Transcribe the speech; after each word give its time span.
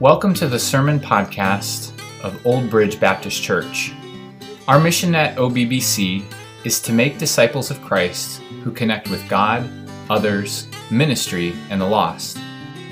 Welcome 0.00 0.32
to 0.36 0.48
the 0.48 0.58
Sermon 0.58 0.98
Podcast 0.98 1.92
of 2.24 2.46
Old 2.46 2.70
Bridge 2.70 2.98
Baptist 2.98 3.42
Church. 3.42 3.92
Our 4.66 4.80
mission 4.80 5.14
at 5.14 5.36
OBBC 5.36 6.24
is 6.64 6.80
to 6.80 6.94
make 6.94 7.18
disciples 7.18 7.70
of 7.70 7.82
Christ 7.82 8.40
who 8.64 8.72
connect 8.72 9.10
with 9.10 9.28
God, 9.28 9.68
others, 10.08 10.68
ministry, 10.90 11.54
and 11.68 11.78
the 11.78 11.86
lost. 11.86 12.38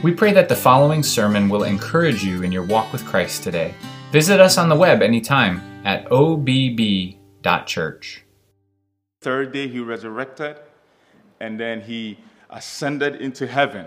We 0.02 0.12
pray 0.12 0.34
that 0.34 0.50
the 0.50 0.54
following 0.54 1.02
sermon 1.02 1.48
will 1.48 1.62
encourage 1.62 2.22
you 2.22 2.42
in 2.42 2.52
your 2.52 2.64
walk 2.64 2.92
with 2.92 3.06
Christ 3.06 3.42
today. 3.42 3.72
Visit 4.12 4.38
us 4.38 4.58
on 4.58 4.68
the 4.68 4.76
web 4.76 5.00
anytime 5.00 5.62
at 5.86 6.12
obb.church. 6.12 7.16
Third 9.22 9.52
day 9.52 9.66
he 9.66 9.80
resurrected, 9.80 10.60
and 11.40 11.58
then 11.58 11.80
he 11.80 12.18
ascended 12.50 13.16
into 13.16 13.46
heaven. 13.46 13.86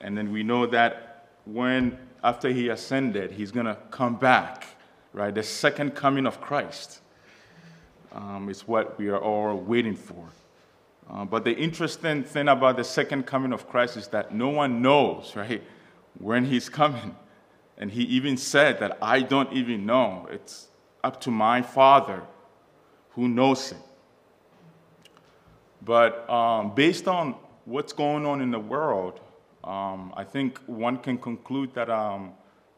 And 0.00 0.16
then 0.16 0.30
we 0.30 0.44
know 0.44 0.68
that 0.68 1.05
when, 1.46 1.96
after 2.22 2.50
he 2.50 2.68
ascended, 2.68 3.32
he's 3.32 3.50
going 3.50 3.66
to 3.66 3.76
come 3.90 4.16
back, 4.16 4.66
right? 5.12 5.34
The 5.34 5.42
second 5.42 5.94
coming 5.94 6.26
of 6.26 6.40
Christ 6.40 7.00
um, 8.12 8.48
is 8.48 8.66
what 8.68 8.98
we 8.98 9.08
are 9.08 9.18
all 9.18 9.56
waiting 9.56 9.96
for. 9.96 10.28
Uh, 11.08 11.24
but 11.24 11.44
the 11.44 11.52
interesting 11.52 12.24
thing 12.24 12.48
about 12.48 12.76
the 12.76 12.84
second 12.84 13.26
coming 13.26 13.52
of 13.52 13.68
Christ 13.68 13.96
is 13.96 14.08
that 14.08 14.34
no 14.34 14.48
one 14.48 14.82
knows, 14.82 15.34
right, 15.36 15.62
when 16.18 16.44
he's 16.44 16.68
coming. 16.68 17.14
And 17.78 17.90
he 17.90 18.02
even 18.04 18.36
said 18.36 18.80
that 18.80 18.98
I 19.00 19.20
don't 19.20 19.52
even 19.52 19.86
know. 19.86 20.26
It's 20.30 20.68
up 21.04 21.20
to 21.22 21.30
my 21.30 21.62
Father 21.62 22.22
who 23.10 23.28
knows 23.28 23.72
it. 23.72 23.78
But 25.82 26.28
um, 26.28 26.74
based 26.74 27.06
on 27.06 27.36
what's 27.64 27.92
going 27.92 28.26
on 28.26 28.40
in 28.40 28.50
the 28.50 28.58
world, 28.58 29.20
um, 29.66 30.12
I 30.16 30.22
think 30.22 30.60
one 30.66 30.98
can 30.98 31.18
conclude 31.18 31.74
that 31.74 31.90
um, 31.90 32.34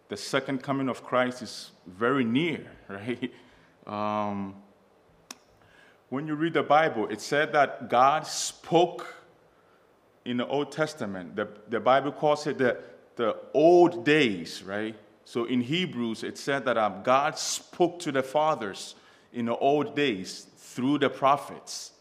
the 0.08 0.16
second 0.16 0.62
coming 0.62 0.88
of 0.88 1.04
Christ 1.04 1.42
is 1.42 1.70
very 1.86 2.24
near, 2.24 2.66
right? 2.88 3.32
Um, 3.86 4.54
when 6.08 6.26
you 6.26 6.34
read 6.34 6.54
the 6.54 6.62
Bible, 6.62 7.06
it 7.08 7.20
said 7.20 7.52
that 7.52 7.90
God 7.90 8.26
spoke 8.26 9.14
in 10.24 10.38
the 10.38 10.46
Old 10.46 10.72
Testament. 10.72 11.36
The, 11.36 11.48
the 11.68 11.80
Bible 11.80 12.12
calls 12.12 12.46
it 12.46 12.56
the, 12.56 12.78
the 13.16 13.36
old 13.52 14.06
days, 14.06 14.62
right? 14.62 14.96
So 15.26 15.44
in 15.44 15.60
Hebrews, 15.60 16.24
it 16.24 16.38
said 16.38 16.64
that 16.64 16.78
um, 16.78 17.02
God 17.02 17.38
spoke 17.38 17.98
to 18.00 18.12
the 18.12 18.22
fathers 18.22 18.94
in 19.34 19.44
the 19.44 19.56
old 19.56 19.94
days 19.94 20.46
through 20.56 21.00
the 21.00 21.10
prophets. 21.10 21.92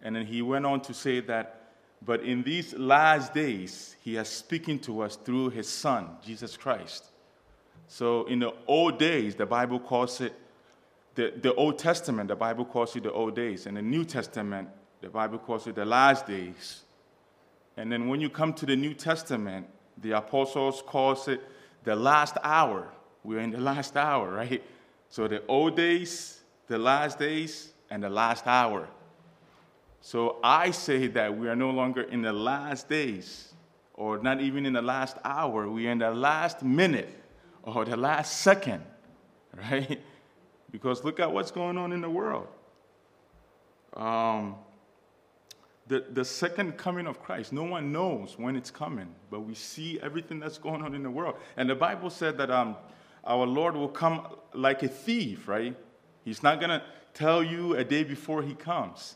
And 0.00 0.14
then 0.14 0.26
he 0.26 0.42
went 0.42 0.64
on 0.64 0.80
to 0.82 0.94
say 0.94 1.18
that 1.20 1.61
but 2.04 2.22
in 2.22 2.42
these 2.42 2.74
last 2.74 3.32
days, 3.32 3.96
he 4.02 4.16
is 4.16 4.28
speaking 4.28 4.78
to 4.80 5.02
us 5.02 5.16
through 5.16 5.50
his 5.50 5.68
son, 5.68 6.16
Jesus 6.24 6.56
Christ. 6.56 7.04
So 7.86 8.24
in 8.26 8.40
the 8.40 8.52
old 8.66 8.98
days, 8.98 9.34
the 9.34 9.46
Bible 9.46 9.78
calls 9.78 10.20
it 10.20 10.34
the, 11.14 11.32
the 11.42 11.54
Old 11.54 11.78
Testament, 11.78 12.28
the 12.28 12.36
Bible 12.36 12.64
calls 12.64 12.96
it 12.96 13.02
the 13.02 13.12
old 13.12 13.36
days. 13.36 13.66
And 13.66 13.76
the 13.76 13.82
New 13.82 14.04
Testament, 14.04 14.68
the 15.00 15.10
Bible 15.10 15.38
calls 15.38 15.66
it 15.66 15.74
the 15.74 15.84
last 15.84 16.26
days. 16.26 16.82
And 17.76 17.92
then 17.92 18.08
when 18.08 18.20
you 18.20 18.30
come 18.30 18.54
to 18.54 18.66
the 18.66 18.76
New 18.76 18.94
Testament, 18.94 19.66
the 19.98 20.12
apostles 20.12 20.82
calls 20.84 21.28
it 21.28 21.40
the 21.84 21.94
last 21.94 22.36
hour. 22.42 22.88
We're 23.24 23.40
in 23.40 23.50
the 23.50 23.60
last 23.60 23.96
hour, 23.96 24.30
right? 24.36 24.62
So 25.10 25.28
the 25.28 25.44
old 25.46 25.76
days, 25.76 26.40
the 26.66 26.78
last 26.78 27.18
days, 27.18 27.72
and 27.90 28.02
the 28.02 28.10
last 28.10 28.46
hour. 28.46 28.88
So 30.02 30.38
I 30.42 30.72
say 30.72 31.06
that 31.06 31.38
we 31.38 31.48
are 31.48 31.54
no 31.54 31.70
longer 31.70 32.02
in 32.02 32.22
the 32.22 32.32
last 32.32 32.88
days, 32.88 33.54
or 33.94 34.18
not 34.18 34.40
even 34.40 34.66
in 34.66 34.72
the 34.72 34.82
last 34.82 35.16
hour. 35.24 35.68
We 35.68 35.86
are 35.86 35.92
in 35.92 35.98
the 35.98 36.10
last 36.10 36.64
minute 36.64 37.08
or 37.62 37.84
the 37.84 37.96
last 37.96 38.40
second, 38.40 38.82
right? 39.56 40.00
Because 40.72 41.04
look 41.04 41.20
at 41.20 41.32
what's 41.32 41.52
going 41.52 41.78
on 41.78 41.92
in 41.92 42.00
the 42.00 42.10
world. 42.10 42.48
Um, 43.94 44.56
the, 45.86 46.04
the 46.12 46.24
second 46.24 46.76
coming 46.78 47.06
of 47.06 47.22
Christ, 47.22 47.52
no 47.52 47.62
one 47.62 47.92
knows 47.92 48.34
when 48.36 48.56
it's 48.56 48.72
coming, 48.72 49.14
but 49.30 49.40
we 49.40 49.54
see 49.54 50.00
everything 50.00 50.40
that's 50.40 50.58
going 50.58 50.82
on 50.82 50.96
in 50.96 51.04
the 51.04 51.10
world. 51.10 51.36
And 51.56 51.70
the 51.70 51.76
Bible 51.76 52.10
said 52.10 52.38
that 52.38 52.50
um, 52.50 52.76
our 53.22 53.46
Lord 53.46 53.76
will 53.76 53.88
come 53.88 54.26
like 54.52 54.82
a 54.82 54.88
thief, 54.88 55.46
right? 55.46 55.76
He's 56.24 56.42
not 56.42 56.58
going 56.58 56.70
to 56.70 56.82
tell 57.14 57.40
you 57.40 57.76
a 57.76 57.84
day 57.84 58.02
before 58.02 58.42
he 58.42 58.54
comes. 58.54 59.14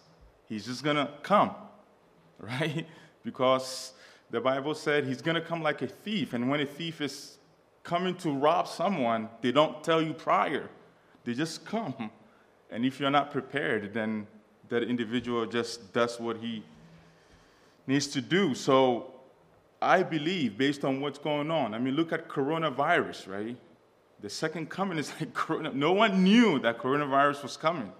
He's 0.49 0.67
just 0.67 0.83
going 0.83 0.97
to 0.97 1.11
come, 1.23 1.51
right? 2.39 2.87
Because 3.25 3.93
the 4.31 4.41
Bible 4.41 4.75
said 4.75 5.05
he's 5.05 5.23
going 5.23 5.35
to 5.35 5.41
come 5.41 5.63
like 5.63 5.83
a 5.83 5.87
thief. 5.87 6.33
And 6.33 6.49
when 6.49 6.61
a 6.61 6.67
thief 6.67 7.01
is 7.01 7.39
coming 7.83 8.15
to 8.17 8.31
rob 8.31 8.67
someone, 8.69 9.29
they 9.41 9.53
don't 9.53 9.83
tell 9.83 10.03
you 10.03 10.13
prior, 10.13 10.69
they 11.25 11.35
just 11.35 11.65
come. 11.65 12.11
And 12.69 12.85
if 12.85 12.99
you're 12.99 13.13
not 13.13 13.31
prepared, 13.31 13.95
then 13.95 14.27
that 14.71 14.83
individual 14.83 15.47
just 15.47 15.93
does 15.93 16.19
what 16.19 16.39
he 16.39 16.65
needs 17.87 18.09
to 18.09 18.21
do. 18.21 18.57
So 18.57 19.15
I 19.81 20.03
believe, 20.03 20.59
based 20.59 20.85
on 20.85 21.01
what's 21.01 21.19
going 21.19 21.51
on, 21.51 21.75
I 21.75 21.79
mean, 21.79 21.95
look 21.95 22.13
at 22.13 22.29
coronavirus, 22.29 23.29
right? 23.29 23.57
The 24.21 24.31
second 24.31 24.71
coming 24.71 24.99
is 24.99 25.13
like 25.21 25.35
corona. 25.35 25.73
No 25.73 25.93
one 25.93 26.25
knew 26.25 26.59
that 26.61 26.79
coronavirus 26.79 27.43
was 27.43 27.57
coming. 27.57 27.93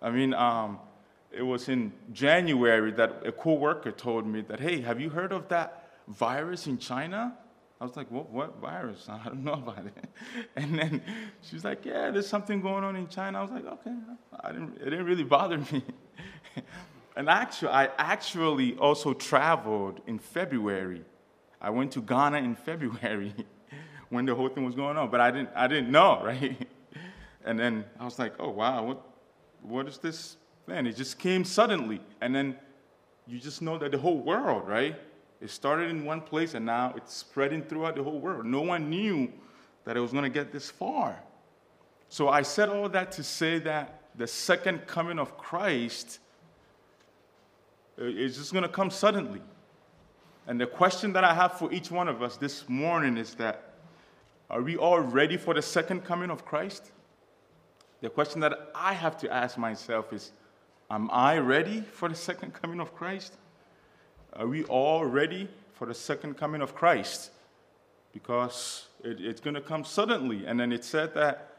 I 0.00 0.10
mean, 0.10 0.32
um, 0.34 0.78
it 1.38 1.46
was 1.46 1.68
in 1.68 1.92
January 2.12 2.90
that 2.90 3.22
a 3.24 3.30
coworker 3.30 3.92
told 3.92 4.26
me 4.26 4.40
that, 4.40 4.58
hey, 4.58 4.80
have 4.80 5.00
you 5.00 5.08
heard 5.08 5.30
of 5.30 5.46
that 5.50 5.88
virus 6.08 6.66
in 6.66 6.78
China? 6.78 7.32
I 7.80 7.84
was 7.84 7.96
like, 7.96 8.10
what, 8.10 8.28
what 8.30 8.60
virus? 8.60 9.06
I 9.08 9.28
don't 9.28 9.44
know 9.44 9.52
about 9.52 9.86
it. 9.86 10.04
And 10.56 10.76
then 10.76 11.00
she 11.42 11.54
was 11.54 11.64
like, 11.64 11.84
yeah, 11.84 12.10
there's 12.10 12.26
something 12.26 12.60
going 12.60 12.82
on 12.82 12.96
in 12.96 13.06
China. 13.06 13.38
I 13.38 13.42
was 13.42 13.52
like, 13.52 13.66
okay, 13.66 13.94
I 14.40 14.50
didn't, 14.50 14.78
it 14.78 14.90
didn't 14.90 15.04
really 15.04 15.22
bother 15.22 15.58
me. 15.58 15.84
and 17.16 17.28
actually, 17.28 17.70
I 17.70 17.84
actually 17.98 18.74
also 18.74 19.14
traveled 19.14 20.00
in 20.08 20.18
February. 20.18 21.04
I 21.60 21.70
went 21.70 21.92
to 21.92 22.00
Ghana 22.00 22.38
in 22.38 22.56
February 22.56 23.32
when 24.08 24.26
the 24.26 24.34
whole 24.34 24.48
thing 24.48 24.64
was 24.64 24.74
going 24.74 24.96
on, 24.96 25.08
but 25.08 25.20
I 25.20 25.30
didn't, 25.30 25.50
I 25.54 25.68
didn't 25.68 25.92
know, 25.92 26.20
right? 26.24 26.66
And 27.44 27.56
then 27.56 27.84
I 28.00 28.04
was 28.04 28.18
like, 28.18 28.34
oh, 28.40 28.50
wow, 28.50 28.82
what, 28.82 29.02
what 29.62 29.86
is 29.86 29.98
this 29.98 30.37
man, 30.68 30.86
it 30.86 30.96
just 30.96 31.18
came 31.18 31.44
suddenly. 31.44 32.00
And 32.20 32.34
then 32.34 32.56
you 33.26 33.40
just 33.40 33.62
know 33.62 33.78
that 33.78 33.90
the 33.90 33.98
whole 33.98 34.18
world, 34.18 34.68
right? 34.68 34.96
It 35.40 35.50
started 35.50 35.90
in 35.90 36.04
one 36.04 36.20
place 36.20 36.54
and 36.54 36.66
now 36.66 36.92
it's 36.96 37.14
spreading 37.14 37.62
throughout 37.62 37.96
the 37.96 38.02
whole 38.02 38.20
world. 38.20 38.44
No 38.44 38.60
one 38.60 38.90
knew 38.90 39.32
that 39.84 39.96
it 39.96 40.00
was 40.00 40.12
going 40.12 40.24
to 40.24 40.30
get 40.30 40.52
this 40.52 40.70
far. 40.70 41.18
So 42.10 42.28
I 42.28 42.42
said 42.42 42.68
all 42.68 42.88
that 42.90 43.12
to 43.12 43.22
say 43.22 43.58
that 43.60 44.02
the 44.14 44.26
second 44.26 44.86
coming 44.86 45.18
of 45.18 45.38
Christ 45.38 46.18
is 47.96 48.36
just 48.36 48.52
going 48.52 48.62
to 48.62 48.68
come 48.68 48.90
suddenly. 48.90 49.40
And 50.46 50.60
the 50.60 50.66
question 50.66 51.12
that 51.14 51.24
I 51.24 51.34
have 51.34 51.58
for 51.58 51.72
each 51.72 51.90
one 51.90 52.08
of 52.08 52.22
us 52.22 52.36
this 52.36 52.68
morning 52.68 53.16
is 53.16 53.34
that 53.34 53.74
are 54.50 54.62
we 54.62 54.76
all 54.76 55.00
ready 55.00 55.36
for 55.36 55.54
the 55.54 55.62
second 55.62 56.04
coming 56.04 56.30
of 56.30 56.44
Christ? 56.44 56.90
The 58.00 58.08
question 58.08 58.40
that 58.40 58.70
I 58.74 58.94
have 58.94 59.18
to 59.18 59.32
ask 59.32 59.58
myself 59.58 60.12
is 60.12 60.32
Am 60.90 61.10
I 61.12 61.36
ready 61.36 61.82
for 61.92 62.08
the 62.08 62.14
second 62.14 62.54
coming 62.54 62.80
of 62.80 62.94
Christ? 62.94 63.34
Are 64.32 64.46
we 64.46 64.64
all 64.64 65.04
ready 65.04 65.48
for 65.74 65.86
the 65.86 65.92
second 65.92 66.38
coming 66.38 66.62
of 66.62 66.74
Christ? 66.74 67.30
Because 68.14 68.86
it, 69.04 69.20
it's 69.20 69.40
going 69.40 69.54
to 69.54 69.60
come 69.60 69.84
suddenly. 69.84 70.46
And 70.46 70.58
then 70.58 70.72
it 70.72 70.84
said 70.84 71.12
that 71.14 71.56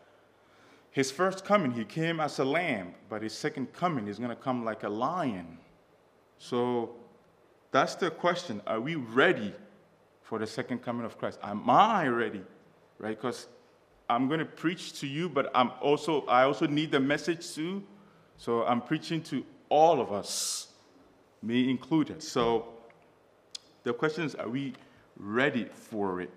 his 0.89 1.11
first 1.11 1.45
coming, 1.45 1.71
he 1.71 1.85
came 1.85 2.19
as 2.19 2.39
a 2.39 2.43
lamb, 2.43 2.95
but 3.07 3.21
his 3.21 3.33
second 3.33 3.71
coming 3.71 4.07
is 4.07 4.17
going 4.17 4.31
to 4.31 4.35
come 4.35 4.65
like 4.65 4.81
a 4.81 4.89
lion. 4.89 5.59
So 6.39 6.95
that's 7.69 7.93
the 7.93 8.09
question. 8.09 8.63
Are 8.65 8.81
we 8.81 8.95
ready 8.95 9.53
for 10.23 10.39
the 10.39 10.47
second 10.47 10.79
coming 10.79 11.05
of 11.05 11.19
Christ? 11.19 11.37
Am 11.43 11.69
I 11.69 12.07
ready? 12.07 12.41
Right? 12.97 13.15
Because 13.15 13.45
I'm 14.09 14.27
going 14.27 14.39
to 14.39 14.45
preach 14.45 14.99
to 15.01 15.07
you, 15.07 15.29
but 15.29 15.51
I'm 15.53 15.71
also, 15.81 16.25
I 16.25 16.45
also 16.45 16.65
need 16.65 16.89
the 16.89 16.99
message 16.99 17.53
too 17.53 17.83
so 18.39 18.63
I'm 18.63 18.79
preaching 18.79 19.21
to 19.23 19.45
all 19.67 19.99
of 19.99 20.13
us, 20.13 20.69
me 21.43 21.69
included. 21.69 22.23
So 22.23 22.69
the 23.83 23.93
question 23.93 24.23
is 24.23 24.33
are 24.35 24.47
we 24.47 24.73
ready 25.17 25.65
for 25.65 26.21
it? 26.21 26.31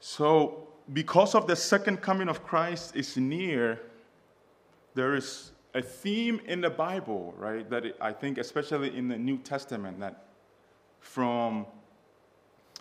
So, 0.00 0.66
because 0.92 1.36
of 1.36 1.46
the 1.46 1.54
second 1.54 2.02
coming 2.02 2.28
of 2.28 2.44
Christ 2.44 2.96
is 2.96 3.16
near, 3.16 3.80
there 4.94 5.14
is 5.14 5.52
a 5.72 5.80
theme 5.80 6.40
in 6.46 6.60
the 6.60 6.68
Bible, 6.68 7.32
right? 7.38 7.70
That 7.70 7.84
I 8.00 8.12
think, 8.12 8.36
especially 8.36 8.94
in 8.94 9.06
the 9.06 9.16
New 9.16 9.38
Testament, 9.38 10.00
that 10.00 10.26
from 10.98 11.64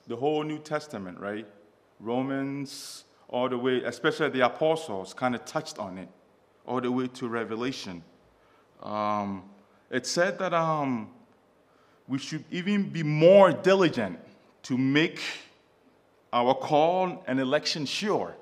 the 0.08 0.16
whole 0.16 0.42
New 0.42 0.60
Testament, 0.60 1.20
right? 1.20 1.46
Romans, 2.00 3.06
all 3.30 3.48
the 3.48 3.60
way, 3.60 3.84
especially 3.84 4.30
the 4.30 4.46
apostles, 4.46 5.14
kind 5.14 5.36
of 5.36 5.46
touched 5.46 5.78
on 5.78 6.00
it 6.00 6.10
all 6.66 6.82
the 6.82 6.92
way 6.92 7.08
to 7.08 7.28
Revelation. 7.28 8.04
Um, 8.82 9.44
it 9.90 10.06
said 10.06 10.40
that 10.40 10.54
um, 10.54 11.10
we 12.08 12.18
should 12.18 12.44
even 12.52 12.90
be 12.90 13.04
more 13.04 13.52
diligent 13.52 14.20
to 14.64 14.78
make 14.78 15.22
our 16.32 16.54
call 16.54 17.24
and 17.28 17.40
election 17.40 17.86
sure. 17.86 18.36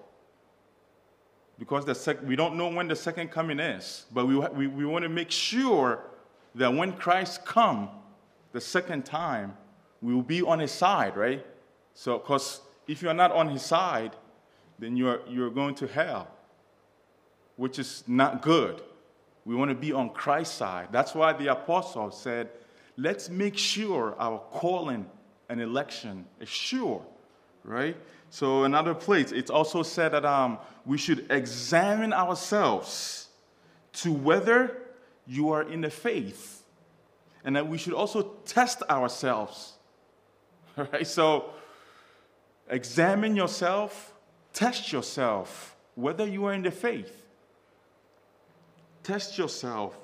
Because 1.60 1.86
the 1.86 1.94
sec- 1.94 2.26
we 2.26 2.36
don't 2.36 2.56
know 2.56 2.70
when 2.70 2.88
the 2.88 2.96
second 2.96 3.30
coming 3.30 3.60
is, 3.60 4.06
but 4.12 4.26
we, 4.26 4.36
we, 4.38 4.68
we 4.68 4.86
want 4.86 5.04
to 5.04 5.10
make 5.10 5.30
sure 5.30 6.04
that 6.56 6.74
when 6.74 6.94
Christ 6.94 7.46
come 7.46 7.90
the 8.52 8.62
second 8.62 9.06
time, 9.06 9.56
we 10.02 10.14
will 10.14 10.24
be 10.24 10.42
on 10.42 10.60
his 10.60 10.72
side, 10.72 11.16
right? 11.16 11.46
So, 11.94 12.18
because 12.18 12.62
if 12.88 13.02
you're 13.02 13.14
not 13.14 13.32
on 13.32 13.50
his 13.50 13.62
side, 13.62 14.16
then 14.80 14.98
you're, 14.98 15.22
you're 15.30 15.52
going 15.52 15.76
to 15.76 15.88
hell, 15.88 16.28
which 17.62 17.78
is 17.78 18.04
not 18.08 18.42
good. 18.42 18.82
We 19.46 19.54
want 19.54 19.70
to 19.70 19.76
be 19.76 19.94
on 19.94 20.10
Christ's 20.10 20.56
side. 20.56 20.88
That's 20.92 21.14
why 21.14 21.34
the 21.34 21.52
apostle 21.52 22.10
said, 22.10 22.50
let's 22.98 23.30
make 23.30 23.56
sure 23.56 24.16
our 24.18 24.40
calling 24.50 25.06
and 25.48 25.62
election 25.62 26.26
is 26.40 26.50
sure, 26.50 27.06
right? 27.64 27.96
So, 28.32 28.64
another 28.64 28.96
place, 28.96 29.32
it's 29.32 29.52
also 29.52 29.84
said 29.84 30.14
that 30.14 30.26
um, 30.26 30.58
we 30.88 30.98
should 30.98 31.28
examine 31.30 32.14
ourselves 32.14 33.28
to 33.94 34.12
whether 34.12 34.76
you 35.28 35.52
are 35.52 35.62
in 35.62 35.82
the 35.82 35.92
faith, 35.92 36.64
and 37.46 37.56
that 37.56 37.68
we 37.68 37.78
should 37.78 37.94
also 37.94 38.24
test 38.44 38.82
ourselves. 38.90 39.74
Right, 40.78 41.06
so 41.06 41.52
examine 42.68 43.36
yourself, 43.36 44.16
test 44.52 44.92
yourself 44.92 45.76
whether 45.94 46.26
you 46.26 46.46
are 46.46 46.54
in 46.54 46.64
the 46.64 46.72
faith. 46.72 47.21
Test 49.04 49.38
yourself 49.38 49.96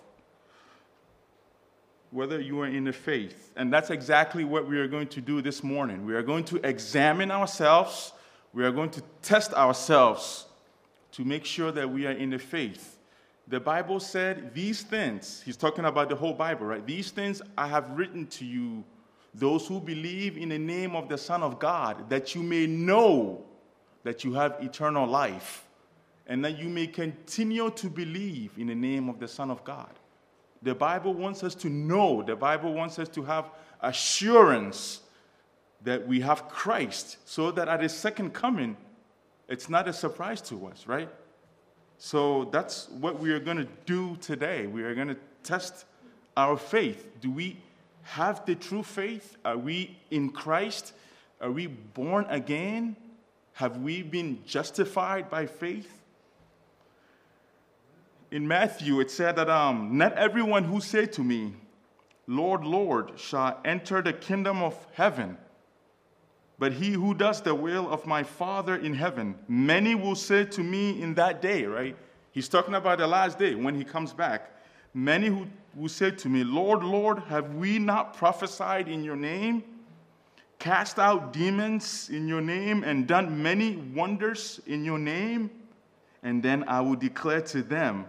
whether 2.12 2.40
you 2.40 2.62
are 2.62 2.68
in 2.68 2.86
the 2.86 2.94
faith. 2.94 3.52
And 3.56 3.72
that's 3.72 3.90
exactly 3.90 4.44
what 4.44 4.68
we 4.68 4.78
are 4.78 4.88
going 4.88 5.08
to 5.10 5.22
do 5.22 5.42
this 5.42 5.64
morning. 5.64 6.06
We 6.06 6.16
are 6.16 6.24
going 6.24 6.46
to 6.46 6.68
examine 6.68 7.32
ourselves, 7.32 8.14
we 8.54 8.64
are 8.64 8.72
going 8.72 8.92
to 8.92 9.02
test 9.22 9.54
ourselves 9.54 10.46
to 11.12 11.26
make 11.26 11.46
sure 11.46 11.72
that 11.72 11.90
we 11.90 12.08
are 12.08 12.12
in 12.12 12.30
the 12.30 12.40
faith. 12.40 12.98
The 13.48 13.60
Bible 13.60 14.00
said 14.00 14.54
these 14.54 14.82
things, 14.82 15.42
he's 15.46 15.58
talking 15.58 15.86
about 15.86 16.10
the 16.10 16.16
whole 16.16 16.34
Bible, 16.34 16.66
right? 16.66 16.86
These 16.86 17.12
things 17.12 17.42
I 17.58 17.68
have 17.68 17.90
written 17.92 18.28
to 18.28 18.46
you, 18.46 18.84
those 19.34 19.68
who 19.68 19.80
believe 19.80 20.38
in 20.38 20.50
the 20.50 20.58
name 20.58 20.96
of 20.96 21.08
the 21.08 21.18
Son 21.18 21.44
of 21.44 21.60
God, 21.60 22.10
that 22.10 22.36
you 22.36 22.44
may 22.44 22.68
know 22.68 23.44
that 24.04 24.24
you 24.24 24.34
have 24.34 24.58
eternal 24.62 25.08
life, 25.08 25.67
and 26.28 26.44
that 26.44 26.60
you 26.60 26.70
may 26.70 26.88
continue 26.88 27.70
to 27.72 27.90
believe 27.90 28.52
in 28.58 28.68
the 28.68 28.76
name 28.76 29.10
of 29.10 29.20
the 29.20 29.28
Son 29.28 29.50
of 29.50 29.64
God. 29.64 29.90
The 30.62 30.76
Bible 30.76 31.14
wants 31.14 31.44
us 31.44 31.56
to 31.56 31.70
know, 31.70 32.22
the 32.22 32.36
Bible 32.36 32.74
wants 32.74 33.00
us 33.00 33.10
to 33.10 33.24
have 33.24 33.50
assurance 33.82 35.02
that 35.84 36.06
we 36.08 36.20
have 36.22 36.50
Christ, 36.50 37.18
so 37.26 37.52
that 37.52 37.68
at 37.68 37.82
his 37.82 37.94
second 37.94 38.34
coming, 38.34 38.76
it's 39.48 39.70
not 39.70 39.88
a 39.88 39.94
surprise 39.94 40.42
to 40.42 40.68
us, 40.68 40.86
right? 40.88 41.10
So 41.98 42.46
that's 42.46 42.90
what 42.90 43.20
we 43.20 43.32
are 43.32 43.40
going 43.40 43.58
to 43.58 43.68
do 43.86 44.18
today. 44.18 44.68
We 44.68 44.84
are 44.84 44.94
going 44.94 45.08
to 45.08 45.18
test 45.44 45.86
our 46.36 46.58
faith. 46.58 47.08
Do 47.22 47.32
we 47.32 47.58
have 48.04 48.46
the 48.46 48.56
true 48.56 48.84
faith? 48.84 49.38
Are 49.46 49.58
we 49.58 49.98
in 50.12 50.30
Christ? 50.30 50.94
Are 51.40 51.52
we 51.52 51.68
born 51.68 52.26
again? 52.30 52.96
Have 53.54 53.78
we 53.78 54.02
been 54.02 54.44
justified 54.46 55.30
by 55.30 55.46
faith? 55.46 55.97
In 58.30 58.48
Matthew, 58.48 59.00
it 59.00 59.10
said 59.10 59.38
that 59.38 59.50
um, 59.50 59.98
not 59.98 60.14
everyone 60.14 60.66
who 60.66 60.82
say 60.82 61.06
to 61.06 61.24
me, 61.24 61.54
Lord, 62.28 62.66
Lord, 62.66 63.18
shall 63.18 63.58
enter 63.64 64.02
the 64.02 64.12
kingdom 64.12 64.62
of 64.62 64.76
heaven, 64.92 65.38
but 66.60 66.74
he 66.74 66.92
who 66.92 67.14
does 67.14 67.42
the 67.42 67.56
will 67.56 67.90
of 67.90 68.06
my 68.06 68.24
Father 68.24 68.76
in 68.76 68.94
heaven. 68.94 69.36
Many 69.48 69.96
will 69.96 70.16
say 70.16 70.44
to 70.44 70.62
me 70.62 71.02
in 71.02 71.14
that 71.14 71.42
day, 71.42 71.64
right? 71.66 71.96
He's 72.32 72.50
talking 72.50 72.74
about 72.74 72.98
the 72.98 73.08
last 73.08 73.40
day 73.40 73.56
when 73.56 73.76
he 73.76 73.86
comes 73.86 74.12
back. 74.12 74.52
Many 74.94 75.28
who 75.28 75.48
will 75.74 75.88
say 75.88 76.12
to 76.12 76.28
me, 76.28 76.44
Lord, 76.44 76.84
Lord, 76.84 77.20
have 77.30 77.56
we 77.56 77.80
not 77.80 78.18
prophesied 78.18 78.90
in 78.90 79.06
your 79.06 79.16
name, 79.16 79.64
cast 80.60 81.00
out 81.00 81.32
demons 81.32 82.10
in 82.10 82.28
your 82.28 82.42
name, 82.42 82.84
and 82.84 83.08
done 83.08 83.42
many 83.42 83.78
wonders 83.78 84.60
in 84.68 84.84
your 84.84 85.00
name? 85.00 85.50
And 86.24 86.44
then 86.44 86.66
I 86.68 86.82
will 86.82 86.96
declare 86.96 87.42
to 87.42 87.62
them, 87.62 88.06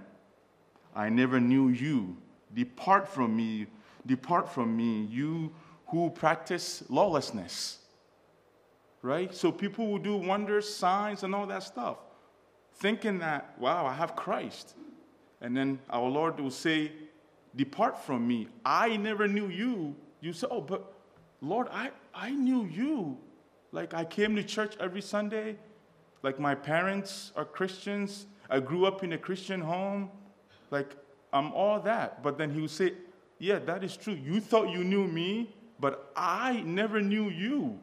I 0.98 1.08
never 1.10 1.38
knew 1.38 1.68
you. 1.68 2.16
Depart 2.52 3.06
from 3.08 3.36
me, 3.36 3.66
depart 4.04 4.52
from 4.52 4.76
me, 4.76 5.04
you 5.04 5.52
who 5.86 6.10
practice 6.10 6.82
lawlessness. 6.88 7.78
Right? 9.00 9.32
So 9.32 9.52
people 9.52 9.86
will 9.86 10.00
do 10.00 10.16
wonders, 10.16 10.68
signs, 10.68 11.22
and 11.22 11.36
all 11.36 11.46
that 11.46 11.62
stuff, 11.62 11.98
thinking 12.74 13.20
that, 13.20 13.54
wow, 13.60 13.86
I 13.86 13.94
have 13.94 14.16
Christ. 14.16 14.74
And 15.40 15.56
then 15.56 15.78
our 15.88 16.08
Lord 16.08 16.40
will 16.40 16.50
say, 16.50 16.90
Depart 17.54 18.04
from 18.04 18.26
me. 18.26 18.48
I 18.64 18.96
never 18.96 19.28
knew 19.28 19.46
you. 19.46 19.94
You 20.20 20.32
say, 20.32 20.48
Oh, 20.50 20.60
but 20.60 20.92
Lord, 21.40 21.68
I, 21.70 21.90
I 22.12 22.30
knew 22.30 22.64
you. 22.66 23.16
Like 23.70 23.94
I 23.94 24.04
came 24.04 24.34
to 24.34 24.42
church 24.42 24.74
every 24.80 25.00
Sunday. 25.00 25.56
Like 26.24 26.40
my 26.40 26.56
parents 26.56 27.32
are 27.36 27.44
Christians. 27.44 28.26
I 28.50 28.58
grew 28.58 28.84
up 28.84 29.04
in 29.04 29.12
a 29.12 29.18
Christian 29.18 29.60
home. 29.60 30.10
Like, 30.70 30.96
I'm 31.32 31.52
all 31.52 31.80
that. 31.80 32.22
But 32.22 32.38
then 32.38 32.50
he 32.52 32.60
would 32.60 32.70
say, 32.70 32.94
Yeah, 33.38 33.58
that 33.60 33.84
is 33.84 33.96
true. 33.96 34.14
You 34.14 34.40
thought 34.40 34.70
you 34.70 34.84
knew 34.84 35.06
me, 35.06 35.54
but 35.80 36.12
I 36.16 36.62
never 36.62 37.00
knew 37.00 37.28
you. 37.28 37.78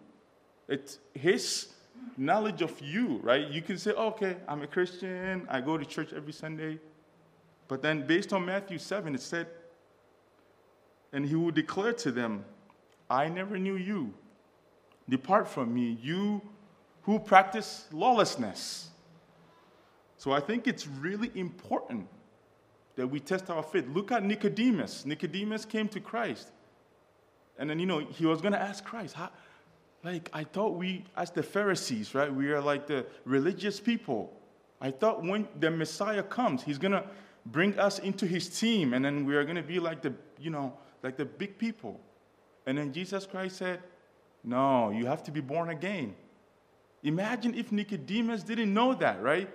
It's 0.67 0.99
his 1.13 1.67
knowledge 2.17 2.61
of 2.61 2.79
you, 2.81 3.19
right? 3.23 3.47
You 3.49 3.61
can 3.61 3.77
say, 3.77 3.91
Okay, 3.91 4.37
I'm 4.47 4.61
a 4.61 4.67
Christian. 4.67 5.47
I 5.49 5.61
go 5.61 5.77
to 5.77 5.85
church 5.85 6.13
every 6.13 6.33
Sunday. 6.33 6.79
But 7.67 7.81
then, 7.81 8.05
based 8.05 8.31
on 8.31 8.45
Matthew 8.45 8.77
7, 8.77 9.15
it 9.15 9.21
said, 9.21 9.47
And 11.13 11.25
he 11.25 11.35
will 11.35 11.51
declare 11.51 11.93
to 11.93 12.11
them, 12.11 12.45
I 13.09 13.29
never 13.29 13.57
knew 13.57 13.75
you. 13.75 14.13
Depart 15.07 15.47
from 15.47 15.73
me, 15.73 15.97
you 16.01 16.41
who 17.03 17.19
practice 17.19 17.85
lawlessness. 17.91 18.89
So 20.17 20.31
I 20.31 20.39
think 20.39 20.67
it's 20.67 20.87
really 20.87 21.29
important 21.35 22.07
that 22.95 23.07
we 23.07 23.19
test 23.19 23.50
our 23.50 23.63
faith. 23.63 23.86
Look 23.88 24.12
at 24.12 24.24
Nicodemus. 24.24 25.06
Nicodemus 25.06 25.65
came 25.65 25.88
to 25.89 26.00
Christ. 26.00 26.51
And 27.57 27.69
then, 27.69 27.80
you 27.80 27.86
know, 27.86 28.00
he 28.00 28.25
was 28.25 28.42
going 28.42 28.53
to 28.53 28.62
ask 28.62 28.83
Christ, 28.83 29.15
how, 29.15 29.30
like, 30.03 30.30
I 30.33 30.44
thought 30.44 30.75
we, 30.75 31.03
as 31.15 31.31
the 31.31 31.44
Pharisees, 31.44 32.13
right, 32.13 32.33
we 32.33 32.51
are 32.51 32.62
like 32.62 32.88
the 32.88 33.06
religious 33.24 33.80
people. 33.80 34.31
I 34.81 34.92
thought 34.92 35.23
when 35.23 35.47
the 35.59 35.71
Messiah 35.71 36.23
comes, 36.23 36.64
he's 36.64 36.78
going 36.78 36.92
to 36.92 37.04
bring 37.45 37.78
us 37.80 37.99
into 37.99 38.25
his 38.25 38.47
team, 38.49 38.94
and 38.94 39.04
then 39.04 39.25
we 39.25 39.35
are 39.35 39.44
going 39.44 39.56
to 39.56 39.64
be 39.64 39.80
like 39.80 40.02
the, 40.02 40.14
you 40.40 40.49
know, 40.49 40.73
like 41.04 41.18
the 41.18 41.25
big 41.25 41.57
people. 41.57 41.99
And 42.66 42.78
then 42.78 42.92
Jesus 42.92 43.25
Christ 43.25 43.57
said, 43.57 43.80
No, 44.44 44.90
you 44.90 45.06
have 45.06 45.23
to 45.23 45.31
be 45.31 45.42
born 45.42 45.69
again. 45.69 46.16
Imagine 47.04 47.54
if 47.54 47.71
Nicodemus 47.71 48.44
didn't 48.44 48.73
know 48.73 48.95
that, 48.95 49.21
right? 49.21 49.49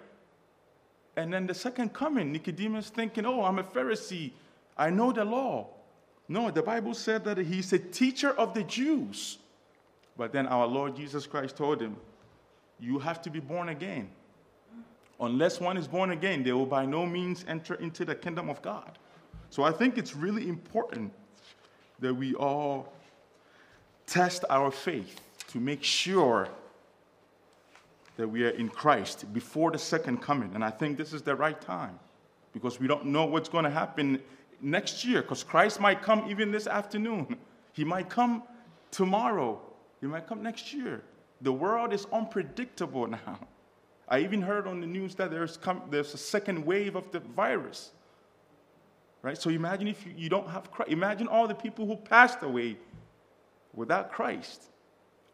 And 1.16 1.32
then 1.32 1.46
the 1.46 1.54
second 1.54 1.92
coming, 1.92 2.32
Nicodemus 2.32 2.88
thinking, 2.88 3.26
oh, 3.26 3.44
I'm 3.44 3.58
a 3.58 3.64
Pharisee. 3.64 4.32
I 4.76 4.90
know 4.90 5.12
the 5.12 5.24
law. 5.24 5.68
No, 6.28 6.50
the 6.50 6.62
Bible 6.62 6.94
said 6.94 7.24
that 7.24 7.38
he's 7.38 7.72
a 7.72 7.78
teacher 7.78 8.30
of 8.30 8.54
the 8.54 8.62
Jews. 8.62 9.38
But 10.16 10.32
then 10.32 10.46
our 10.46 10.66
Lord 10.66 10.94
Jesus 10.94 11.26
Christ 11.26 11.56
told 11.56 11.80
him, 11.80 11.96
You 12.78 12.98
have 12.98 13.20
to 13.22 13.30
be 13.30 13.40
born 13.40 13.70
again. 13.70 14.08
Unless 15.18 15.60
one 15.60 15.76
is 15.76 15.86
born 15.86 16.12
again, 16.12 16.42
they 16.42 16.52
will 16.52 16.66
by 16.66 16.86
no 16.86 17.04
means 17.04 17.44
enter 17.46 17.74
into 17.74 18.04
the 18.04 18.14
kingdom 18.14 18.48
of 18.48 18.62
God. 18.62 18.98
So 19.50 19.64
I 19.64 19.72
think 19.72 19.98
it's 19.98 20.14
really 20.14 20.48
important 20.48 21.12
that 21.98 22.14
we 22.14 22.34
all 22.34 22.92
test 24.06 24.44
our 24.48 24.70
faith 24.70 25.20
to 25.48 25.58
make 25.58 25.82
sure 25.82 26.48
that 28.20 28.28
we 28.28 28.44
are 28.44 28.50
in 28.50 28.68
Christ 28.68 29.32
before 29.32 29.70
the 29.70 29.78
second 29.78 30.18
coming. 30.18 30.54
And 30.54 30.62
I 30.62 30.70
think 30.70 30.98
this 30.98 31.14
is 31.14 31.22
the 31.22 31.34
right 31.34 31.58
time 31.58 31.98
because 32.52 32.78
we 32.78 32.86
don't 32.86 33.06
know 33.06 33.24
what's 33.24 33.48
going 33.48 33.64
to 33.64 33.70
happen 33.70 34.20
next 34.60 35.06
year 35.06 35.22
because 35.22 35.42
Christ 35.42 35.80
might 35.80 36.02
come 36.02 36.26
even 36.28 36.52
this 36.52 36.66
afternoon. 36.66 37.36
He 37.72 37.84
might 37.84 38.10
come 38.10 38.42
tomorrow. 38.90 39.60
He 40.00 40.06
might 40.08 40.26
come 40.26 40.42
next 40.42 40.74
year. 40.74 41.02
The 41.40 41.52
world 41.52 41.92
is 41.92 42.04
unpredictable 42.12 43.06
now. 43.18 43.38
I 44.08 44.18
even 44.18 44.42
heard 44.42 44.66
on 44.66 44.80
the 44.80 44.88
news 44.88 45.14
that 45.14 45.30
there's, 45.30 45.56
come, 45.56 45.82
there's 45.88 46.12
a 46.12 46.18
second 46.18 46.66
wave 46.66 46.96
of 46.96 47.10
the 47.12 47.20
virus. 47.20 47.92
Right? 49.22 49.38
So 49.38 49.50
imagine 49.50 49.86
if 49.86 50.04
you, 50.04 50.12
you 50.16 50.28
don't 50.28 50.48
have 50.48 50.72
Christ. 50.72 50.90
Imagine 50.90 51.28
all 51.28 51.46
the 51.46 51.54
people 51.54 51.86
who 51.86 51.94
passed 51.94 52.42
away 52.42 52.76
without 53.72 54.10
Christ. 54.10 54.64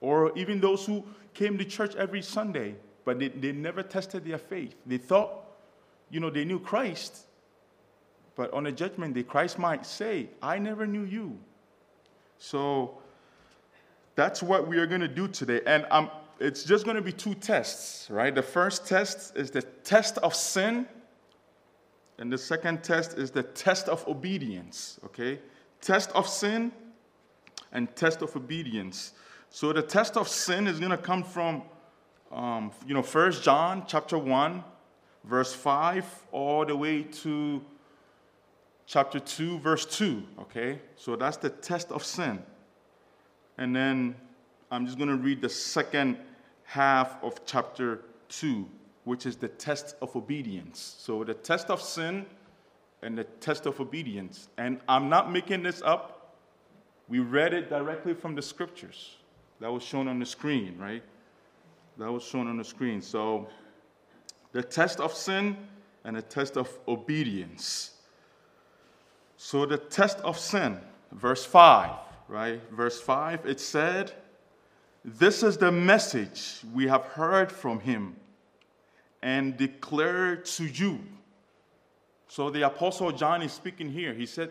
Or 0.07 0.31
even 0.39 0.61
those 0.61 0.87
who 0.87 1.05
came 1.35 1.59
to 1.59 1.65
church 1.65 1.97
every 1.97 2.23
Sunday, 2.23 2.77
but 3.05 3.19
they, 3.19 3.27
they 3.27 3.51
never 3.51 3.83
tested 3.83 4.25
their 4.25 4.39
faith. 4.39 4.73
They 4.87 4.99
thought, 4.99 5.33
you 6.11 6.21
know, 6.21 6.31
they 6.31 6.45
knew 6.45 6.61
Christ, 6.61 7.27
but 8.37 8.53
on 8.53 8.67
a 8.67 8.73
judgment 8.73 9.15
day, 9.15 9.25
Christ 9.25 9.59
might 9.59 9.85
say, 9.85 10.29
I 10.41 10.59
never 10.61 10.87
knew 10.87 11.03
you. 11.03 11.37
So 12.39 12.99
that's 14.15 14.45
what 14.45 14.69
we 14.69 14.79
are 14.79 14.87
going 14.87 15.01
to 15.01 15.09
do 15.09 15.27
today. 15.27 15.61
And 15.67 15.85
I'm, 15.91 16.09
it's 16.39 16.63
just 16.63 16.85
going 16.85 16.95
to 16.95 17.03
be 17.03 17.11
two 17.11 17.35
tests, 17.35 18.09
right? 18.09 18.33
The 18.33 18.45
first 18.45 18.87
test 18.87 19.37
is 19.37 19.51
the 19.51 19.63
test 19.63 20.19
of 20.19 20.37
sin, 20.37 20.87
and 22.19 22.33
the 22.33 22.39
second 22.39 22.85
test 22.85 23.19
is 23.19 23.33
the 23.33 23.43
test 23.43 23.89
of 23.89 24.07
obedience, 24.07 25.01
okay? 25.07 25.41
Test 25.81 26.13
of 26.13 26.29
sin 26.29 26.71
and 27.73 27.93
test 27.97 28.23
of 28.23 28.37
obedience. 28.37 29.13
So 29.57 29.73
the 29.73 29.81
test 29.81 30.19
of 30.19 30.29
sin 30.29 30.67
is 30.67 30.79
going 30.79 30.91
to 30.91 30.99
come 30.99 31.25
from, 31.25 31.63
um, 32.31 32.73
you 32.87 32.93
know, 32.93 33.03
First 33.03 33.43
John 33.43 33.85
chapter 33.87 34.19
1, 34.19 34.63
verse 35.25 35.55
5, 35.55 36.27
all 36.31 36.67
the 36.67 36.77
way 36.77 37.05
to 37.05 37.65
chapter 38.85 39.19
2, 39.19 39.59
verse 39.61 39.87
2, 39.87 40.23
okay? 40.41 40.79
So 40.97 41.17
that's 41.17 41.39
the 41.39 41.49
test 41.49 41.91
of 41.91 42.05
sin. 42.05 42.43
And 43.57 43.75
then 43.75 44.17
I'm 44.71 44.85
just 44.85 44.99
going 44.99 45.09
to 45.09 45.17
read 45.17 45.41
the 45.41 45.49
second 45.49 46.19
half 46.65 47.17
of 47.25 47.47
chapter 47.47 48.03
2, 48.29 48.69
which 49.05 49.25
is 49.25 49.37
the 49.37 49.49
test 49.49 49.97
of 50.03 50.15
obedience. 50.15 50.97
So 50.99 51.25
the 51.25 51.33
test 51.33 51.71
of 51.71 51.81
sin 51.81 52.27
and 53.01 53.17
the 53.17 53.25
test 53.25 53.65
of 53.65 53.81
obedience. 53.81 54.51
And 54.59 54.83
I'm 54.87 55.09
not 55.09 55.33
making 55.33 55.63
this 55.63 55.81
up. 55.81 56.35
We 57.09 57.21
read 57.21 57.55
it 57.55 57.71
directly 57.71 58.13
from 58.13 58.35
the 58.35 58.43
scriptures. 58.43 59.17
That 59.61 59.73
was 59.73 59.83
shown 59.83 60.09
on 60.09 60.19
the 60.19 60.27
screen, 60.27 60.77
right? 60.79 61.03
That 61.99 62.11
was 62.11 62.23
shown 62.23 62.47
on 62.47 62.59
the 62.59 62.65
screen. 62.65 63.01
So 63.01 63.49
the 64.53 64.63
test 64.63 65.01
of 65.01 65.15
sin 65.15 65.57
and 66.05 66.17
the 66.17 66.23
test 66.23 66.57
of 66.57 66.71
obedience. 66.87 67.93
So 69.37 69.67
the 69.67 69.79
test 69.79 70.19
of 70.19 70.39
sin, 70.39 70.79
verse 71.13 71.45
5, 71.45 71.91
right? 72.29 72.61
Verse 72.71 73.01
5, 73.01 73.47
it 73.47 73.61
said, 73.61 74.13
This 75.05 75.43
is 75.43 75.57
the 75.57 75.73
message 75.73 76.61
we 76.75 76.87
have 76.87 77.03
heard 77.03 77.51
from 77.51 77.81
him 77.81 78.17
and 79.23 79.57
declared 79.57 80.45
to 80.45 80.67
you. 80.67 81.01
So 82.29 82.51
the 82.51 82.67
Apostle 82.67 83.13
John 83.13 83.43
is 83.43 83.53
speaking 83.53 83.91
here. 83.91 84.13
He 84.13 84.27
said, 84.27 84.51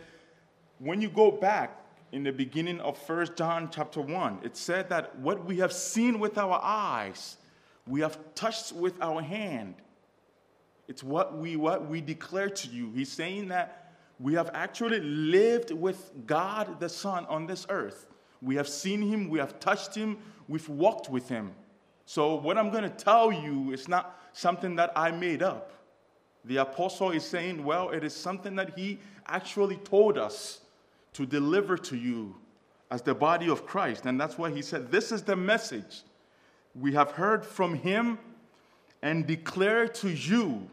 when 0.79 1.01
you 1.01 1.09
go 1.09 1.31
back 1.31 1.79
in 2.11 2.23
the 2.23 2.31
beginning 2.31 2.79
of 2.79 2.97
First 2.97 3.35
John 3.35 3.69
chapter 3.71 4.01
1, 4.01 4.39
it 4.43 4.55
said 4.55 4.89
that 4.89 5.17
what 5.19 5.45
we 5.45 5.57
have 5.57 5.73
seen 5.73 6.19
with 6.19 6.37
our 6.37 6.59
eyes, 6.61 7.37
we 7.87 8.01
have 8.01 8.17
touched 8.35 8.73
with 8.73 9.01
our 9.01 9.21
hand. 9.21 9.75
It's 10.87 11.03
what 11.03 11.37
we 11.37 11.55
what 11.55 11.89
we 11.89 12.01
declare 12.01 12.49
to 12.49 12.67
you. 12.67 12.91
He's 12.93 13.11
saying 13.11 13.47
that 13.49 13.93
we 14.19 14.33
have 14.33 14.51
actually 14.53 14.99
lived 15.01 15.71
with 15.71 16.11
God 16.25 16.79
the 16.79 16.89
Son 16.89 17.25
on 17.25 17.47
this 17.47 17.65
earth. 17.69 18.07
We 18.41 18.55
have 18.55 18.69
seen 18.69 19.01
him, 19.01 19.29
we 19.29 19.39
have 19.39 19.59
touched 19.59 19.95
him, 19.95 20.17
we've 20.47 20.69
walked 20.69 21.09
with 21.09 21.27
him. 21.27 21.51
So, 22.05 22.35
what 22.35 22.57
I'm 22.57 22.69
going 22.69 22.83
to 22.83 22.89
tell 22.89 23.31
you 23.31 23.71
is 23.71 23.87
not 23.87 24.19
something 24.33 24.75
that 24.75 24.91
I 24.95 25.11
made 25.11 25.41
up. 25.41 25.71
The 26.45 26.57
apostle 26.57 27.09
is 27.11 27.25
saying, 27.25 27.63
well, 27.63 27.89
it 27.89 28.03
is 28.03 28.15
something 28.15 28.55
that 28.57 28.77
he 28.77 28.99
actually 29.25 29.77
told 29.77 30.19
us 30.19 30.61
to 31.15 31.25
deliver 31.25 31.77
to 31.77 31.97
you 31.97 32.35
as 32.91 33.01
the 33.01 33.15
body 33.15 33.49
of 33.49 33.65
Christ. 33.65 34.05
And 34.05 34.19
that's 34.19 34.37
why 34.37 34.51
he 34.51 34.61
said, 34.61 34.91
This 34.91 35.11
is 35.11 35.23
the 35.23 35.35
message 35.35 36.03
we 36.73 36.93
have 36.93 37.11
heard 37.11 37.45
from 37.45 37.73
him 37.75 38.19
and 39.01 39.25
declare 39.25 39.87
to 39.87 40.09
you 40.09 40.69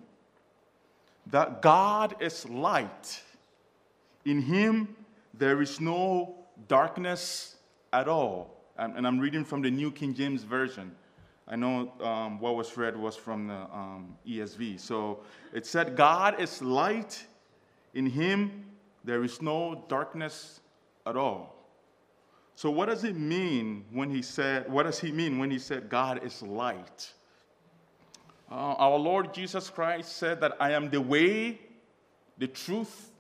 that 1.27 1.63
God 1.63 2.17
is 2.21 2.49
light 2.49 3.23
in 4.25 4.41
him, 4.41 4.97
there 5.35 5.63
is 5.63 5.81
no 5.81 6.35
darkness 6.69 7.57
at 7.93 8.09
all. 8.09 8.51
And, 8.77 9.07
I'm 9.07 9.19
reading 9.19 9.45
from 9.45 9.63
the 9.63 9.71
New 9.71 9.93
King 9.93 10.15
James 10.15 10.43
Version. 10.43 10.93
I 11.47 11.57
know 11.57 11.93
um, 12.01 12.41
what 12.41 12.57
was 12.57 12.77
read 12.77 12.97
was 12.97 13.17
from 13.17 13.49
the 13.49 13.55
um, 13.55 14.17
ESV. 14.27 14.81
So 14.81 15.21
it 15.53 15.67
said, 15.67 15.97
God 15.97 16.41
is 16.41 16.63
light. 16.63 17.25
In 17.95 18.07
him, 18.07 18.65
there 19.05 19.25
is 19.25 19.43
no 19.43 19.85
darkness 19.89 20.61
at 21.07 21.17
all. 21.17 21.57
So 22.55 22.71
what 22.71 22.87
does 22.87 23.05
it 23.05 23.17
mean 23.17 23.85
when 23.91 24.11
he 24.11 24.23
said, 24.23 24.71
what 24.71 24.85
does 24.85 24.99
he 24.99 25.11
mean 25.11 25.39
when 25.39 25.51
he 25.51 25.59
said 25.59 25.89
God 25.89 26.23
is 26.23 26.43
light? 26.43 27.13
Uh, 28.51 28.55
our 28.55 28.99
Lord 28.99 29.33
Jesus 29.33 29.71
Christ 29.71 30.17
said 30.17 30.41
that 30.43 30.57
I 30.61 30.73
am 30.73 30.91
the 30.91 31.01
way, 31.01 31.59
the 32.39 32.47
truth, 32.47 33.11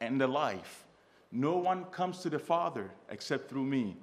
and 0.00 0.20
the 0.20 0.26
life. 0.26 0.86
No 1.32 1.56
one 1.56 1.84
comes 1.86 2.20
to 2.20 2.30
the 2.30 2.38
Father 2.38 2.90
except 3.10 3.50
through 3.50 3.64
me. 3.64 3.96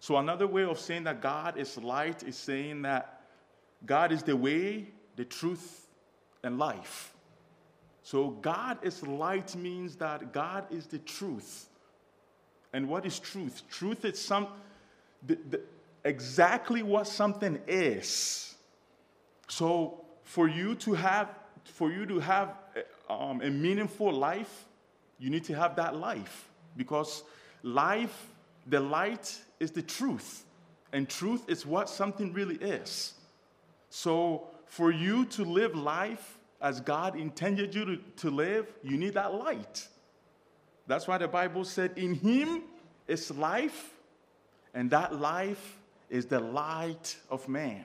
So, 0.00 0.16
another 0.18 0.46
way 0.46 0.64
of 0.64 0.78
saying 0.78 1.04
that 1.04 1.20
God 1.20 1.56
is 1.56 1.78
light 1.78 2.22
is 2.22 2.36
saying 2.36 2.82
that 2.82 3.22
God 3.86 4.12
is 4.12 4.22
the 4.22 4.36
way, 4.36 4.88
the 5.16 5.24
truth, 5.24 5.86
and 6.42 6.58
life. 6.58 7.13
So, 8.04 8.28
God 8.28 8.78
is 8.82 9.02
light 9.02 9.56
means 9.56 9.96
that 9.96 10.30
God 10.30 10.66
is 10.70 10.86
the 10.86 10.98
truth. 10.98 11.70
And 12.74 12.86
what 12.86 13.06
is 13.06 13.18
truth? 13.18 13.62
Truth 13.70 14.04
is 14.04 14.20
some, 14.20 14.48
the, 15.26 15.38
the, 15.48 15.60
exactly 16.04 16.82
what 16.82 17.08
something 17.08 17.58
is. 17.66 18.54
So, 19.48 20.04
for 20.22 20.48
you 20.48 20.74
to 20.76 20.92
have, 20.92 21.30
for 21.64 21.90
you 21.90 22.04
to 22.04 22.20
have 22.20 22.54
um, 23.08 23.40
a 23.40 23.48
meaningful 23.48 24.12
life, 24.12 24.66
you 25.18 25.30
need 25.30 25.44
to 25.44 25.54
have 25.54 25.74
that 25.76 25.96
life 25.96 26.50
because 26.76 27.22
life, 27.62 28.26
the 28.66 28.80
light 28.80 29.34
is 29.60 29.70
the 29.70 29.82
truth. 29.82 30.44
And 30.92 31.08
truth 31.08 31.48
is 31.48 31.64
what 31.64 31.88
something 31.88 32.34
really 32.34 32.56
is. 32.56 33.14
So, 33.88 34.48
for 34.66 34.92
you 34.92 35.24
to 35.26 35.44
live 35.44 35.74
life 35.74 36.38
as 36.64 36.80
God 36.80 37.14
intended 37.14 37.74
you 37.74 37.84
to, 37.84 37.96
to 38.16 38.30
live, 38.30 38.72
you 38.82 38.96
need 38.96 39.14
that 39.14 39.34
light. 39.34 39.86
That's 40.86 41.06
why 41.06 41.18
the 41.18 41.28
Bible 41.28 41.64
said, 41.64 41.92
In 41.96 42.14
Him 42.14 42.62
is 43.06 43.30
life, 43.30 43.92
and 44.72 44.90
that 44.90 45.14
life 45.14 45.78
is 46.08 46.24
the 46.24 46.40
light 46.40 47.16
of 47.30 47.46
man. 47.48 47.84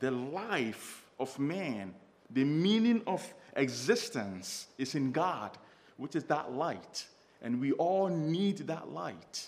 The 0.00 0.10
life 0.10 1.04
of 1.20 1.38
man, 1.38 1.94
the 2.30 2.44
meaning 2.44 3.00
of 3.06 3.32
existence 3.54 4.66
is 4.76 4.96
in 4.96 5.12
God 5.12 5.56
which 5.96 6.16
is 6.16 6.24
that 6.24 6.52
light. 6.52 7.06
And 7.42 7.60
we 7.60 7.72
all 7.72 8.08
need 8.08 8.58
that 8.66 8.90
light. 8.90 9.46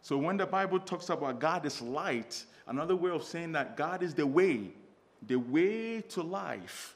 So 0.00 0.16
when 0.16 0.38
the 0.38 0.46
Bible 0.46 0.78
talks 0.78 1.10
about 1.10 1.40
God 1.40 1.66
is 1.66 1.82
light, 1.82 2.42
another 2.66 2.96
way 2.96 3.10
of 3.10 3.22
saying 3.22 3.52
that 3.52 3.76
God 3.76 4.02
is 4.02 4.14
the 4.14 4.26
way, 4.26 4.70
the 5.26 5.36
way 5.36 6.00
to 6.00 6.22
life. 6.22 6.95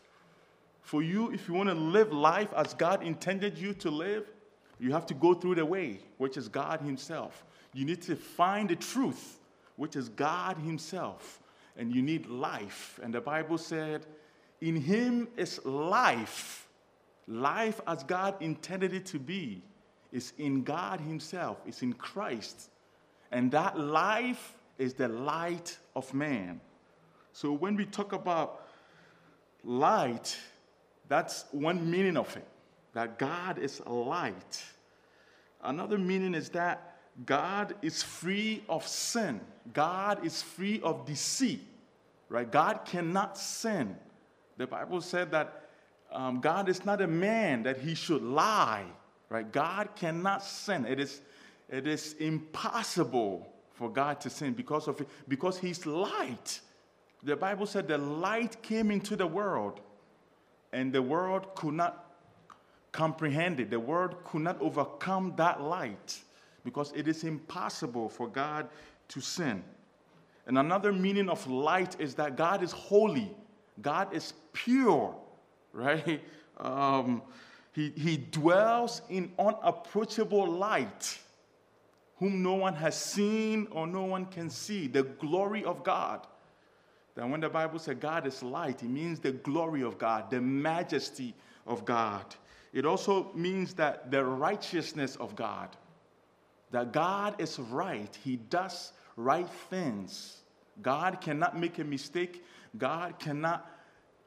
For 0.83 1.03
you, 1.03 1.31
if 1.33 1.49
you 1.49 1.55
want 1.55 1.69
to 1.69 1.75
live 1.75 2.13
life 2.13 2.53
as 2.57 2.75
God 2.75 3.03
intended 3.03 3.59
you 3.59 3.75
to 3.75 3.91
live, 3.91 4.31
you 4.79 4.93
have 4.93 5.07
to 5.07 5.15
go 5.15 5.35
through 5.35 5.57
the 5.57 5.67
way, 5.67 6.01
which 6.19 6.37
is 6.37 6.49
God 6.49 6.81
Himself. 6.81 7.45
You 7.75 7.85
need 7.85 8.03
to 8.03 8.17
find 8.17 8.69
the 8.69 8.77
truth, 8.77 9.39
which 9.77 9.95
is 9.95 10.09
God 10.09 10.57
Himself. 10.59 11.41
And 11.77 11.95
you 11.95 12.03
need 12.03 12.27
life. 12.27 12.99
And 13.03 13.15
the 13.15 13.21
Bible 13.21 13.59
said, 13.59 14.07
In 14.61 14.77
Him 14.77 15.29
is 15.37 15.65
life 15.65 16.67
Life 17.31 17.81
as 17.87 18.03
God 18.03 18.35
intended 18.41 18.93
it 18.93 19.07
to 19.07 19.21
be 19.21 19.63
is 20.11 20.33
in 20.39 20.65
God 20.65 21.01
Himself, 21.01 21.59
it's 21.65 21.81
in 21.83 21.93
Christ. 21.93 22.71
And 23.31 23.53
that 23.53 23.79
life 23.79 24.57
is 24.79 24.95
the 24.95 25.07
light 25.07 25.79
of 25.95 26.13
man. 26.13 26.61
So 27.33 27.53
when 27.53 27.77
we 27.77 27.85
talk 27.87 28.13
about 28.13 28.67
light, 29.63 30.37
that's 31.11 31.45
one 31.51 31.91
meaning 31.91 32.17
of 32.17 32.35
it 32.37 32.47
that 32.95 33.19
God 33.19 33.59
is 33.59 33.83
light. 33.85 34.65
Another 35.63 35.99
meaning 35.99 36.35
is 36.35 36.49
that 36.51 36.99
God 37.27 37.75
is 37.83 38.03
free 38.03 38.63
of 38.69 38.87
sin, 38.87 39.41
God 39.75 40.25
is 40.25 40.41
free 40.41 40.81
of 40.83 41.05
deceit, 41.05 41.67
right? 42.29 42.51
God 42.51 42.85
cannot 42.85 43.37
sin. 43.37 43.97
The 44.57 44.69
Bible 44.69 45.01
said 45.01 45.33
that 45.33 45.69
um, 46.13 46.41
God 46.41 46.69
is 46.69 46.85
not 46.85 47.01
a 47.03 47.07
man 47.07 47.65
that 47.65 47.79
he 47.79 47.95
should 47.95 48.23
lie, 48.23 48.85
right? 49.29 49.51
God 49.51 49.89
cannot 49.97 50.45
sin. 50.45 50.87
It 50.87 51.01
is, 51.01 51.23
it 51.69 51.89
is 51.89 52.15
impossible 52.21 53.53
for 53.73 53.91
God 53.91 54.21
to 54.21 54.31
sin 54.31 54.53
because 54.53 54.87
of 54.87 55.01
it, 55.01 55.09
because 55.27 55.59
he's 55.59 55.87
light. 55.87 56.61
The 57.25 57.35
Bible 57.37 57.67
said 57.67 57.89
the 57.89 57.99
light 57.99 58.63
came 58.63 58.91
into 58.93 59.17
the 59.17 59.27
world, 59.27 59.81
and 60.73 60.93
the 60.93 61.03
world 61.03 61.55
could 61.55 61.75
not 61.75 62.13
comprehend 62.93 63.61
it. 63.61 63.71
The 63.71 63.81
world 63.81 64.17
could 64.25 64.43
not 64.43 64.61
overcome 64.61 65.35
that 65.37 65.61
light 65.61 66.21
because 66.65 66.93
it 66.95 67.09
is 67.09 67.25
impossible 67.25 68.09
for 68.09 68.29
God 68.29 68.69
to 69.09 69.21
sin. 69.21 69.63
And 70.47 70.59
another 70.59 70.93
meaning 70.93 71.29
of 71.29 71.47
light 71.47 72.01
is 72.01 72.15
that 72.15 72.37
God 72.37 72.63
is 72.63 72.73
holy, 72.73 73.31
God 73.81 74.13
is 74.15 74.33
pure 74.53 75.15
right? 75.73 76.23
Um, 76.61 77.23
he, 77.73 77.89
he 77.97 78.19
dwells 78.19 79.01
in 79.09 79.33
unapproachable 79.39 80.47
light, 80.47 81.19
whom 82.19 82.43
no 82.43 82.53
one 82.53 82.75
has 82.75 83.03
seen 83.03 83.67
or 83.71 83.87
no 83.87 84.05
one 84.05 84.27
can 84.27 84.51
see, 84.51 84.87
the 84.87 85.05
glory 85.05 85.65
of 85.65 85.83
God. 85.83 86.27
That 87.21 87.29
when 87.29 87.41
the 87.41 87.51
Bible 87.51 87.79
says 87.79 87.99
God 88.01 88.27
is 88.27 88.43
light, 88.43 88.83
it 88.83 88.89
means 88.89 89.21
the 89.21 89.33
glory 89.33 89.83
of 89.83 89.99
God, 89.99 90.31
the 90.31 90.41
majesty 90.41 91.35
of 91.67 91.85
God. 91.85 92.25
It 92.73 92.87
also 92.87 93.31
means 93.35 93.75
that 93.75 94.11
the 94.11 94.25
righteousness 94.25 95.17
of 95.17 95.37
God. 95.37 95.69
That 96.71 96.93
God 96.93 97.39
is 97.39 97.59
right. 97.59 98.09
He 98.25 98.37
does 98.37 98.93
right 99.17 99.47
things. 99.69 100.39
God 100.81 101.21
cannot 101.21 101.59
make 101.59 101.79
a 101.79 101.85
mistake. 101.85 102.43
God 102.79 103.19
cannot 103.19 103.71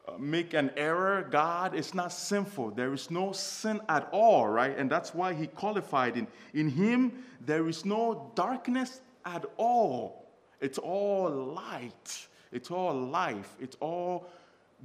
uh, 0.07 0.11
make 0.19 0.53
an 0.53 0.69
error. 0.77 1.27
God 1.31 1.73
is 1.73 1.95
not 1.95 2.11
sinful. 2.13 2.75
There 2.75 2.93
is 2.93 3.09
no 3.09 3.31
sin 3.31 3.81
at 3.89 4.07
all, 4.11 4.47
right? 4.47 4.77
And 4.77 4.87
that's 4.87 5.15
why 5.15 5.33
he 5.33 5.47
qualified 5.47 6.15
in 6.15 6.27
in 6.53 6.69
him 6.69 7.23
there 7.43 7.67
is 7.67 7.85
no 7.85 8.31
darkness 8.35 9.01
at 9.25 9.45
all. 9.57 10.27
It's 10.61 10.77
all 10.77 11.31
light. 11.31 12.27
It's 12.53 12.71
all 12.71 12.93
life. 12.93 13.55
It's 13.59 13.75
all 13.79 14.29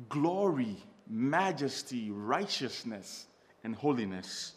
glory, 0.09 0.77
majesty, 1.09 2.11
righteousness, 2.11 3.27
and 3.63 3.75
holiness. 3.75 4.55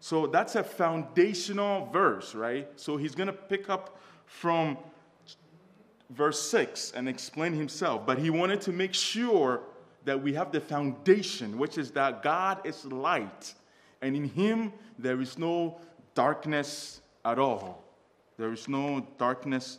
So 0.00 0.26
that's 0.26 0.54
a 0.54 0.62
foundational 0.62 1.86
verse, 1.86 2.34
right? 2.34 2.68
So 2.76 2.96
he's 2.96 3.14
going 3.14 3.28
to 3.28 3.32
pick 3.32 3.68
up 3.70 3.98
from 4.26 4.76
verse 6.10 6.40
6 6.50 6.92
and 6.94 7.08
explain 7.08 7.52
himself. 7.52 8.06
But 8.06 8.18
he 8.18 8.30
wanted 8.30 8.60
to 8.62 8.72
make 8.72 8.94
sure 8.94 9.62
that 10.04 10.22
we 10.22 10.34
have 10.34 10.52
the 10.52 10.60
foundation, 10.60 11.58
which 11.58 11.78
is 11.78 11.90
that 11.92 12.22
God 12.22 12.64
is 12.64 12.84
light, 12.84 13.54
and 14.02 14.14
in 14.14 14.28
him 14.28 14.72
there 14.98 15.20
is 15.20 15.36
no 15.36 15.80
darkness 16.14 17.00
at 17.24 17.38
all. 17.38 17.82
There 18.38 18.52
is 18.52 18.68
no 18.68 19.06
darkness 19.18 19.78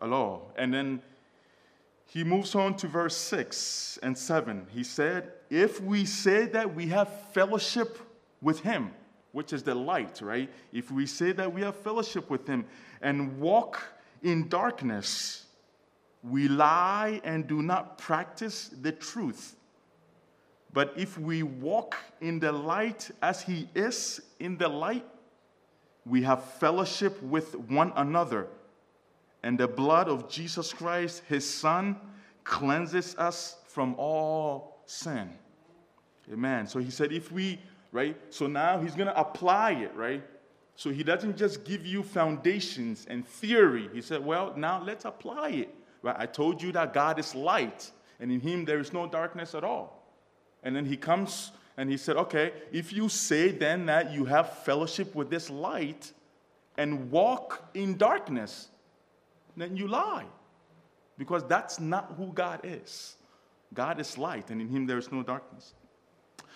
at 0.00 0.10
all. 0.10 0.52
And 0.56 0.72
then 0.72 1.02
he 2.14 2.22
moves 2.22 2.54
on 2.54 2.76
to 2.76 2.86
verse 2.86 3.16
6 3.16 3.98
and 4.00 4.16
7. 4.16 4.68
He 4.70 4.84
said, 4.84 5.32
If 5.50 5.80
we 5.80 6.04
say 6.04 6.46
that 6.46 6.72
we 6.72 6.86
have 6.86 7.08
fellowship 7.32 7.98
with 8.40 8.60
him, 8.60 8.92
which 9.32 9.52
is 9.52 9.64
the 9.64 9.74
light, 9.74 10.20
right? 10.22 10.48
If 10.72 10.92
we 10.92 11.06
say 11.06 11.32
that 11.32 11.52
we 11.52 11.62
have 11.62 11.74
fellowship 11.74 12.30
with 12.30 12.46
him 12.46 12.66
and 13.02 13.40
walk 13.40 13.82
in 14.22 14.48
darkness, 14.48 15.46
we 16.22 16.46
lie 16.46 17.20
and 17.24 17.48
do 17.48 17.62
not 17.62 17.98
practice 17.98 18.70
the 18.80 18.92
truth. 18.92 19.56
But 20.72 20.94
if 20.96 21.18
we 21.18 21.42
walk 21.42 21.96
in 22.20 22.38
the 22.38 22.52
light 22.52 23.10
as 23.22 23.42
he 23.42 23.68
is 23.74 24.20
in 24.38 24.56
the 24.56 24.68
light, 24.68 25.04
we 26.06 26.22
have 26.22 26.44
fellowship 26.44 27.20
with 27.24 27.56
one 27.56 27.92
another. 27.96 28.46
And 29.44 29.58
the 29.58 29.68
blood 29.68 30.08
of 30.08 30.30
Jesus 30.30 30.72
Christ, 30.72 31.22
his 31.28 31.48
son, 31.48 31.96
cleanses 32.44 33.14
us 33.18 33.58
from 33.66 33.94
all 33.98 34.80
sin. 34.86 35.28
Amen. 36.32 36.66
So 36.66 36.78
he 36.78 36.90
said, 36.90 37.12
if 37.12 37.30
we, 37.30 37.60
right? 37.92 38.16
So 38.30 38.46
now 38.46 38.80
he's 38.80 38.94
going 38.94 39.08
to 39.08 39.20
apply 39.20 39.72
it, 39.72 39.94
right? 39.94 40.24
So 40.76 40.88
he 40.88 41.02
doesn't 41.02 41.36
just 41.36 41.62
give 41.62 41.84
you 41.84 42.02
foundations 42.02 43.06
and 43.08 43.28
theory. 43.28 43.90
He 43.92 44.00
said, 44.00 44.24
well, 44.24 44.54
now 44.56 44.82
let's 44.82 45.04
apply 45.04 45.50
it. 45.50 45.74
Right? 46.00 46.16
I 46.18 46.24
told 46.24 46.62
you 46.62 46.72
that 46.72 46.94
God 46.94 47.18
is 47.18 47.34
light, 47.34 47.90
and 48.20 48.32
in 48.32 48.40
him 48.40 48.64
there 48.64 48.78
is 48.78 48.94
no 48.94 49.06
darkness 49.06 49.54
at 49.54 49.62
all. 49.62 50.08
And 50.62 50.74
then 50.74 50.86
he 50.86 50.96
comes 50.96 51.52
and 51.76 51.90
he 51.90 51.98
said, 51.98 52.16
okay, 52.16 52.54
if 52.72 52.94
you 52.94 53.10
say 53.10 53.50
then 53.50 53.84
that 53.86 54.10
you 54.10 54.24
have 54.24 54.58
fellowship 54.60 55.14
with 55.14 55.28
this 55.28 55.50
light 55.50 56.12
and 56.78 57.10
walk 57.10 57.68
in 57.74 57.98
darkness, 57.98 58.68
then 59.56 59.76
you 59.76 59.88
lie. 59.88 60.26
Because 61.16 61.44
that's 61.44 61.78
not 61.78 62.14
who 62.16 62.32
God 62.32 62.60
is. 62.64 63.16
God 63.72 64.00
is 64.00 64.18
light, 64.18 64.50
and 64.50 64.60
in 64.60 64.68
him 64.68 64.86
there 64.86 64.98
is 64.98 65.10
no 65.10 65.22
darkness. 65.22 65.74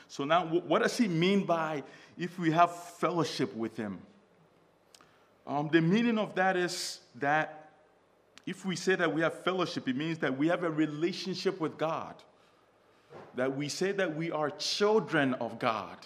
So 0.08 0.24
now, 0.24 0.46
what 0.46 0.82
does 0.82 0.96
he 0.96 1.06
mean 1.06 1.44
by 1.44 1.82
if 2.16 2.38
we 2.38 2.50
have 2.52 2.74
fellowship 2.74 3.54
with 3.54 3.76
him? 3.76 3.98
Um, 5.46 5.68
the 5.70 5.80
meaning 5.80 6.18
of 6.18 6.34
that 6.34 6.56
is 6.56 7.00
that 7.16 7.70
if 8.46 8.64
we 8.64 8.76
say 8.76 8.94
that 8.94 9.12
we 9.12 9.20
have 9.20 9.42
fellowship, 9.44 9.88
it 9.88 9.96
means 9.96 10.18
that 10.18 10.36
we 10.36 10.48
have 10.48 10.62
a 10.62 10.70
relationship 10.70 11.60
with 11.60 11.76
God. 11.76 12.14
That 13.34 13.56
we 13.56 13.68
say 13.68 13.92
that 13.92 14.16
we 14.16 14.30
are 14.30 14.50
children 14.50 15.34
of 15.34 15.58
God. 15.58 15.98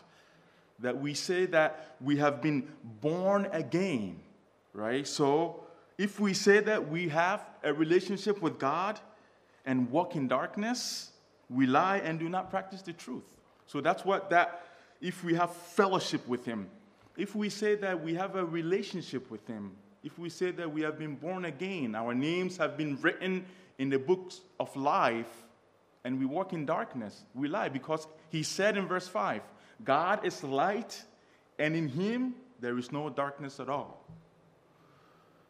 That 0.81 1.01
we 1.01 1.15
say 1.15 1.47
that 1.47 1.97
we 2.01 2.17
have 2.17 2.43
been 2.43 2.69
born 3.01 3.49
again, 3.53 4.21
right? 4.73 5.07
So 5.07 5.65
if 6.03 6.19
we 6.19 6.35
say 6.35 6.59
that 6.59 6.89
we 6.89 7.09
have 7.11 7.49
a 7.63 7.73
relationship 7.73 8.43
with 8.43 8.59
God 8.59 8.99
and 9.65 9.89
walk 9.89 10.17
in 10.17 10.27
darkness, 10.27 11.13
we 11.49 11.65
lie 11.65 11.99
and 11.99 12.19
do 12.19 12.29
not 12.29 12.51
practice 12.51 12.83
the 12.83 12.93
truth. 12.93 13.37
So 13.69 13.81
that's 13.81 14.05
what 14.05 14.29
that, 14.31 14.67
if 15.01 15.23
we 15.23 15.35
have 15.35 15.55
fellowship 15.55 16.27
with 16.27 16.45
Him, 16.45 16.69
if 17.17 17.37
we 17.37 17.49
say 17.49 17.77
that 17.77 18.03
we 18.03 18.15
have 18.15 18.35
a 18.35 18.45
relationship 18.45 19.31
with 19.31 19.47
Him, 19.47 19.77
if 20.03 20.19
we 20.19 20.29
say 20.29 20.51
that 20.51 20.73
we 20.73 20.81
have 20.81 20.99
been 20.99 21.15
born 21.15 21.45
again, 21.45 21.95
our 21.95 22.15
names 22.15 22.57
have 22.57 22.77
been 22.77 23.01
written 23.01 23.45
in 23.79 23.89
the 23.89 23.99
books 24.01 24.41
of 24.59 24.75
life, 24.75 25.45
and 26.03 26.19
we 26.19 26.27
walk 26.27 26.53
in 26.53 26.67
darkness, 26.67 27.23
we 27.33 27.47
lie 27.47 27.69
because 27.69 28.09
He 28.29 28.43
said 28.43 28.77
in 28.77 28.89
verse 28.89 29.07
5 29.07 29.41
God 29.85 30.27
is 30.27 30.43
light, 30.43 31.01
and 31.61 31.77
in 31.77 31.87
Him 31.87 32.35
there 32.59 32.77
is 32.77 32.91
no 32.91 33.09
darkness 33.09 33.61
at 33.61 33.69
all. 33.69 34.05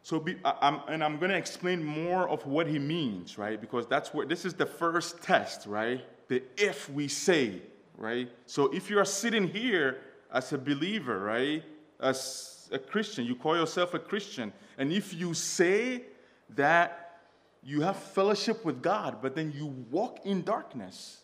So, 0.05 0.19
be, 0.19 0.35
I'm, 0.43 0.81
and 0.89 1.01
I'm 1.01 1.17
going 1.17 1.31
to 1.31 1.37
explain 1.37 1.81
more 1.81 2.27
of 2.27 2.45
what 2.45 2.67
he 2.67 2.77
means, 2.77 3.37
right? 3.37 3.59
Because 3.59 3.87
that's 3.87 4.13
where 4.13 4.25
this 4.25 4.43
is 4.43 4.53
the 4.53 4.65
first 4.65 5.23
test, 5.23 5.65
right? 5.65 6.01
The 6.27 6.43
if 6.57 6.89
we 6.89 7.07
say, 7.07 7.61
right? 7.97 8.29
So, 8.45 8.65
if 8.73 8.89
you 8.89 8.99
are 8.99 9.05
sitting 9.05 9.47
here 9.47 10.01
as 10.33 10.51
a 10.51 10.57
believer, 10.57 11.19
right? 11.19 11.63
As 12.01 12.67
a 12.73 12.79
Christian, 12.79 13.25
you 13.25 13.33
call 13.35 13.55
yourself 13.55 13.93
a 13.93 13.99
Christian, 13.99 14.51
and 14.77 14.91
if 14.91 15.13
you 15.13 15.33
say 15.33 16.03
that 16.49 17.21
you 17.63 17.79
have 17.79 17.95
fellowship 17.95 18.65
with 18.65 18.81
God, 18.81 19.19
but 19.21 19.35
then 19.35 19.53
you 19.55 19.67
walk 19.89 20.25
in 20.25 20.43
darkness, 20.43 21.21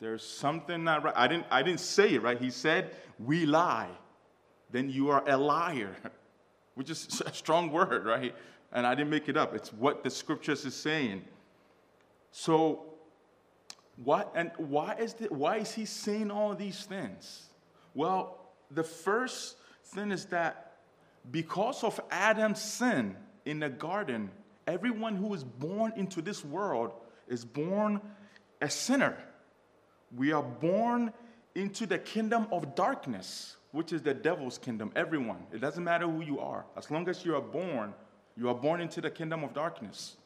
there's 0.00 0.26
something 0.26 0.84
not 0.84 1.04
right. 1.04 1.14
I 1.14 1.28
didn't, 1.28 1.46
I 1.50 1.62
didn't 1.62 1.80
say 1.80 2.14
it, 2.14 2.22
right? 2.22 2.40
He 2.40 2.50
said, 2.50 2.92
We 3.18 3.44
lie. 3.44 3.90
Then 4.70 4.88
you 4.88 5.10
are 5.10 5.22
a 5.28 5.36
liar. 5.36 5.94
which 6.80 6.88
is 6.88 7.20
a 7.26 7.34
strong 7.34 7.70
word, 7.70 8.06
right? 8.06 8.34
And 8.72 8.86
I 8.86 8.94
didn't 8.94 9.10
make 9.10 9.28
it 9.28 9.36
up. 9.36 9.54
It's 9.54 9.70
what 9.70 10.02
the 10.02 10.08
scriptures 10.08 10.64
is 10.64 10.74
saying. 10.74 11.22
So, 12.32 12.86
what 14.02 14.32
and 14.34 14.50
why 14.56 14.94
is 14.94 15.12
the, 15.12 15.26
why 15.26 15.58
is 15.58 15.74
he 15.74 15.84
saying 15.84 16.30
all 16.30 16.54
these 16.54 16.84
things? 16.84 17.50
Well, 17.92 18.38
the 18.70 18.82
first 18.82 19.58
thing 19.84 20.10
is 20.10 20.24
that 20.26 20.78
because 21.30 21.84
of 21.84 22.00
Adam's 22.10 22.62
sin 22.62 23.14
in 23.44 23.60
the 23.60 23.68
garden, 23.68 24.30
everyone 24.66 25.16
who 25.16 25.34
is 25.34 25.44
born 25.44 25.92
into 25.96 26.22
this 26.22 26.42
world 26.42 26.92
is 27.28 27.44
born 27.44 28.00
a 28.62 28.70
sinner. 28.70 29.18
We 30.16 30.32
are 30.32 30.42
born 30.42 31.12
into 31.54 31.84
the 31.84 31.98
kingdom 31.98 32.46
of 32.50 32.74
darkness 32.74 33.56
which 33.72 33.92
is 33.92 34.02
the 34.02 34.14
devil's 34.14 34.58
kingdom, 34.58 34.90
everyone. 34.96 35.46
It 35.52 35.60
doesn't 35.60 35.84
matter 35.84 36.06
who 36.08 36.22
you 36.22 36.40
are. 36.40 36.64
As 36.76 36.90
long 36.90 37.08
as 37.08 37.24
you 37.24 37.36
are 37.36 37.40
born, 37.40 37.94
you 38.36 38.48
are 38.48 38.54
born 38.54 38.80
into 38.80 39.00
the 39.00 39.10
kingdom 39.10 39.44
of 39.44 39.54
darkness. 39.54 40.16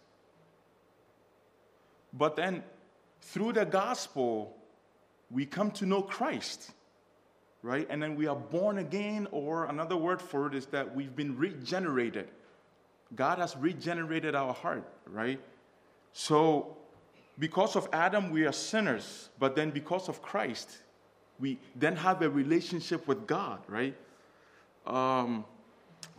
But 2.13 2.37
then, 2.37 2.63
through 3.21 3.55
the 3.55 3.65
gospel, 3.65 4.57
we 5.31 5.47
come 5.47 5.71
to 5.73 5.87
know 5.87 6.01
Christ, 6.01 6.71
right? 7.63 7.87
And 7.91 8.03
then 8.03 8.15
we 8.15 8.27
are 8.27 8.37
born 8.37 8.79
again, 8.79 9.27
or 9.31 9.67
another 9.67 9.97
word 9.97 10.23
for 10.23 10.47
it 10.47 10.55
is 10.55 10.67
that 10.67 10.95
we've 10.95 11.15
been 11.15 11.37
regenerated. 11.37 12.29
God 13.15 13.39
has 13.39 13.57
regenerated 13.57 14.35
our 14.35 14.55
heart, 14.55 14.85
right? 15.07 15.41
So, 16.13 16.77
because 17.39 17.75
of 17.75 17.89
Adam, 17.93 18.31
we 18.31 18.45
are 18.47 18.53
sinners, 18.53 19.29
but 19.39 19.57
then 19.57 19.71
because 19.71 20.09
of 20.09 20.23
Christ, 20.23 20.79
we 21.41 21.59
then 21.75 21.97
have 21.97 22.23
a 22.23 22.31
relationship 22.31 23.07
with 23.07 23.27
God, 23.27 23.61
right? 23.69 23.95
Um, 24.87 25.45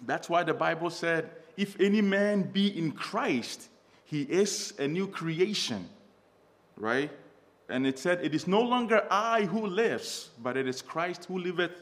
that's 0.06 0.30
why 0.30 0.44
the 0.44 0.54
Bible 0.54 0.90
said, 0.90 1.30
if 1.58 1.80
any 1.80 2.02
man 2.02 2.44
be 2.44 2.78
in 2.78 2.92
Christ, 2.92 3.70
he 4.06 4.24
is 4.24 4.74
a 4.78 4.88
new 4.88 5.08
creation, 5.08 5.90
right? 6.76 7.10
And 7.70 7.88
it 7.88 7.98
said, 7.98 8.24
it 8.24 8.36
is 8.36 8.48
no 8.48 8.62
longer 8.62 9.08
I 9.10 9.44
who 9.44 9.66
lives, 9.66 10.30
but 10.42 10.58
it 10.58 10.68
is 10.68 10.82
Christ 10.82 11.26
who 11.26 11.40
liveth 11.40 11.82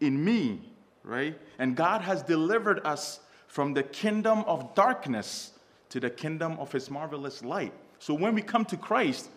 in 0.00 0.24
me, 0.24 0.60
right? 1.02 1.38
And 1.58 1.76
God 1.76 2.00
has 2.02 2.22
delivered 2.22 2.80
us 2.84 3.20
from 3.46 3.74
the 3.74 3.82
kingdom 3.82 4.44
of 4.46 4.74
darkness 4.74 5.52
to 5.90 6.00
the 6.00 6.10
kingdom 6.10 6.56
of 6.58 6.70
his 6.70 6.90
marvelous 6.90 7.42
light. 7.42 7.72
So 7.98 8.14
when 8.14 8.34
we 8.34 8.42
come 8.42 8.64
to 8.66 8.76
Christ, 8.76 9.30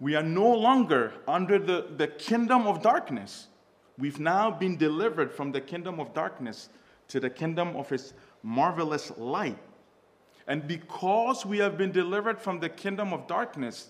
we 0.00 0.14
are 0.14 0.22
no 0.22 0.52
longer 0.54 1.12
under 1.26 1.58
the, 1.58 1.86
the 1.96 2.06
kingdom 2.06 2.66
of 2.66 2.82
darkness. 2.82 3.48
We've 3.96 4.20
now 4.20 4.50
been 4.50 4.76
delivered 4.76 5.32
from 5.32 5.50
the 5.50 5.60
kingdom 5.60 5.98
of 5.98 6.14
darkness 6.14 6.68
to 7.08 7.18
the 7.18 7.30
kingdom 7.30 7.74
of 7.74 7.88
his 7.88 8.12
marvelous 8.42 9.10
light. 9.16 9.58
And 10.46 10.66
because 10.66 11.44
we 11.44 11.58
have 11.58 11.76
been 11.76 11.90
delivered 11.90 12.40
from 12.40 12.60
the 12.60 12.68
kingdom 12.68 13.12
of 13.12 13.26
darkness, 13.26 13.88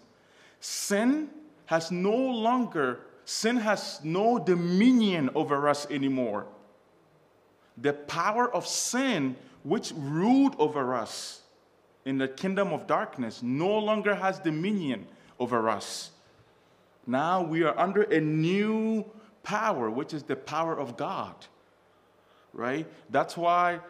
sin 0.60 1.28
has 1.66 1.90
no 1.90 2.16
longer, 2.16 3.00
sin 3.26 3.58
has 3.58 4.00
no 4.02 4.38
dominion 4.38 5.28
over 5.34 5.68
us 5.68 5.86
anymore. 5.90 6.46
The 7.76 7.92
power 7.92 8.52
of 8.52 8.66
sin, 8.66 9.36
which 9.62 9.92
ruled 9.94 10.56
over 10.58 10.94
us 10.94 11.42
in 12.06 12.16
the 12.16 12.28
kingdom 12.28 12.72
of 12.72 12.86
darkness, 12.86 13.42
no 13.42 13.78
longer 13.78 14.14
has 14.14 14.38
dominion 14.38 15.06
over 15.38 15.68
us. 15.68 16.10
Now 17.06 17.42
we 17.42 17.62
are 17.62 17.78
under 17.78 18.02
a 18.02 18.20
new 18.20 19.04
power, 19.42 19.90
which 19.90 20.12
is 20.12 20.22
the 20.22 20.36
power 20.36 20.78
of 20.78 20.96
God. 20.96 21.34
Right? 22.52 22.86
That's 23.10 23.36
why 23.36 23.80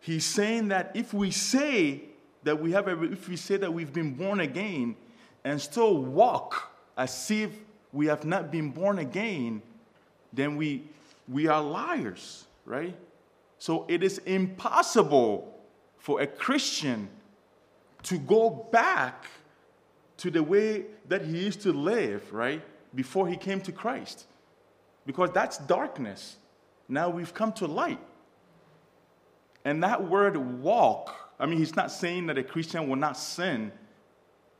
he's 0.00 0.24
saying 0.24 0.68
that 0.68 0.92
if 0.94 1.14
we 1.14 1.30
say 1.30 2.02
that 2.42 2.60
we 2.60 2.72
have 2.72 2.88
a, 2.88 3.02
if 3.04 3.28
we 3.28 3.36
say 3.36 3.56
that 3.56 3.72
we've 3.72 3.92
been 3.92 4.14
born 4.14 4.40
again 4.40 4.96
and 5.44 5.60
still 5.60 5.96
walk 5.98 6.72
as 6.96 7.30
if 7.30 7.50
we 7.92 8.06
have 8.06 8.24
not 8.24 8.50
been 8.50 8.70
born 8.70 8.98
again, 8.98 9.62
then 10.32 10.56
we 10.56 10.82
we 11.28 11.46
are 11.46 11.62
liars, 11.62 12.44
right? 12.64 12.96
So 13.58 13.84
it 13.88 14.02
is 14.02 14.18
impossible 14.18 15.52
for 15.98 16.20
a 16.20 16.26
Christian 16.26 17.08
to 18.04 18.18
go 18.18 18.68
back 18.70 19.26
to 20.18 20.30
the 20.30 20.42
way 20.42 20.86
that 21.08 21.22
he 21.22 21.38
used 21.38 21.60
to 21.62 21.72
live, 21.72 22.32
right? 22.32 22.62
Before 22.94 23.28
he 23.28 23.36
came 23.36 23.60
to 23.62 23.72
Christ. 23.72 24.26
Because 25.04 25.30
that's 25.32 25.58
darkness. 25.58 26.36
Now 26.88 27.10
we've 27.10 27.34
come 27.34 27.52
to 27.54 27.66
light. 27.66 28.00
And 29.64 29.82
that 29.82 30.08
word 30.08 30.36
walk 30.36 31.26
I 31.38 31.46
mean, 31.46 31.58
he's 31.58 31.76
not 31.76 31.90
saying 31.90 32.26
that 32.26 32.38
a 32.38 32.42
Christian 32.42 32.88
will 32.88 32.96
not 32.96 33.16
sin. 33.16 33.72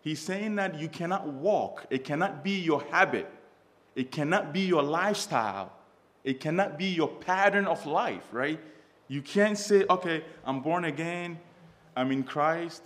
He's 0.03 0.21
saying 0.21 0.57
that 0.57 0.79
you 0.79 0.89
cannot 0.89 1.27
walk. 1.27 1.87
It 1.91 2.05
cannot 2.05 2.45
be 2.45 2.53
your 2.53 2.83
habit. 2.91 3.31
It 3.95 4.11
cannot 4.13 4.53
be 4.53 4.61
your 4.61 4.83
lifestyle. 4.83 5.73
It 6.23 6.41
cannot 6.41 6.79
be 6.79 6.87
your 6.87 7.09
pattern 7.09 7.67
of 7.67 7.87
life, 7.87 8.25
right? 8.31 8.61
You 9.09 9.23
can't 9.23 9.57
say, 9.57 9.85
okay, 9.89 10.25
I'm 10.45 10.61
born 10.61 10.85
again, 10.85 11.39
I'm 11.97 12.13
in 12.13 12.25
Christ, 12.25 12.83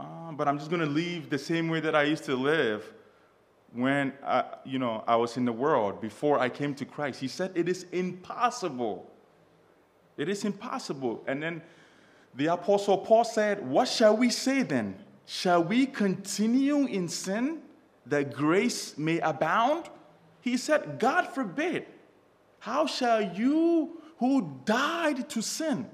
uh, 0.00 0.32
but 0.32 0.48
I'm 0.48 0.58
just 0.58 0.70
going 0.70 0.80
to 0.80 0.88
live 0.88 1.28
the 1.28 1.38
same 1.38 1.68
way 1.68 1.80
that 1.80 1.94
I 1.94 2.04
used 2.04 2.24
to 2.24 2.34
live 2.34 2.90
when 3.72 4.12
I, 4.24 4.44
you 4.64 4.78
know, 4.78 5.04
I 5.06 5.16
was 5.16 5.36
in 5.36 5.44
the 5.44 5.52
world 5.52 6.00
before 6.00 6.38
I 6.38 6.48
came 6.48 6.74
to 6.76 6.84
Christ. 6.84 7.20
He 7.20 7.28
said 7.28 7.52
it 7.54 7.68
is 7.68 7.84
impossible. 7.92 9.10
It 10.16 10.28
is 10.28 10.44
impossible. 10.44 11.22
And 11.26 11.42
then 11.42 11.62
the 12.34 12.46
Apostle 12.46 12.98
Paul 12.98 13.24
said, 13.24 13.66
What 13.68 13.88
shall 13.88 14.16
we 14.16 14.30
say 14.30 14.62
then? 14.62 14.96
Shall 15.26 15.62
we 15.62 15.86
continue 15.86 16.86
in 16.86 17.08
sin 17.08 17.60
that 18.06 18.32
grace 18.32 18.96
may 18.96 19.20
abound? 19.20 19.88
He 20.40 20.56
said, 20.56 20.98
God 20.98 21.28
forbid. 21.28 21.86
How 22.58 22.86
shall 22.86 23.22
you 23.22 24.00
who 24.18 24.56
died 24.64 25.28
to 25.30 25.42
sin 25.42 25.88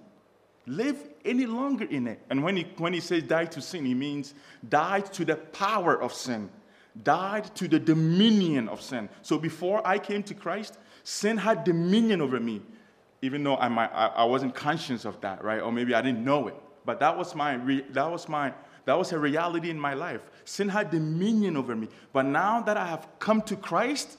live 0.66 0.98
any 1.24 1.46
longer 1.46 1.84
in 1.84 2.06
it? 2.06 2.20
And 2.30 2.42
when 2.42 2.56
he, 2.56 2.66
when 2.78 2.92
he 2.92 3.00
says 3.00 3.22
die 3.22 3.46
to 3.46 3.60
sin, 3.60 3.84
he 3.84 3.94
means 3.94 4.34
died 4.68 5.12
to 5.14 5.24
the 5.24 5.36
power 5.36 6.00
of 6.00 6.12
sin, 6.12 6.50
died 7.02 7.54
to 7.56 7.68
the 7.68 7.78
dominion 7.78 8.68
of 8.68 8.80
sin. 8.82 9.08
So 9.22 9.38
before 9.38 9.86
I 9.86 9.98
came 9.98 10.22
to 10.24 10.34
Christ, 10.34 10.78
sin 11.04 11.36
had 11.36 11.64
dominion 11.64 12.20
over 12.20 12.40
me 12.40 12.62
even 13.22 13.42
though 13.42 13.56
I, 13.56 13.68
might, 13.68 13.90
I, 13.92 14.06
I 14.08 14.24
wasn't 14.24 14.54
conscious 14.54 15.04
of 15.04 15.20
that, 15.20 15.42
right? 15.42 15.60
Or 15.60 15.72
maybe 15.72 15.94
I 15.94 16.02
didn't 16.02 16.24
know 16.24 16.48
it. 16.48 16.54
But 16.84 17.00
that 17.00 17.16
was 17.16 17.34
my, 17.34 17.56
that 17.90 18.10
was 18.10 18.28
my, 18.28 18.52
that 18.84 18.96
was 18.96 19.12
a 19.12 19.18
reality 19.18 19.70
in 19.70 19.78
my 19.78 19.94
life. 19.94 20.20
Sin 20.44 20.68
had 20.68 20.90
dominion 20.90 21.56
over 21.56 21.74
me. 21.74 21.88
But 22.12 22.26
now 22.26 22.60
that 22.62 22.76
I 22.76 22.86
have 22.86 23.08
come 23.18 23.42
to 23.42 23.56
Christ, 23.56 24.18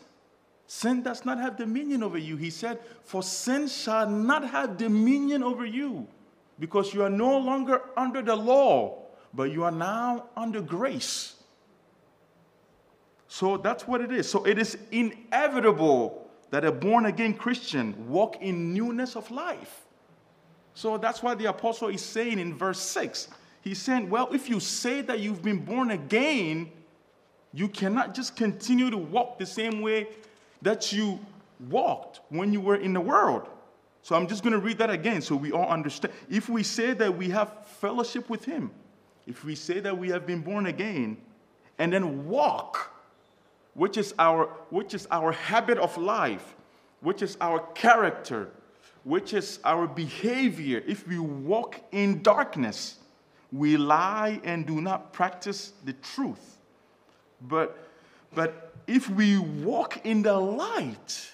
sin 0.66 1.04
does 1.04 1.24
not 1.24 1.38
have 1.38 1.56
dominion 1.56 2.04
over 2.04 2.18
you. 2.18 2.36
He 2.36 2.50
said, 2.50 2.80
For 3.04 3.24
sin 3.24 3.68
shall 3.68 4.10
not 4.10 4.50
have 4.50 4.78
dominion 4.78 5.44
over 5.44 5.66
you, 5.66 6.08
because 6.60 6.94
you 6.94 7.04
are 7.04 7.10
no 7.10 7.38
longer 7.38 7.82
under 7.96 8.22
the 8.22 8.36
law, 8.36 9.04
but 9.34 9.52
you 9.52 9.64
are 9.64 9.72
now 9.72 10.26
under 10.36 10.62
grace. 10.62 11.36
So 13.28 13.58
that's 13.58 13.88
what 13.88 14.02
it 14.02 14.12
is. 14.12 14.30
So 14.30 14.46
it 14.46 14.58
is 14.58 14.78
inevitable 14.92 16.28
that 16.50 16.64
a 16.64 16.72
born 16.72 17.06
again 17.06 17.34
Christian 17.34 18.08
walk 18.08 18.38
in 18.42 18.74
newness 18.74 19.16
of 19.16 19.30
life. 19.30 19.86
So 20.74 20.98
that's 20.98 21.22
why 21.22 21.36
the 21.36 21.46
apostle 21.46 21.90
is 21.90 22.04
saying 22.04 22.40
in 22.40 22.54
verse 22.56 22.80
6, 22.80 23.30
he's 23.62 23.82
saying, 23.82 24.10
well, 24.10 24.30
if 24.32 24.50
you 24.50 24.60
say 24.60 25.02
that 25.02 25.20
you've 25.20 25.42
been 25.42 25.66
born 25.66 25.92
again, 25.92 26.72
you 27.54 27.68
cannot 27.68 28.14
just 28.16 28.36
continue 28.36 28.90
to 28.90 28.98
walk 28.98 29.40
the 29.40 29.46
same 29.46 29.82
way 29.82 30.08
that 30.62 30.94
you 30.94 31.20
walked 31.70 32.22
when 32.30 32.54
you 32.54 32.62
were 32.62 32.76
in 32.76 32.94
the 32.94 33.02
world. 33.02 33.48
So 34.02 34.16
I'm 34.16 34.28
just 34.28 34.44
going 34.44 34.54
to 34.54 34.60
read 34.60 34.78
that 34.78 34.90
again 34.90 35.22
so 35.22 35.36
we 35.36 35.52
all 35.52 35.68
understand. 35.68 36.14
If 36.30 36.50
we 36.50 36.64
say 36.64 36.94
that 36.94 37.18
we 37.18 37.30
have 37.30 37.68
fellowship 37.68 38.30
with 38.30 38.46
him, 38.46 38.72
if 39.26 39.44
we 39.44 39.56
say 39.56 39.80
that 39.82 39.98
we 39.98 40.10
have 40.10 40.26
been 40.26 40.42
born 40.42 40.68
again, 40.68 41.18
and 41.78 41.92
then 41.92 42.28
walk 42.28 42.94
which 43.78 43.96
is 43.96 44.12
our, 44.18 44.46
which 44.72 44.96
is 44.96 45.08
our 45.12 45.32
habit 45.32 45.78
of 45.78 45.96
life, 46.00 46.56
which 47.02 47.22
is 47.22 47.38
our 47.40 47.60
character, 47.76 48.50
which 49.04 49.34
is 49.34 49.60
our 49.64 49.86
behavior, 49.86 50.84
if 50.88 51.08
we 51.08 51.20
walk 51.20 51.80
in 51.92 52.24
darkness, 52.24 52.98
we 53.52 53.78
lie 53.78 54.42
and 54.44 54.66
do 54.66 54.82
not 54.82 55.14
practice 55.14 55.74
the 55.86 55.94
truth. 55.94 56.58
But, 57.40 57.78
but 58.34 58.74
if 58.88 59.12
we 59.12 59.38
walk 59.38 60.04
in 60.04 60.24
the 60.24 60.34
light, 60.34 61.32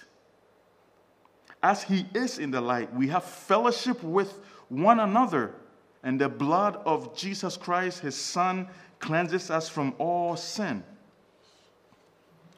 as 1.63 1.81
he 1.81 2.05
is 2.13 2.37
in 2.37 2.51
the 2.51 2.59
light, 2.59 2.93
we 2.93 3.07
have 3.07 3.23
fellowship 3.23 4.03
with 4.03 4.39
one 4.67 4.99
another, 4.99 5.55
and 6.03 6.19
the 6.19 6.27
blood 6.27 6.75
of 6.85 7.15
Jesus 7.15 7.55
Christ, 7.55 8.01
his 8.01 8.15
Son, 8.15 8.67
cleanses 8.99 9.49
us 9.49 9.69
from 9.69 9.95
all 9.97 10.35
sin. 10.35 10.83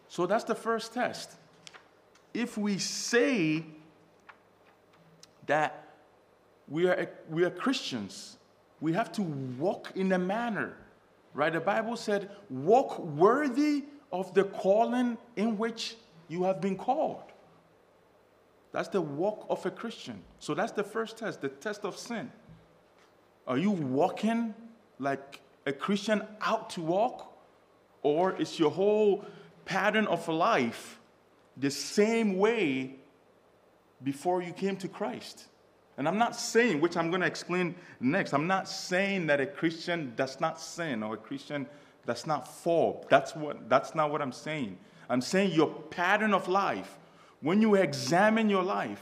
So 0.08 0.26
that's 0.26 0.44
the 0.44 0.56
first 0.56 0.94
test. 0.94 1.34
If 2.34 2.58
we 2.58 2.80
say 2.80 3.64
that 5.46 5.88
we 6.68 6.88
are, 6.88 7.08
we 7.30 7.44
are 7.44 7.52
Christians, 7.52 8.38
we 8.82 8.94
have 8.94 9.12
to 9.14 9.22
walk 9.22 9.92
in 9.96 10.12
a 10.14 10.20
manner, 10.20 10.78
right? 11.34 11.54
The 11.54 11.60
Bible 11.60 11.96
said, 11.96 12.32
walk 12.50 12.98
worthy 13.00 13.84
of 14.12 14.34
the 14.34 14.46
calling 14.46 15.18
in 15.36 15.58
which 15.58 15.96
you 16.28 16.44
have 16.44 16.60
been 16.60 16.76
called. 16.76 17.24
That's 18.76 18.90
the 18.90 19.00
walk 19.00 19.46
of 19.50 19.66
a 19.66 19.72
Christian. 19.72 20.22
So 20.40 20.54
that's 20.54 20.74
the 20.74 20.84
first 20.84 21.18
test, 21.18 21.40
the 21.40 21.48
test 21.48 21.86
of 21.86 21.98
sin. 21.98 22.30
Are 23.48 23.58
you 23.58 23.72
walking 23.72 24.54
like 25.00 25.40
a 25.66 25.72
Christian 25.72 26.22
out 26.42 26.72
to 26.72 26.82
walk? 26.82 27.32
Or 28.04 28.36
is 28.36 28.60
your 28.60 28.72
whole 28.72 29.24
pattern 29.64 30.08
of 30.08 30.28
life 30.28 31.00
the 31.56 31.72
same 31.72 32.38
way 32.38 32.96
before 34.04 34.42
you 34.42 34.52
came 34.52 34.76
to 34.78 34.90
Christ. 34.90 35.46
And 35.98 36.06
I'm 36.06 36.18
not 36.18 36.36
saying, 36.36 36.82
which 36.82 36.98
I'm 36.98 37.10
going 37.10 37.22
to 37.22 37.28
explain 37.28 37.76
next, 38.02 38.34
I'm 38.34 38.48
not 38.48 38.68
saying 38.68 39.28
that 39.28 39.40
a 39.40 39.46
Christian 39.46 40.12
does 40.18 40.42
not 40.42 40.60
sin 40.60 41.02
or 41.02 41.14
a 41.14 41.18
Christian 41.18 41.66
does 42.06 42.28
not 42.28 42.46
fall. 42.46 43.06
That's, 43.10 43.36
what, 43.36 43.70
that's 43.70 43.96
not 43.96 44.12
what 44.12 44.22
I'm 44.22 44.34
saying. 44.34 44.78
I'm 45.10 45.22
saying 45.22 45.54
your 45.54 45.70
pattern 45.70 46.34
of 46.34 46.50
life, 46.50 46.98
when 47.42 47.62
you 47.62 47.76
examine 47.76 48.50
your 48.50 48.64
life, 48.64 49.02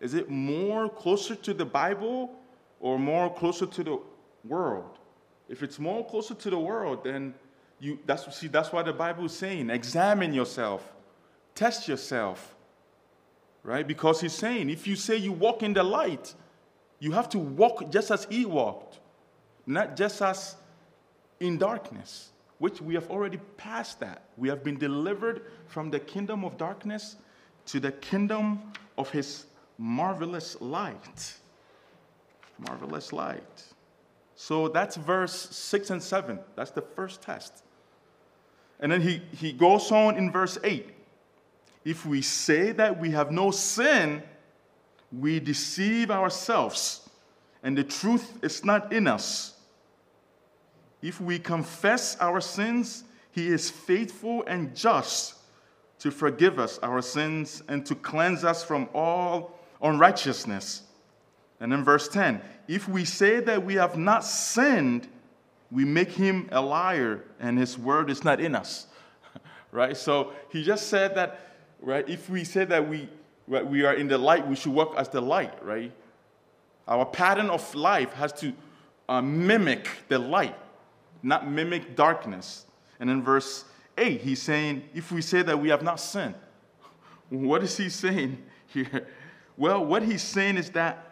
is 0.00 0.14
it 0.14 0.30
more 0.30 0.88
closer 0.88 1.34
to 1.34 1.52
the 1.52 1.64
Bible 1.64 2.30
or 2.80 2.98
more 2.98 3.32
closer 3.32 3.66
to 3.66 3.84
the 3.84 3.98
world? 4.44 4.98
If 5.48 5.62
it's 5.62 5.78
more 5.78 6.06
closer 6.06 6.34
to 6.34 6.50
the 6.50 6.58
world, 6.58 7.04
then 7.04 7.34
you, 7.80 7.98
that's, 8.06 8.36
see, 8.36 8.48
that's 8.48 8.72
what 8.72 8.86
the 8.86 8.92
Bible 8.92 9.24
is 9.24 9.36
saying. 9.36 9.70
Examine 9.70 10.32
yourself, 10.32 10.92
test 11.54 11.88
yourself, 11.88 12.54
right? 13.62 13.86
Because 13.86 14.20
he's 14.20 14.32
saying 14.32 14.70
if 14.70 14.86
you 14.86 14.96
say 14.96 15.16
you 15.16 15.32
walk 15.32 15.62
in 15.62 15.72
the 15.72 15.82
light, 15.82 16.34
you 17.00 17.12
have 17.12 17.28
to 17.30 17.38
walk 17.38 17.90
just 17.90 18.10
as 18.10 18.26
he 18.30 18.44
walked, 18.44 18.98
not 19.66 19.96
just 19.96 20.20
as 20.20 20.56
in 21.40 21.58
darkness, 21.58 22.30
which 22.58 22.80
we 22.80 22.94
have 22.94 23.08
already 23.10 23.38
passed 23.56 24.00
that. 24.00 24.22
We 24.36 24.48
have 24.48 24.64
been 24.64 24.78
delivered 24.78 25.42
from 25.66 25.90
the 25.90 26.00
kingdom 26.00 26.44
of 26.44 26.56
darkness 26.56 27.16
to 27.68 27.78
the 27.78 27.92
kingdom 27.92 28.60
of 28.96 29.10
his 29.10 29.44
marvelous 29.76 30.60
light. 30.60 31.34
Marvelous 32.58 33.12
light. 33.12 33.64
So 34.34 34.68
that's 34.68 34.96
verse 34.96 35.48
6 35.50 35.90
and 35.90 36.02
7. 36.02 36.38
That's 36.56 36.70
the 36.70 36.80
first 36.80 37.22
test. 37.22 37.62
And 38.80 38.90
then 38.90 39.00
he, 39.00 39.20
he 39.32 39.52
goes 39.52 39.92
on 39.92 40.16
in 40.16 40.32
verse 40.32 40.58
8 40.64 40.86
If 41.84 42.06
we 42.06 42.22
say 42.22 42.72
that 42.72 42.98
we 42.98 43.10
have 43.10 43.30
no 43.30 43.50
sin, 43.50 44.22
we 45.12 45.40
deceive 45.40 46.10
ourselves, 46.10 47.08
and 47.62 47.76
the 47.76 47.84
truth 47.84 48.38
is 48.42 48.64
not 48.64 48.92
in 48.92 49.06
us. 49.06 49.54
If 51.02 51.20
we 51.20 51.38
confess 51.38 52.16
our 52.20 52.40
sins, 52.40 53.04
he 53.30 53.48
is 53.48 53.70
faithful 53.70 54.44
and 54.46 54.74
just 54.74 55.37
to 56.00 56.10
forgive 56.10 56.58
us 56.58 56.78
our 56.82 57.02
sins 57.02 57.62
and 57.68 57.84
to 57.86 57.94
cleanse 57.94 58.44
us 58.44 58.62
from 58.62 58.88
all 58.94 59.58
unrighteousness. 59.82 60.82
And 61.60 61.72
in 61.72 61.84
verse 61.84 62.08
10, 62.08 62.40
if 62.68 62.88
we 62.88 63.04
say 63.04 63.40
that 63.40 63.64
we 63.64 63.74
have 63.74 63.96
not 63.96 64.24
sinned, 64.24 65.08
we 65.70 65.84
make 65.84 66.10
him 66.10 66.48
a 66.52 66.60
liar 66.60 67.24
and 67.40 67.58
his 67.58 67.76
word 67.76 68.10
is 68.10 68.24
not 68.24 68.40
in 68.40 68.54
us. 68.54 68.86
right? 69.72 69.96
So 69.96 70.32
he 70.50 70.62
just 70.62 70.88
said 70.88 71.16
that, 71.16 71.40
right? 71.80 72.08
If 72.08 72.30
we 72.30 72.44
say 72.44 72.64
that 72.64 72.88
we, 72.88 73.08
right, 73.48 73.66
we 73.66 73.84
are 73.84 73.94
in 73.94 74.08
the 74.08 74.18
light, 74.18 74.46
we 74.46 74.54
should 74.54 74.72
walk 74.72 74.94
as 74.96 75.08
the 75.08 75.20
light, 75.20 75.62
right? 75.64 75.92
Our 76.86 77.04
pattern 77.04 77.50
of 77.50 77.74
life 77.74 78.12
has 78.14 78.32
to 78.34 78.52
uh, 79.08 79.20
mimic 79.20 79.88
the 80.08 80.18
light, 80.18 80.56
not 81.22 81.50
mimic 81.50 81.96
darkness. 81.96 82.66
And 83.00 83.10
in 83.10 83.22
verse 83.22 83.64
8, 83.98 84.20
he's 84.20 84.40
saying, 84.40 84.84
if 84.94 85.12
we 85.12 85.20
say 85.20 85.42
that 85.42 85.58
we 85.58 85.68
have 85.68 85.82
not 85.82 86.00
sinned, 86.00 86.34
what 87.28 87.62
is 87.62 87.76
he 87.76 87.88
saying 87.88 88.42
here? 88.66 89.06
Well, 89.56 89.84
what 89.84 90.02
he's 90.02 90.22
saying 90.22 90.56
is 90.56 90.70
that 90.70 91.08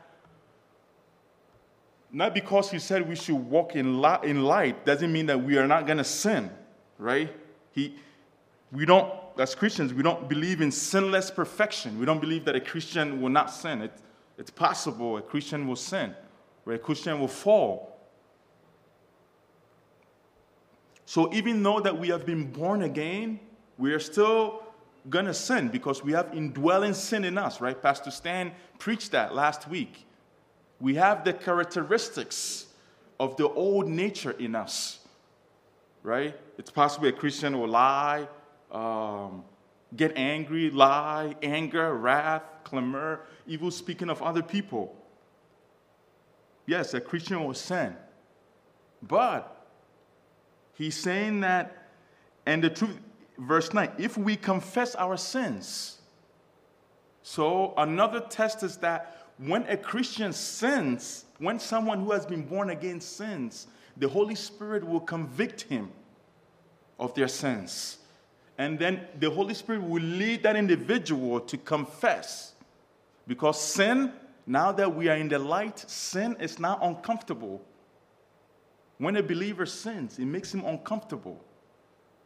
not 2.13 2.33
because 2.33 2.71
he 2.71 2.79
said 2.79 3.07
we 3.07 3.17
should 3.17 3.35
walk 3.35 3.75
in, 3.75 4.01
light, 4.01 4.25
in 4.25 4.43
light 4.43 4.87
doesn't 4.87 5.13
mean 5.13 5.27
that 5.27 5.43
we 5.43 5.59
are 5.59 5.67
not 5.67 5.87
going 5.87 5.99
to 5.99 6.05
sin, 6.05 6.51
right? 6.99 7.31
He, 7.73 7.97
we 8.73 8.87
don't, 8.87 9.13
as 9.39 9.55
Christians, 9.55 9.93
we 9.93 10.03
don't 10.03 10.29
believe 10.29 10.61
in 10.61 10.71
sinless 10.71 11.31
perfection. 11.31 11.99
We 11.99 12.07
don't 12.07 12.21
believe 12.21 12.45
that 12.47 12.57
a 12.57 12.61
Christian 12.61 13.21
will 13.21 13.29
not 13.29 13.51
sin. 13.51 13.83
It, 13.83 13.93
it's 14.39 14.51
possible 14.51 15.17
a 15.17 15.23
Christian 15.23 15.67
will 15.67 15.77
sin, 15.77 16.15
or 16.65 16.75
a 16.75 16.79
Christian 16.79 17.21
will 17.21 17.29
fall. 17.29 17.96
So 21.07 21.33
even 21.33 21.63
though 21.63 21.81
that 21.81 21.97
we 21.97 22.09
have 22.09 22.27
been 22.27 22.53
born 22.53 22.83
again, 22.83 23.41
we 23.79 23.93
are 23.93 24.01
still 24.01 24.63
gonna 25.09 25.33
sin 25.33 25.69
because 25.69 26.03
we 26.03 26.13
have 26.13 26.35
indwelling 26.35 26.95
sin 26.95 27.25
in 27.25 27.39
us, 27.39 27.61
right? 27.61 27.81
Pastor 27.81 28.11
Stan 28.11 28.53
preached 28.79 29.13
that 29.13 29.35
last 29.35 29.69
week. 29.69 30.05
We 30.81 30.97
have 30.97 31.25
the 31.25 31.33
characteristics 31.33 32.67
of 33.21 33.37
the 33.37 33.49
old 33.49 33.89
nature 33.89 34.33
in 34.33 34.57
us, 34.57 34.99
right? 36.03 36.39
It's 36.59 36.71
possible 36.71 37.07
a 37.07 37.13
Christian 37.13 37.59
will 37.59 37.69
lie, 37.69 38.29
um, 38.73 39.45
get 39.95 40.13
angry, 40.17 40.71
lie, 40.71 41.37
anger, 41.41 41.95
wrath, 41.95 42.43
clamor, 42.65 43.21
evil 43.47 43.71
speaking 43.71 44.11
of 44.11 44.21
other 44.23 44.43
people. 44.43 44.95
Yes, 46.67 46.95
a 46.95 47.01
Christian 47.01 47.45
will 47.45 47.55
sin. 47.55 47.97
But 49.01 49.56
He's 50.77 50.97
saying 50.97 51.41
that, 51.41 51.89
and 52.45 52.63
the 52.63 52.71
truth, 52.71 52.99
verse 53.39 53.73
9, 53.73 53.93
if 53.99 54.17
we 54.19 54.37
confess 54.37 54.95
our 54.95 55.17
sins. 55.17 55.99
So 57.23 57.75
another 57.77 58.21
test 58.21 58.63
is 58.63 58.77
that 58.79 59.27
when 59.39 59.65
a 59.65 59.77
Christian 59.77 60.33
sins, 60.33 61.25
when 61.39 61.59
someone 61.59 62.01
who 62.01 62.13
has 62.13 62.25
been 62.25 62.43
born 62.43 62.71
again 62.71 63.01
sins, 63.01 63.67
the 63.97 64.09
Holy 64.09 64.35
Spirit 64.35 64.87
will 64.87 65.01
convict 65.01 65.63
him 65.63 65.91
of 66.99 67.15
their 67.15 67.29
sins. 67.29 67.99
And 68.59 68.79
then 68.79 69.07
the 69.19 69.31
Holy 69.31 69.55
Spirit 69.55 69.83
will 69.83 70.03
lead 70.03 70.43
that 70.43 70.57
individual 70.57 71.41
to 71.41 71.59
confess. 71.59 72.53
Because 73.27 73.61
sin, 73.61 74.13
now 74.47 74.73
that 74.73 74.95
we 74.95 75.09
are 75.09 75.17
in 75.17 75.29
the 75.29 75.39
light, 75.39 75.79
sin 75.79 76.37
is 76.39 76.59
now 76.59 76.79
uncomfortable. 76.81 77.63
When 78.99 79.17
a 79.17 79.23
believer 79.23 79.67
sins, 79.67 80.19
it 80.19 80.25
makes 80.25 80.53
him 80.55 80.65
uncomfortable. 80.65 81.45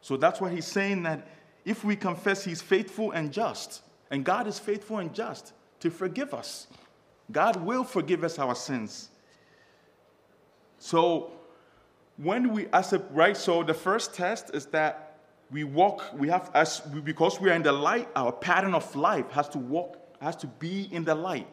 So 0.00 0.16
that's 0.16 0.40
why 0.40 0.50
he's 0.50 0.66
saying 0.66 1.02
that 1.02 1.26
if 1.64 1.84
we 1.84 1.96
confess, 1.96 2.44
he's 2.44 2.62
faithful 2.62 3.12
and 3.12 3.32
just. 3.32 3.82
And 4.10 4.24
God 4.24 4.46
is 4.46 4.58
faithful 4.58 4.98
and 4.98 5.12
just 5.14 5.52
to 5.80 5.90
forgive 5.90 6.32
us. 6.32 6.68
God 7.30 7.56
will 7.56 7.84
forgive 7.84 8.24
us 8.24 8.38
our 8.38 8.54
sins. 8.54 9.10
So 10.78 11.32
when 12.16 12.52
we 12.52 12.66
as 12.72 12.92
a 12.92 12.98
right, 13.10 13.36
so 13.36 13.62
the 13.62 13.74
first 13.74 14.14
test 14.14 14.50
is 14.54 14.66
that 14.66 15.18
we 15.50 15.64
walk, 15.64 16.04
we 16.14 16.28
have 16.28 16.50
as 16.54 16.80
because 16.80 17.40
we 17.40 17.50
are 17.50 17.54
in 17.54 17.62
the 17.62 17.72
light, 17.72 18.08
our 18.14 18.32
pattern 18.32 18.74
of 18.74 18.94
life 18.94 19.30
has 19.30 19.48
to 19.50 19.58
walk, 19.58 19.98
has 20.20 20.36
to 20.36 20.46
be 20.46 20.88
in 20.92 21.04
the 21.04 21.14
light. 21.14 21.48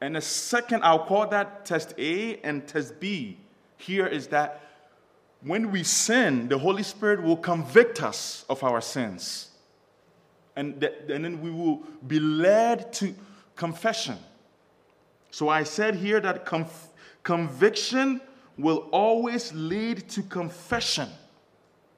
And 0.00 0.16
the 0.16 0.20
second, 0.20 0.82
I'll 0.84 1.06
call 1.06 1.26
that 1.28 1.64
test 1.64 1.94
A 1.98 2.38
and 2.40 2.66
test 2.66 3.00
B 3.00 3.38
here 3.76 4.06
is 4.06 4.28
that 4.28 4.60
when 5.42 5.70
we 5.70 5.82
sin, 5.82 6.48
the 6.48 6.58
Holy 6.58 6.82
Spirit 6.82 7.22
will 7.22 7.36
convict 7.36 8.02
us 8.02 8.44
of 8.48 8.62
our 8.62 8.80
sins. 8.80 9.50
And, 10.56 10.80
th- 10.80 10.92
and 11.10 11.24
then 11.24 11.40
we 11.40 11.50
will 11.50 11.82
be 12.06 12.18
led 12.18 12.92
to 12.94 13.14
confession. 13.56 14.16
So 15.30 15.48
I 15.48 15.64
said 15.64 15.96
here 15.96 16.20
that 16.20 16.46
conf- 16.46 16.88
conviction 17.22 18.20
will 18.56 18.88
always 18.92 19.52
lead 19.52 20.08
to 20.10 20.22
confession. 20.22 21.08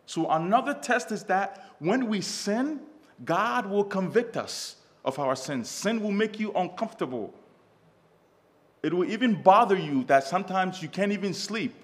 So 0.06 0.30
another 0.30 0.74
test 0.74 1.12
is 1.12 1.24
that 1.24 1.72
when 1.78 2.08
we 2.08 2.20
sin, 2.20 2.80
God 3.24 3.66
will 3.66 3.84
convict 3.84 4.36
us 4.36 4.76
of 5.04 5.18
our 5.18 5.36
sins. 5.36 5.68
Sin 5.68 6.02
will 6.02 6.12
make 6.12 6.40
you 6.40 6.52
uncomfortable. 6.52 7.32
It 8.86 8.94
will 8.94 9.10
even 9.10 9.34
bother 9.34 9.76
you 9.76 10.04
that 10.04 10.22
sometimes 10.22 10.80
you 10.80 10.88
can't 10.88 11.10
even 11.10 11.34
sleep. 11.34 11.74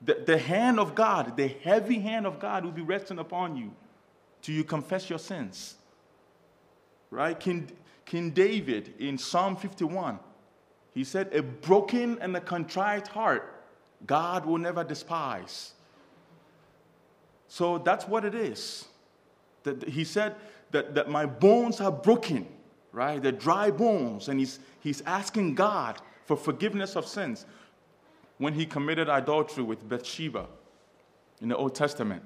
The, 0.00 0.22
the 0.24 0.38
hand 0.38 0.78
of 0.78 0.94
God, 0.94 1.36
the 1.36 1.48
heavy 1.48 1.98
hand 1.98 2.24
of 2.24 2.38
God 2.38 2.64
will 2.64 2.70
be 2.70 2.82
resting 2.82 3.18
upon 3.18 3.56
you 3.56 3.72
till 4.42 4.54
you 4.54 4.62
confess 4.62 5.10
your 5.10 5.18
sins. 5.18 5.74
Right? 7.10 7.38
King, 7.40 7.68
King 8.04 8.30
David 8.30 8.94
in 9.00 9.18
Psalm 9.18 9.56
51, 9.56 10.20
he 10.94 11.02
said, 11.02 11.34
A 11.34 11.42
broken 11.42 12.16
and 12.20 12.36
a 12.36 12.40
contrite 12.40 13.08
heart, 13.08 13.52
God 14.06 14.46
will 14.46 14.58
never 14.58 14.84
despise. 14.84 15.72
So 17.48 17.78
that's 17.78 18.06
what 18.06 18.24
it 18.24 18.36
is. 18.36 18.84
That 19.64 19.88
he 19.88 20.04
said 20.04 20.36
that, 20.70 20.94
that 20.94 21.10
my 21.10 21.26
bones 21.26 21.80
are 21.80 21.90
broken 21.90 22.46
right? 22.92 23.22
The 23.22 23.32
dry 23.32 23.70
bones. 23.70 24.28
And 24.28 24.38
he's, 24.38 24.58
he's 24.80 25.02
asking 25.02 25.54
God 25.54 25.98
for 26.24 26.36
forgiveness 26.36 26.96
of 26.96 27.06
sins 27.06 27.46
when 28.38 28.52
he 28.52 28.66
committed 28.66 29.08
adultery 29.08 29.64
with 29.64 29.88
Bathsheba 29.88 30.46
in 31.40 31.48
the 31.48 31.56
Old 31.56 31.74
Testament. 31.74 32.22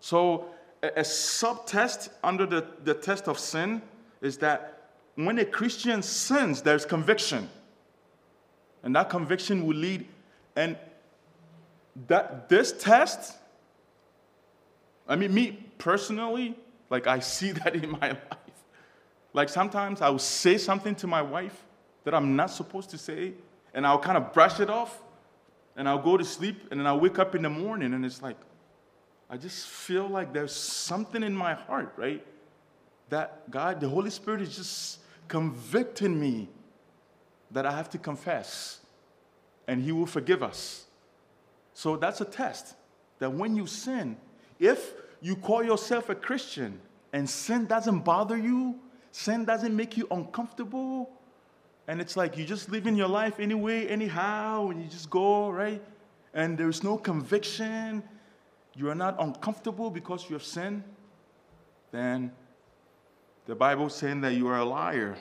So, 0.00 0.46
a, 0.82 1.00
a 1.00 1.04
subtest 1.04 2.10
under 2.22 2.46
the, 2.46 2.66
the 2.84 2.94
test 2.94 3.28
of 3.28 3.38
sin 3.38 3.82
is 4.20 4.38
that 4.38 4.90
when 5.14 5.38
a 5.38 5.44
Christian 5.44 6.02
sins, 6.02 6.62
there's 6.62 6.84
conviction. 6.84 7.48
And 8.82 8.94
that 8.96 9.10
conviction 9.10 9.66
will 9.66 9.76
lead, 9.76 10.06
and 10.56 10.78
that 12.08 12.48
this 12.48 12.72
test, 12.72 13.36
I 15.06 15.16
mean, 15.16 15.34
me 15.34 15.58
personally, 15.78 16.56
like 16.88 17.06
I 17.06 17.18
see 17.20 17.52
that 17.52 17.74
in 17.74 17.90
my 17.90 18.10
life. 18.10 18.49
Like 19.32 19.48
sometimes 19.48 20.00
I'll 20.00 20.18
say 20.18 20.58
something 20.58 20.94
to 20.96 21.06
my 21.06 21.22
wife 21.22 21.64
that 22.04 22.14
I'm 22.14 22.36
not 22.36 22.50
supposed 22.50 22.90
to 22.90 22.98
say, 22.98 23.32
and 23.74 23.86
I'll 23.86 23.98
kind 23.98 24.16
of 24.16 24.32
brush 24.32 24.58
it 24.60 24.70
off, 24.70 25.00
and 25.76 25.88
I'll 25.88 26.02
go 26.02 26.16
to 26.16 26.24
sleep, 26.24 26.68
and 26.70 26.80
then 26.80 26.86
I'll 26.86 27.00
wake 27.00 27.18
up 27.18 27.34
in 27.34 27.42
the 27.42 27.50
morning, 27.50 27.94
and 27.94 28.04
it's 28.04 28.22
like, 28.22 28.36
I 29.28 29.36
just 29.36 29.68
feel 29.68 30.08
like 30.08 30.32
there's 30.32 30.54
something 30.54 31.22
in 31.22 31.34
my 31.34 31.54
heart, 31.54 31.92
right? 31.96 32.26
That 33.10 33.48
God, 33.50 33.80
the 33.80 33.88
Holy 33.88 34.10
Spirit 34.10 34.40
is 34.40 34.56
just 34.56 34.98
convicting 35.28 36.18
me 36.18 36.48
that 37.52 37.64
I 37.66 37.70
have 37.70 37.90
to 37.90 37.98
confess, 37.98 38.80
and 39.68 39.82
He 39.82 39.92
will 39.92 40.06
forgive 40.06 40.42
us. 40.42 40.86
So 41.74 41.96
that's 41.96 42.20
a 42.20 42.24
test 42.24 42.74
that 43.20 43.32
when 43.32 43.54
you 43.54 43.66
sin, 43.66 44.16
if 44.58 44.92
you 45.20 45.36
call 45.36 45.62
yourself 45.62 46.08
a 46.08 46.14
Christian 46.14 46.80
and 47.12 47.28
sin 47.28 47.66
doesn't 47.66 48.00
bother 48.00 48.36
you, 48.36 48.78
Sin 49.12 49.44
doesn't 49.44 49.74
make 49.74 49.96
you 49.96 50.06
uncomfortable. 50.10 51.10
And 51.88 52.00
it's 52.00 52.16
like 52.16 52.36
you 52.36 52.44
just 52.44 52.70
live 52.70 52.86
in 52.86 52.96
your 52.96 53.08
life 53.08 53.40
anyway, 53.40 53.86
anyhow, 53.88 54.68
and 54.68 54.82
you 54.82 54.88
just 54.88 55.10
go, 55.10 55.50
right? 55.50 55.82
And 56.34 56.56
there's 56.56 56.84
no 56.84 56.96
conviction. 56.96 58.02
You 58.74 58.88
are 58.90 58.94
not 58.94 59.16
uncomfortable 59.18 59.90
because 59.90 60.28
you 60.28 60.34
have 60.34 60.44
sinned. 60.44 60.84
Then 61.90 62.30
the 63.46 63.56
Bible 63.56 63.88
saying 63.88 64.20
that 64.20 64.34
you 64.34 64.46
are 64.46 64.58
a 64.58 64.64
liar. 64.64 65.16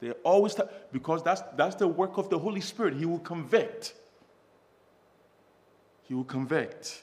They 0.00 0.10
always, 0.22 0.54
t- 0.54 0.62
because 0.92 1.22
that's, 1.22 1.42
that's 1.56 1.76
the 1.76 1.88
work 1.88 2.18
of 2.18 2.28
the 2.28 2.38
Holy 2.38 2.60
Spirit. 2.60 2.94
He 2.94 3.06
will 3.06 3.18
convict. 3.20 3.94
He 6.02 6.14
will 6.14 6.24
convict. 6.24 7.02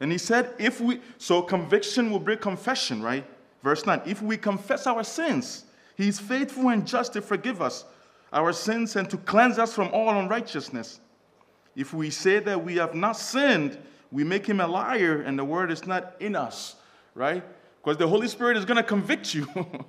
And 0.00 0.10
he 0.10 0.18
said, 0.18 0.54
if 0.58 0.80
we, 0.80 1.00
so 1.18 1.42
conviction 1.42 2.10
will 2.10 2.20
bring 2.20 2.38
confession, 2.38 3.02
right? 3.02 3.24
Verse 3.62 3.86
9 3.86 4.02
If 4.06 4.22
we 4.22 4.36
confess 4.36 4.86
our 4.86 5.04
sins, 5.04 5.64
he 5.96 6.08
is 6.08 6.18
faithful 6.18 6.68
and 6.68 6.86
just 6.86 7.12
to 7.14 7.22
forgive 7.22 7.62
us 7.62 7.84
our 8.32 8.52
sins 8.52 8.96
and 8.96 9.08
to 9.10 9.16
cleanse 9.18 9.58
us 9.58 9.74
from 9.74 9.88
all 9.92 10.18
unrighteousness. 10.18 11.00
If 11.76 11.92
we 11.92 12.10
say 12.10 12.38
that 12.40 12.64
we 12.64 12.76
have 12.76 12.94
not 12.94 13.16
sinned, 13.16 13.78
we 14.10 14.24
make 14.24 14.46
him 14.46 14.60
a 14.60 14.66
liar 14.66 15.22
and 15.22 15.38
the 15.38 15.44
word 15.44 15.70
is 15.70 15.86
not 15.86 16.14
in 16.20 16.34
us, 16.34 16.76
right? 17.14 17.44
Because 17.82 17.98
the 17.98 18.08
Holy 18.08 18.28
Spirit 18.28 18.56
is 18.56 18.64
going 18.64 18.76
to 18.76 18.82
convict 18.82 19.34
you. 19.34 19.46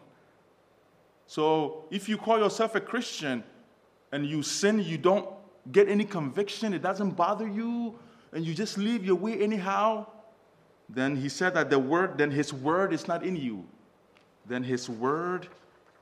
so 1.28 1.86
if 1.92 2.10
you 2.10 2.18
call 2.18 2.40
yourself 2.40 2.76
a 2.76 2.82
Christian 2.82 3.44
and 4.12 4.26
you 4.26 4.44
sin, 4.44 4.80
you 4.80 4.98
don't 4.98 5.28
get 5.72 5.88
any 5.88 6.04
conviction, 6.04 6.74
it 6.74 6.82
doesn't 6.82 7.12
bother 7.12 7.48
you, 7.48 7.98
and 8.34 8.46
you 8.46 8.54
just 8.54 8.78
live 8.78 9.06
your 9.06 9.16
way 9.16 9.40
anyhow, 9.40 10.06
then 10.90 11.16
he 11.16 11.30
said 11.30 11.54
that 11.56 11.70
the 11.70 11.80
word, 11.80 12.18
then 12.18 12.32
his 12.32 12.54
word 12.54 12.94
is 12.94 13.08
not 13.08 13.24
in 13.24 13.36
you. 13.36 13.66
Then 14.46 14.64
his 14.64 14.90
word 14.90 15.48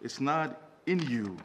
is 0.01 0.19
not 0.19 0.59
in 0.85 0.99
you. 0.99 1.37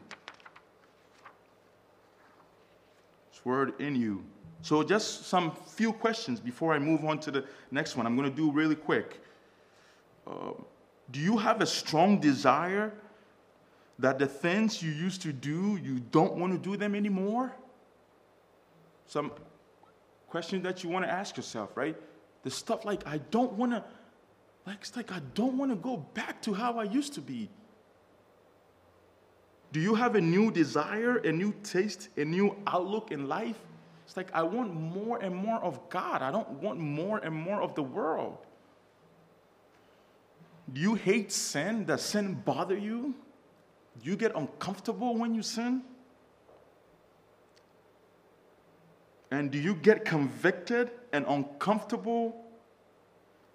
His 3.31 3.45
word 3.45 3.79
in 3.79 3.95
you. 3.95 4.23
So 4.61 4.83
just 4.83 5.27
some 5.27 5.51
few 5.51 5.93
questions 5.93 6.39
before 6.39 6.73
I 6.73 6.79
move 6.79 7.05
on 7.05 7.19
to 7.19 7.31
the 7.31 7.45
next 7.71 7.95
one. 7.95 8.05
I'm 8.05 8.15
going 8.15 8.29
to 8.29 8.35
do 8.35 8.51
really 8.51 8.75
quick. 8.75 9.21
Uh, 10.25 10.51
do 11.11 11.19
you 11.19 11.37
have 11.37 11.61
a 11.61 11.65
strong 11.65 12.19
desire 12.19 12.93
that 13.99 14.19
the 14.19 14.27
things 14.27 14.83
you 14.83 14.91
used 14.91 15.21
to 15.21 15.31
do, 15.31 15.79
you 15.81 15.99
don't 16.11 16.35
want 16.35 16.51
to 16.53 16.59
do 16.59 16.75
them 16.75 16.95
anymore? 16.95 17.55
Some 19.05 19.31
questions 20.27 20.63
that 20.63 20.83
you 20.83 20.89
want 20.89 21.05
to 21.05 21.11
ask 21.11 21.37
yourself, 21.37 21.77
right? 21.77 21.95
The 22.47 22.51
stuff 22.51 22.85
like, 22.85 23.05
I 23.05 23.17
don't 23.29 23.51
want 23.59 23.73
to, 23.73 23.83
like, 24.65 24.77
it's 24.79 24.95
like, 24.95 25.11
I 25.11 25.19
don't 25.33 25.57
want 25.57 25.69
to 25.69 25.75
go 25.75 25.97
back 25.97 26.41
to 26.43 26.53
how 26.53 26.79
I 26.79 26.83
used 26.83 27.13
to 27.15 27.19
be. 27.19 27.49
Do 29.73 29.81
you 29.81 29.95
have 29.95 30.15
a 30.15 30.21
new 30.21 30.49
desire, 30.49 31.17
a 31.17 31.31
new 31.33 31.53
taste, 31.61 32.07
a 32.15 32.23
new 32.23 32.55
outlook 32.65 33.11
in 33.11 33.27
life? 33.27 33.59
It's 34.05 34.15
like, 34.15 34.33
I 34.33 34.43
want 34.43 34.73
more 34.73 35.17
and 35.17 35.35
more 35.35 35.59
of 35.59 35.89
God. 35.89 36.21
I 36.21 36.31
don't 36.31 36.49
want 36.61 36.79
more 36.79 37.17
and 37.17 37.35
more 37.35 37.61
of 37.61 37.75
the 37.75 37.83
world. 37.83 38.37
Do 40.71 40.79
you 40.79 40.95
hate 40.95 41.33
sin? 41.33 41.83
Does 41.83 42.01
sin 42.01 42.35
bother 42.45 42.77
you? 42.77 43.13
Do 44.01 44.09
you 44.09 44.15
get 44.15 44.33
uncomfortable 44.37 45.17
when 45.17 45.35
you 45.35 45.43
sin? 45.43 45.81
And 49.31 49.51
do 49.51 49.57
you 49.57 49.75
get 49.75 50.05
convicted 50.05 50.91
and 51.11 51.25
uncomfortable 51.27 52.45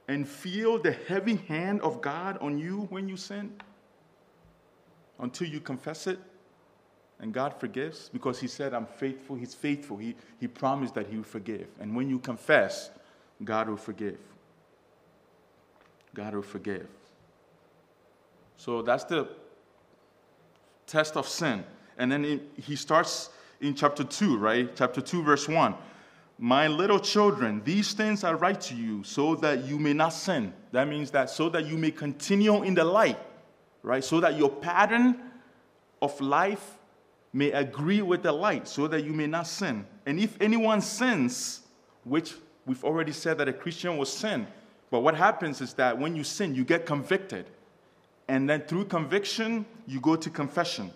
and 0.08 0.28
feel 0.28 0.78
the 0.78 0.92
heavy 0.92 1.36
hand 1.36 1.80
of 1.80 2.00
God 2.02 2.38
on 2.38 2.58
you 2.58 2.86
when 2.90 3.08
you 3.08 3.16
sin? 3.16 3.52
Until 5.18 5.48
you 5.48 5.60
confess 5.60 6.06
it 6.06 6.18
and 7.20 7.32
God 7.32 7.58
forgives? 7.58 8.10
Because 8.12 8.40
He 8.40 8.48
said, 8.48 8.74
I'm 8.74 8.86
faithful. 8.86 9.36
He's 9.36 9.54
faithful. 9.54 9.96
He, 9.96 10.16
he 10.40 10.48
promised 10.48 10.94
that 10.94 11.06
He 11.06 11.16
will 11.16 11.24
forgive. 11.24 11.68
And 11.80 11.94
when 11.96 12.10
you 12.10 12.18
confess, 12.18 12.90
God 13.42 13.68
will 13.68 13.76
forgive. 13.76 14.18
God 16.14 16.34
will 16.34 16.42
forgive. 16.42 16.88
So 18.56 18.82
that's 18.82 19.04
the 19.04 19.28
test 20.86 21.16
of 21.16 21.26
sin. 21.26 21.64
And 21.96 22.10
then 22.12 22.40
he 22.56 22.76
starts 22.76 23.30
in 23.62 23.74
chapter 23.74 24.04
2, 24.04 24.36
right? 24.36 24.70
Chapter 24.74 25.00
2, 25.00 25.22
verse 25.22 25.48
1. 25.48 25.74
My 26.38 26.66
little 26.66 26.98
children, 26.98 27.62
these 27.64 27.92
things 27.92 28.24
I 28.24 28.32
write 28.32 28.60
to 28.62 28.74
you 28.74 29.04
so 29.04 29.36
that 29.36 29.64
you 29.64 29.78
may 29.78 29.92
not 29.92 30.10
sin. 30.10 30.52
That 30.72 30.88
means 30.88 31.12
that 31.12 31.30
so 31.30 31.48
that 31.50 31.66
you 31.66 31.78
may 31.78 31.92
continue 31.92 32.64
in 32.64 32.74
the 32.74 32.84
light, 32.84 33.18
right? 33.82 34.02
So 34.02 34.20
that 34.20 34.36
your 34.36 34.50
pattern 34.50 35.20
of 36.02 36.20
life 36.20 36.78
may 37.32 37.52
agree 37.52 38.02
with 38.02 38.22
the 38.22 38.32
light, 38.32 38.68
so 38.68 38.86
that 38.88 39.04
you 39.04 39.12
may 39.12 39.26
not 39.26 39.46
sin. 39.46 39.86
And 40.04 40.18
if 40.18 40.36
anyone 40.40 40.80
sins, 40.80 41.60
which 42.04 42.34
we've 42.66 42.84
already 42.84 43.12
said 43.12 43.38
that 43.38 43.48
a 43.48 43.52
Christian 43.52 43.96
will 43.96 44.04
sin, 44.04 44.46
but 44.90 45.00
what 45.00 45.14
happens 45.14 45.60
is 45.60 45.72
that 45.74 45.96
when 45.96 46.14
you 46.14 46.24
sin, 46.24 46.54
you 46.54 46.64
get 46.64 46.84
convicted. 46.84 47.46
And 48.28 48.50
then 48.50 48.62
through 48.62 48.86
conviction, 48.86 49.64
you 49.86 50.00
go 50.00 50.16
to 50.16 50.28
confession. 50.28 50.90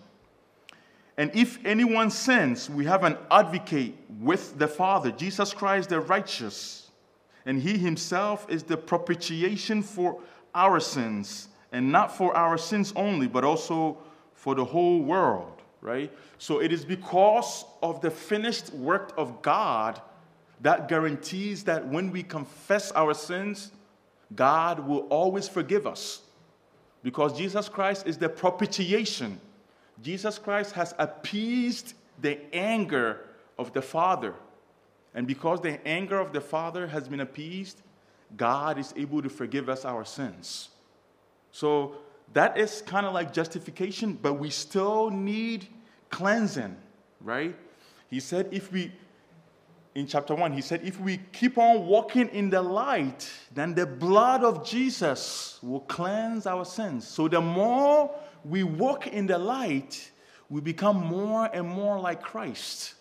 And 1.17 1.31
if 1.33 1.57
anyone 1.65 2.11
sins, 2.11 2.69
we 2.69 2.85
have 2.85 3.03
an 3.03 3.17
advocate 3.31 3.95
with 4.19 4.57
the 4.59 4.67
Father, 4.67 5.11
Jesus 5.11 5.51
Christ 5.51 5.89
the 5.89 5.99
righteous. 5.99 6.91
And 7.45 7.59
he 7.59 7.77
himself 7.77 8.45
is 8.49 8.63
the 8.63 8.77
propitiation 8.77 9.81
for 9.81 10.21
our 10.53 10.79
sins, 10.79 11.47
and 11.71 11.91
not 11.91 12.15
for 12.15 12.35
our 12.35 12.57
sins 12.57 12.93
only, 12.95 13.27
but 13.27 13.43
also 13.43 13.97
for 14.33 14.53
the 14.53 14.65
whole 14.65 15.01
world, 15.01 15.61
right? 15.81 16.11
So 16.37 16.61
it 16.61 16.71
is 16.71 16.85
because 16.85 17.65
of 17.81 18.01
the 18.01 18.11
finished 18.11 18.73
work 18.73 19.13
of 19.17 19.41
God 19.41 20.01
that 20.61 20.87
guarantees 20.87 21.63
that 21.65 21.87
when 21.87 22.11
we 22.11 22.23
confess 22.23 22.91
our 22.91 23.13
sins, 23.13 23.71
God 24.35 24.79
will 24.79 25.07
always 25.09 25.47
forgive 25.47 25.87
us. 25.87 26.21
Because 27.03 27.37
Jesus 27.37 27.69
Christ 27.69 28.07
is 28.07 28.17
the 28.17 28.29
propitiation 28.29 29.39
Jesus 30.01 30.37
Christ 30.37 30.73
has 30.73 30.93
appeased 30.97 31.93
the 32.21 32.39
anger 32.53 33.21
of 33.57 33.73
the 33.73 33.81
Father. 33.81 34.33
And 35.13 35.25
because 35.25 35.61
the 35.61 35.85
anger 35.87 36.19
of 36.19 36.33
the 36.33 36.41
Father 36.41 36.87
has 36.87 37.07
been 37.07 37.21
appeased, 37.21 37.81
God 38.35 38.77
is 38.77 38.93
able 38.95 39.21
to 39.21 39.29
forgive 39.29 39.69
us 39.69 39.85
our 39.85 40.05
sins. 40.05 40.69
So 41.51 41.95
that 42.33 42.57
is 42.57 42.81
kind 42.81 43.05
of 43.05 43.13
like 43.13 43.33
justification, 43.33 44.13
but 44.21 44.33
we 44.33 44.49
still 44.49 45.09
need 45.09 45.67
cleansing, 46.09 46.75
right? 47.21 47.55
He 48.09 48.19
said, 48.19 48.49
if 48.51 48.71
we, 48.71 48.91
in 49.95 50.07
chapter 50.07 50.35
1, 50.35 50.51
he 50.51 50.61
said, 50.61 50.81
if 50.83 50.99
we 50.99 51.17
keep 51.31 51.57
on 51.57 51.87
walking 51.87 52.29
in 52.29 52.49
the 52.49 52.61
light, 52.61 53.29
then 53.53 53.73
the 53.73 53.85
blood 53.85 54.43
of 54.43 54.65
Jesus 54.65 55.57
will 55.63 55.81
cleanse 55.81 56.45
our 56.45 56.65
sins. 56.65 57.07
So 57.07 57.27
the 57.27 57.41
more 57.41 58.13
we 58.45 58.63
walk 58.63 59.07
in 59.07 59.27
the 59.27 59.37
light, 59.37 60.11
we 60.49 60.61
become 60.61 60.97
more 60.97 61.49
and 61.53 61.67
more 61.67 61.99
like 61.99 62.21
Christ. 62.21 62.95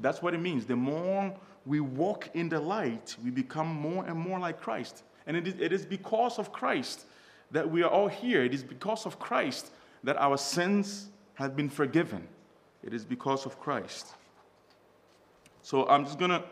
That's 0.00 0.22
what 0.22 0.34
it 0.34 0.40
means. 0.40 0.66
The 0.66 0.76
more 0.76 1.34
we 1.64 1.80
walk 1.80 2.30
in 2.34 2.48
the 2.48 2.60
light, 2.60 3.16
we 3.24 3.30
become 3.30 3.66
more 3.66 4.04
and 4.04 4.18
more 4.18 4.38
like 4.38 4.60
Christ. 4.60 5.02
And 5.26 5.36
it 5.36 5.46
is, 5.46 5.54
it 5.58 5.72
is 5.72 5.84
because 5.84 6.38
of 6.38 6.52
Christ 6.52 7.06
that 7.50 7.68
we 7.68 7.82
are 7.82 7.90
all 7.90 8.08
here. 8.08 8.44
It 8.44 8.54
is 8.54 8.62
because 8.62 9.06
of 9.06 9.18
Christ 9.18 9.70
that 10.04 10.16
our 10.16 10.36
sins 10.36 11.08
have 11.34 11.56
been 11.56 11.68
forgiven. 11.68 12.26
It 12.82 12.94
is 12.94 13.04
because 13.04 13.46
of 13.46 13.58
Christ. 13.58 14.14
So 15.62 15.88
I'm 15.88 16.04
just 16.04 16.18
going 16.18 16.30
to 16.30 16.44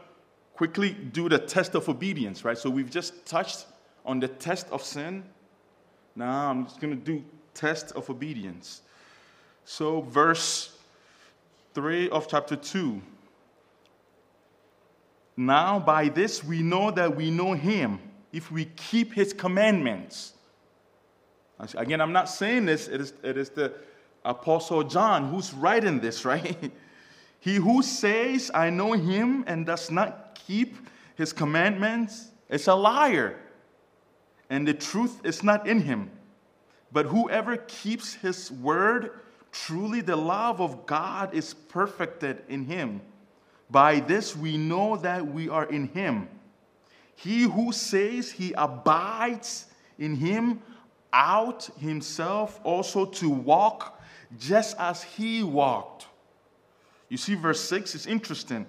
quickly 0.55 0.90
do 0.92 1.29
the 1.29 1.38
test 1.38 1.74
of 1.74 1.88
obedience, 1.88 2.44
right? 2.44 2.59
So 2.59 2.70
we've 2.70 2.90
just 2.90 3.24
touched 3.27 3.66
on 4.05 4.20
the 4.20 4.29
test 4.29 4.68
of 4.70 4.83
sin. 4.83 5.24
Now 6.16 6.50
I'm 6.50 6.64
just 6.64 6.81
going 6.81 6.98
to 6.98 7.05
do 7.05 7.24
test 7.54 7.92
of 7.92 8.10
obedience. 8.10 8.82
So, 9.64 10.02
verse 10.02 10.76
3 11.74 12.10
of 12.10 12.28
chapter 12.28 12.56
2. 12.56 13.00
Now, 15.36 15.78
by 15.78 16.08
this 16.08 16.44
we 16.44 16.62
know 16.62 16.90
that 16.90 17.16
we 17.16 17.30
know 17.30 17.54
him 17.54 18.00
if 18.32 18.50
we 18.50 18.66
keep 18.66 19.14
his 19.14 19.32
commandments. 19.32 20.32
Again, 21.76 22.00
I'm 22.00 22.12
not 22.12 22.28
saying 22.28 22.66
this, 22.66 22.88
it 22.88 23.00
is, 23.00 23.12
it 23.22 23.36
is 23.36 23.50
the 23.50 23.74
Apostle 24.24 24.84
John 24.84 25.28
who's 25.28 25.52
writing 25.54 26.00
this, 26.00 26.24
right? 26.24 26.72
he 27.40 27.56
who 27.56 27.82
says, 27.82 28.50
I 28.54 28.70
know 28.70 28.92
him, 28.92 29.44
and 29.46 29.66
does 29.66 29.90
not 29.90 30.38
keep 30.46 30.76
his 31.14 31.32
commandments 31.32 32.28
is 32.48 32.66
a 32.68 32.74
liar, 32.74 33.38
and 34.50 34.66
the 34.66 34.74
truth 34.74 35.20
is 35.24 35.42
not 35.42 35.66
in 35.66 35.80
him. 35.80 36.10
But 36.94 37.07
whoever 37.07 37.57
keeps 37.57 38.14
his 38.14 38.52
word, 38.52 39.18
truly 39.50 40.00
the 40.00 40.14
love 40.14 40.61
of 40.61 40.87
God 40.87 41.34
is 41.34 41.53
perfected 41.53 42.45
in 42.49 42.66
him. 42.66 43.01
By 43.68 43.99
this 43.99 44.36
we 44.36 44.57
know 44.57 44.97
that 44.99 45.26
we 45.26 45.49
are 45.49 45.64
in 45.64 45.88
him. 45.88 46.28
He 47.16 47.42
who 47.42 47.72
says 47.72 48.30
he 48.30 48.55
abides 48.57 49.66
in 49.99 50.14
him 50.14 50.62
out 51.12 51.68
himself 51.80 52.61
also 52.62 53.07
to 53.07 53.28
walk 53.28 54.01
just 54.38 54.76
as 54.78 55.03
he 55.03 55.42
walked. 55.42 56.07
You 57.09 57.16
see, 57.16 57.34
verse 57.34 57.61
6 57.61 57.97
is 57.97 58.07
interesting. 58.07 58.66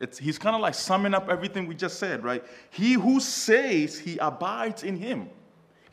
It's, 0.00 0.16
he's 0.16 0.38
kind 0.38 0.56
of 0.56 0.62
like 0.62 0.74
summing 0.74 1.12
up 1.12 1.28
everything 1.28 1.66
we 1.66 1.74
just 1.74 1.98
said, 1.98 2.24
right? 2.24 2.42
He 2.70 2.94
who 2.94 3.20
says 3.20 3.98
he 3.98 4.16
abides 4.16 4.82
in 4.82 4.96
him. 4.96 5.28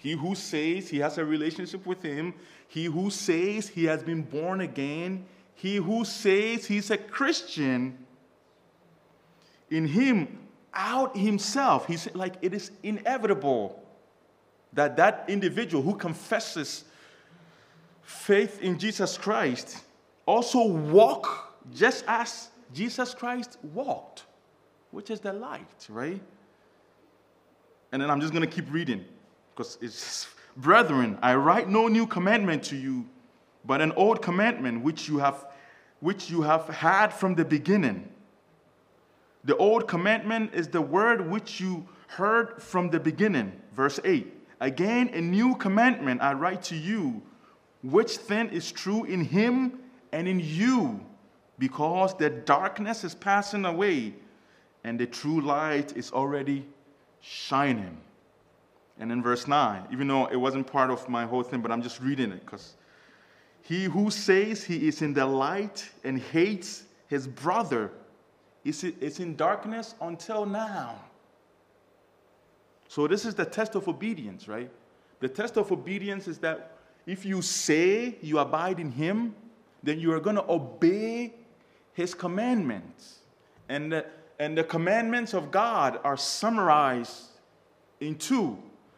He 0.03 0.11
who 0.11 0.35
says 0.35 0.89
he 0.89 0.99
has 0.99 1.17
a 1.17 1.23
relationship 1.23 1.85
with 1.85 2.03
him, 2.03 2.33
he 2.67 2.85
who 2.85 3.09
says 3.09 3.69
he 3.69 3.85
has 3.85 4.03
been 4.03 4.21
born 4.21 4.59
again, 4.59 5.25
he 5.55 5.77
who 5.77 6.03
says 6.03 6.65
he's 6.65 6.91
a 6.91 6.97
Christian, 6.97 7.97
in 9.69 9.87
him, 9.87 10.39
out 10.73 11.15
himself, 11.15 11.87
he's 11.87 12.13
like 12.13 12.33
it 12.41 12.53
is 12.53 12.71
inevitable 12.83 13.81
that 14.73 14.97
that 14.97 15.23
individual 15.29 15.81
who 15.81 15.95
confesses 15.95 16.83
faith 18.01 18.61
in 18.61 18.77
Jesus 18.77 19.17
Christ 19.17 19.85
also 20.25 20.67
walk 20.67 21.55
just 21.73 22.03
as 22.09 22.49
Jesus 22.73 23.13
Christ 23.13 23.57
walked. 23.63 24.25
which 24.91 25.09
is 25.09 25.21
the 25.21 25.31
light, 25.31 25.87
right? 25.87 26.21
And 27.93 28.01
then 28.01 28.09
I'm 28.11 28.19
just 28.19 28.33
going 28.33 28.47
to 28.47 28.53
keep 28.53 28.71
reading 28.71 29.05
because 29.55 29.77
it's 29.81 30.27
brethren, 30.57 31.17
I 31.21 31.35
write 31.35 31.69
no 31.69 31.87
new 31.87 32.07
commandment 32.07 32.63
to 32.65 32.75
you, 32.75 33.07
but 33.65 33.81
an 33.81 33.91
old 33.93 34.21
commandment 34.21 34.83
which 34.83 35.07
you 35.07 35.19
have 35.19 35.45
which 35.99 36.29
you 36.29 36.41
have 36.41 36.67
had 36.67 37.13
from 37.13 37.35
the 37.35 37.45
beginning. 37.45 38.09
The 39.45 39.55
old 39.55 39.87
commandment 39.87 40.53
is 40.53 40.67
the 40.67 40.81
word 40.81 41.29
which 41.29 41.61
you 41.61 41.87
heard 42.07 42.61
from 42.61 42.89
the 42.89 42.99
beginning. 42.99 43.53
Verse 43.73 44.01
8. 44.03 44.27
Again, 44.59 45.09
a 45.13 45.21
new 45.21 45.55
commandment 45.55 46.21
I 46.21 46.33
write 46.33 46.61
to 46.63 46.75
you, 46.75 47.21
which 47.83 48.25
then 48.27 48.49
is 48.49 48.69
true 48.71 49.05
in 49.05 49.23
him 49.23 49.79
and 50.11 50.27
in 50.27 50.41
you, 50.41 50.99
because 51.57 52.15
the 52.17 52.29
darkness 52.29 53.05
is 53.05 53.15
passing 53.15 53.63
away 53.63 54.13
and 54.83 54.99
the 54.99 55.07
true 55.07 55.39
light 55.39 55.95
is 55.95 56.11
already 56.11 56.65
shining. 57.21 57.97
And 58.99 59.11
in 59.11 59.23
verse 59.23 59.47
9, 59.47 59.87
even 59.91 60.07
though 60.07 60.27
it 60.27 60.35
wasn't 60.35 60.67
part 60.67 60.91
of 60.91 61.07
my 61.09 61.25
whole 61.25 61.43
thing, 61.43 61.61
but 61.61 61.71
I'm 61.71 61.81
just 61.81 61.99
reading 61.99 62.31
it 62.31 62.45
because 62.45 62.75
he 63.61 63.85
who 63.85 64.11
says 64.11 64.63
he 64.63 64.87
is 64.87 65.01
in 65.01 65.13
the 65.13 65.25
light 65.25 65.89
and 66.03 66.19
hates 66.19 66.83
his 67.07 67.27
brother 67.27 67.91
is 68.63 68.83
in 69.19 69.35
darkness 69.35 69.95
until 70.01 70.45
now. 70.45 70.95
So, 72.87 73.07
this 73.07 73.25
is 73.25 73.33
the 73.35 73.45
test 73.45 73.75
of 73.75 73.87
obedience, 73.87 74.47
right? 74.47 74.69
The 75.19 75.27
test 75.27 75.57
of 75.57 75.71
obedience 75.71 76.27
is 76.27 76.37
that 76.39 76.77
if 77.05 77.25
you 77.25 77.41
say 77.41 78.17
you 78.21 78.39
abide 78.39 78.79
in 78.79 78.91
him, 78.91 79.35
then 79.81 79.99
you 79.99 80.13
are 80.13 80.19
going 80.19 80.35
to 80.35 80.49
obey 80.49 81.33
his 81.93 82.13
commandments. 82.13 83.19
And 83.69 83.91
the, 83.91 84.05
and 84.39 84.57
the 84.57 84.63
commandments 84.63 85.33
of 85.33 85.51
God 85.51 85.99
are 86.03 86.17
summarized 86.17 87.31
in 87.99 88.15
two. 88.15 88.57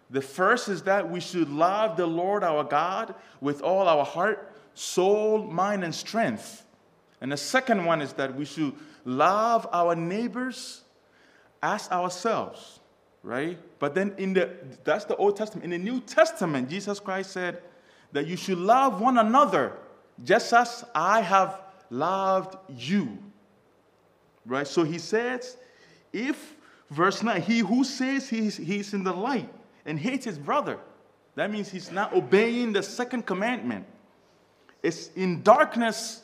The 0.09 0.21
first 0.21 0.69
is 0.69 0.83
that 0.83 1.09
we 1.09 1.19
should 1.19 1.49
love 1.49 1.97
the 1.97 2.05
Lord 2.05 2.43
our 2.43 2.63
God 2.63 3.15
with 3.41 3.61
all 3.61 3.87
our 3.87 4.05
heart, 4.05 4.53
soul, 4.73 5.43
mind, 5.43 5.83
and 5.83 5.93
strength. 5.93 6.63
And 7.21 7.31
the 7.31 7.37
second 7.37 7.85
one 7.85 8.01
is 8.01 8.13
that 8.13 8.35
we 8.35 8.45
should 8.45 8.73
love 9.03 9.67
our 9.71 9.95
neighbors 9.95 10.83
as 11.63 11.89
ourselves, 11.89 12.79
right? 13.23 13.57
But 13.79 13.95
then 13.95 14.13
in 14.17 14.33
the 14.33 14.51
that's 14.83 15.05
the 15.05 15.15
Old 15.15 15.35
Testament. 15.35 15.63
In 15.63 15.71
the 15.71 15.91
New 15.91 16.01
Testament, 16.01 16.69
Jesus 16.69 16.99
Christ 16.99 17.31
said 17.31 17.61
that 18.11 18.27
you 18.27 18.37
should 18.37 18.59
love 18.59 19.01
one 19.01 19.17
another 19.17 19.73
just 20.23 20.53
as 20.53 20.85
I 20.93 21.21
have 21.21 21.59
loved 21.89 22.57
you. 22.69 23.17
Right? 24.45 24.67
So 24.67 24.83
he 24.83 24.99
says, 24.99 25.57
if 26.13 26.55
verse 26.91 27.23
9, 27.23 27.41
he 27.41 27.59
who 27.59 27.83
says 27.83 28.29
he's, 28.29 28.55
he's 28.55 28.93
in 28.93 29.03
the 29.03 29.13
light 29.13 29.49
and 29.85 29.99
hates 29.99 30.25
his 30.25 30.37
brother, 30.37 30.79
that 31.35 31.51
means 31.51 31.69
he's 31.69 31.91
not 31.91 32.13
obeying 32.13 32.73
the 32.73 32.81
second 32.81 33.25
commandment 33.25 33.85
It's 34.81 35.09
in 35.15 35.41
darkness 35.41 36.21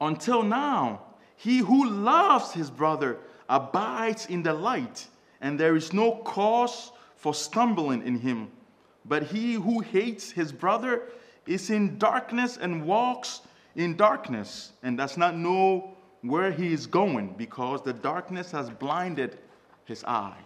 until 0.00 0.42
now. 0.42 1.02
He 1.36 1.58
who 1.58 1.88
loves 1.88 2.52
his 2.52 2.70
brother 2.70 3.18
abides 3.48 4.26
in 4.26 4.42
the 4.42 4.54
light, 4.54 5.06
and 5.40 5.58
there 5.58 5.76
is 5.76 5.92
no 5.92 6.16
cause 6.16 6.92
for 7.16 7.34
stumbling 7.34 8.06
in 8.06 8.18
him. 8.18 8.50
But 9.04 9.24
he 9.24 9.54
who 9.54 9.80
hates 9.80 10.30
his 10.30 10.52
brother 10.52 11.02
is 11.46 11.70
in 11.70 11.98
darkness 11.98 12.56
and 12.56 12.84
walks 12.86 13.40
in 13.74 13.96
darkness, 13.96 14.72
and 14.82 14.96
does 14.96 15.16
not 15.16 15.36
know 15.36 15.96
where 16.22 16.50
he 16.50 16.72
is 16.72 16.86
going 16.86 17.34
because 17.38 17.82
the 17.82 17.92
darkness 17.92 18.50
has 18.50 18.70
blinded 18.70 19.38
his 19.84 20.04
eye. 20.04 20.36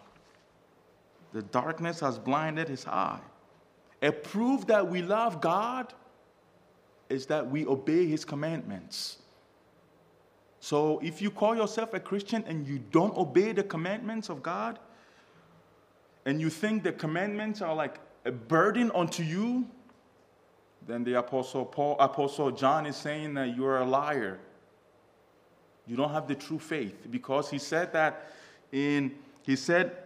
The 1.32 1.42
darkness 1.42 2.00
has 2.00 2.18
blinded 2.18 2.68
his 2.68 2.86
eye. 2.86 3.20
A 4.02 4.12
proof 4.12 4.66
that 4.66 4.88
we 4.88 5.02
love 5.02 5.40
God 5.40 5.94
is 7.08 7.26
that 7.26 7.48
we 7.48 7.66
obey 7.66 8.06
his 8.06 8.24
commandments. 8.24 9.18
So 10.60 11.00
if 11.02 11.20
you 11.20 11.30
call 11.30 11.56
yourself 11.56 11.94
a 11.94 12.00
Christian 12.00 12.44
and 12.46 12.66
you 12.66 12.78
don't 12.78 13.16
obey 13.16 13.52
the 13.52 13.62
commandments 13.62 14.28
of 14.28 14.42
God, 14.42 14.78
and 16.24 16.40
you 16.40 16.50
think 16.50 16.84
the 16.84 16.92
commandments 16.92 17.60
are 17.60 17.74
like 17.74 17.98
a 18.24 18.30
burden 18.30 18.90
unto 18.94 19.22
you, 19.22 19.66
then 20.86 21.04
the 21.04 21.14
apostle 21.14 21.64
Paul, 21.64 21.96
apostle 21.98 22.50
John 22.50 22.86
is 22.86 22.96
saying 22.96 23.34
that 23.34 23.56
you're 23.56 23.78
a 23.78 23.84
liar. 23.84 24.38
You 25.86 25.96
don't 25.96 26.12
have 26.12 26.28
the 26.28 26.34
true 26.34 26.58
faith 26.58 27.06
because 27.10 27.50
he 27.50 27.58
said 27.58 27.92
that 27.92 28.30
in 28.70 29.16
he 29.42 29.56
said 29.56 29.96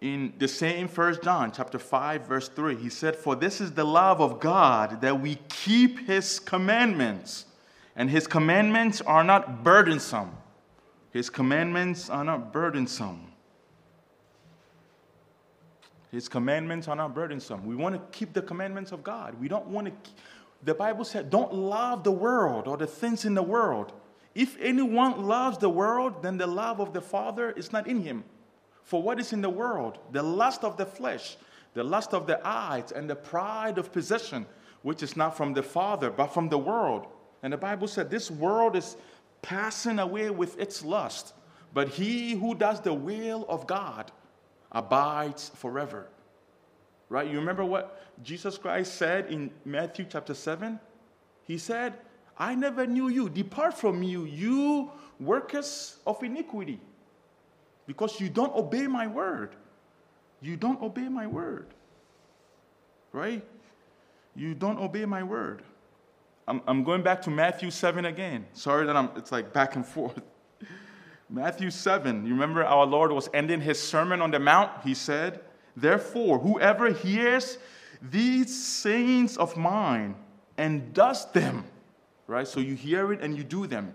in 0.00 0.32
the 0.38 0.46
same 0.46 0.86
first 0.86 1.22
John 1.22 1.50
chapter 1.50 1.78
5 1.78 2.26
verse 2.26 2.48
3 2.48 2.76
he 2.76 2.88
said 2.88 3.16
for 3.16 3.34
this 3.34 3.60
is 3.60 3.72
the 3.72 3.84
love 3.84 4.20
of 4.20 4.38
God 4.38 5.00
that 5.00 5.20
we 5.20 5.36
keep 5.48 6.06
his 6.06 6.38
commandments 6.38 7.46
and 7.96 8.08
his 8.08 8.28
commandments 8.28 9.00
are 9.00 9.24
not 9.24 9.64
burdensome. 9.64 10.30
His 11.10 11.28
commandments 11.28 12.08
are 12.08 12.22
not 12.22 12.52
burdensome. 12.52 13.32
His 16.12 16.28
commandments 16.28 16.86
are 16.86 16.94
not 16.94 17.12
burdensome. 17.12 17.66
We 17.66 17.74
want 17.74 17.96
to 17.96 18.16
keep 18.16 18.32
the 18.32 18.40
commandments 18.40 18.92
of 18.92 19.02
God. 19.02 19.34
We 19.40 19.48
don't 19.48 19.66
want 19.66 19.88
to 19.88 20.10
the 20.62 20.74
Bible 20.74 21.04
said 21.04 21.28
don't 21.28 21.52
love 21.52 22.04
the 22.04 22.12
world 22.12 22.68
or 22.68 22.76
the 22.76 22.86
things 22.86 23.24
in 23.24 23.34
the 23.34 23.42
world. 23.42 23.92
If 24.32 24.56
anyone 24.60 25.26
loves 25.26 25.58
the 25.58 25.68
world 25.68 26.22
then 26.22 26.38
the 26.38 26.46
love 26.46 26.78
of 26.78 26.92
the 26.92 27.00
father 27.00 27.50
is 27.50 27.72
not 27.72 27.88
in 27.88 28.00
him 28.02 28.22
for 28.88 29.02
what 29.02 29.20
is 29.20 29.34
in 29.34 29.42
the 29.42 29.50
world? 29.50 29.98
The 30.12 30.22
lust 30.22 30.64
of 30.64 30.78
the 30.78 30.86
flesh, 30.86 31.36
the 31.74 31.84
lust 31.84 32.14
of 32.14 32.26
the 32.26 32.40
eyes, 32.42 32.90
and 32.90 33.08
the 33.08 33.14
pride 33.14 33.76
of 33.76 33.92
possession, 33.92 34.46
which 34.80 35.02
is 35.02 35.14
not 35.14 35.36
from 35.36 35.52
the 35.52 35.62
Father, 35.62 36.10
but 36.10 36.28
from 36.28 36.48
the 36.48 36.56
world. 36.56 37.06
And 37.42 37.52
the 37.52 37.58
Bible 37.58 37.86
said, 37.86 38.08
This 38.08 38.30
world 38.30 38.76
is 38.76 38.96
passing 39.42 39.98
away 39.98 40.30
with 40.30 40.58
its 40.58 40.82
lust, 40.82 41.34
but 41.74 41.90
he 41.90 42.32
who 42.32 42.54
does 42.54 42.80
the 42.80 42.94
will 42.94 43.44
of 43.46 43.66
God 43.66 44.10
abides 44.72 45.50
forever. 45.50 46.08
Right? 47.10 47.30
You 47.30 47.38
remember 47.40 47.66
what 47.66 48.02
Jesus 48.22 48.56
Christ 48.56 48.94
said 48.94 49.26
in 49.26 49.50
Matthew 49.66 50.06
chapter 50.08 50.32
7? 50.32 50.80
He 51.44 51.58
said, 51.58 51.92
I 52.38 52.54
never 52.54 52.86
knew 52.86 53.08
you. 53.08 53.28
Depart 53.28 53.74
from 53.74 54.02
you, 54.02 54.24
you 54.24 54.90
workers 55.20 55.98
of 56.06 56.22
iniquity 56.22 56.80
because 57.88 58.20
you 58.20 58.28
don't 58.28 58.54
obey 58.54 58.86
my 58.86 59.06
word. 59.06 59.56
You 60.42 60.56
don't 60.56 60.80
obey 60.82 61.08
my 61.08 61.26
word. 61.26 61.68
Right? 63.12 63.42
You 64.36 64.54
don't 64.54 64.78
obey 64.78 65.06
my 65.06 65.22
word. 65.22 65.62
I'm, 66.46 66.60
I'm 66.68 66.84
going 66.84 67.02
back 67.02 67.22
to 67.22 67.30
Matthew 67.30 67.70
7 67.70 68.04
again. 68.04 68.46
Sorry 68.52 68.86
that 68.86 68.94
I'm, 68.94 69.08
it's 69.16 69.32
like 69.32 69.54
back 69.54 69.74
and 69.74 69.86
forth. 69.94 70.20
Matthew 71.30 71.70
7, 71.70 72.26
you 72.26 72.32
remember 72.34 72.62
our 72.62 72.84
Lord 72.84 73.10
was 73.10 73.30
ending 73.32 73.62
his 73.62 73.82
sermon 73.82 74.20
on 74.20 74.30
the 74.30 74.38
mount? 74.38 74.70
He 74.84 74.92
said, 74.92 75.40
Therefore, 75.74 76.38
whoever 76.38 76.92
hears 76.92 77.56
these 78.02 78.54
sayings 78.54 79.38
of 79.38 79.56
mine 79.56 80.14
and 80.58 80.92
does 80.92 81.30
them, 81.32 81.64
right? 82.26 82.46
So 82.46 82.60
you 82.60 82.74
hear 82.74 83.14
it 83.14 83.22
and 83.22 83.34
you 83.36 83.44
do 83.44 83.66
them. 83.66 83.94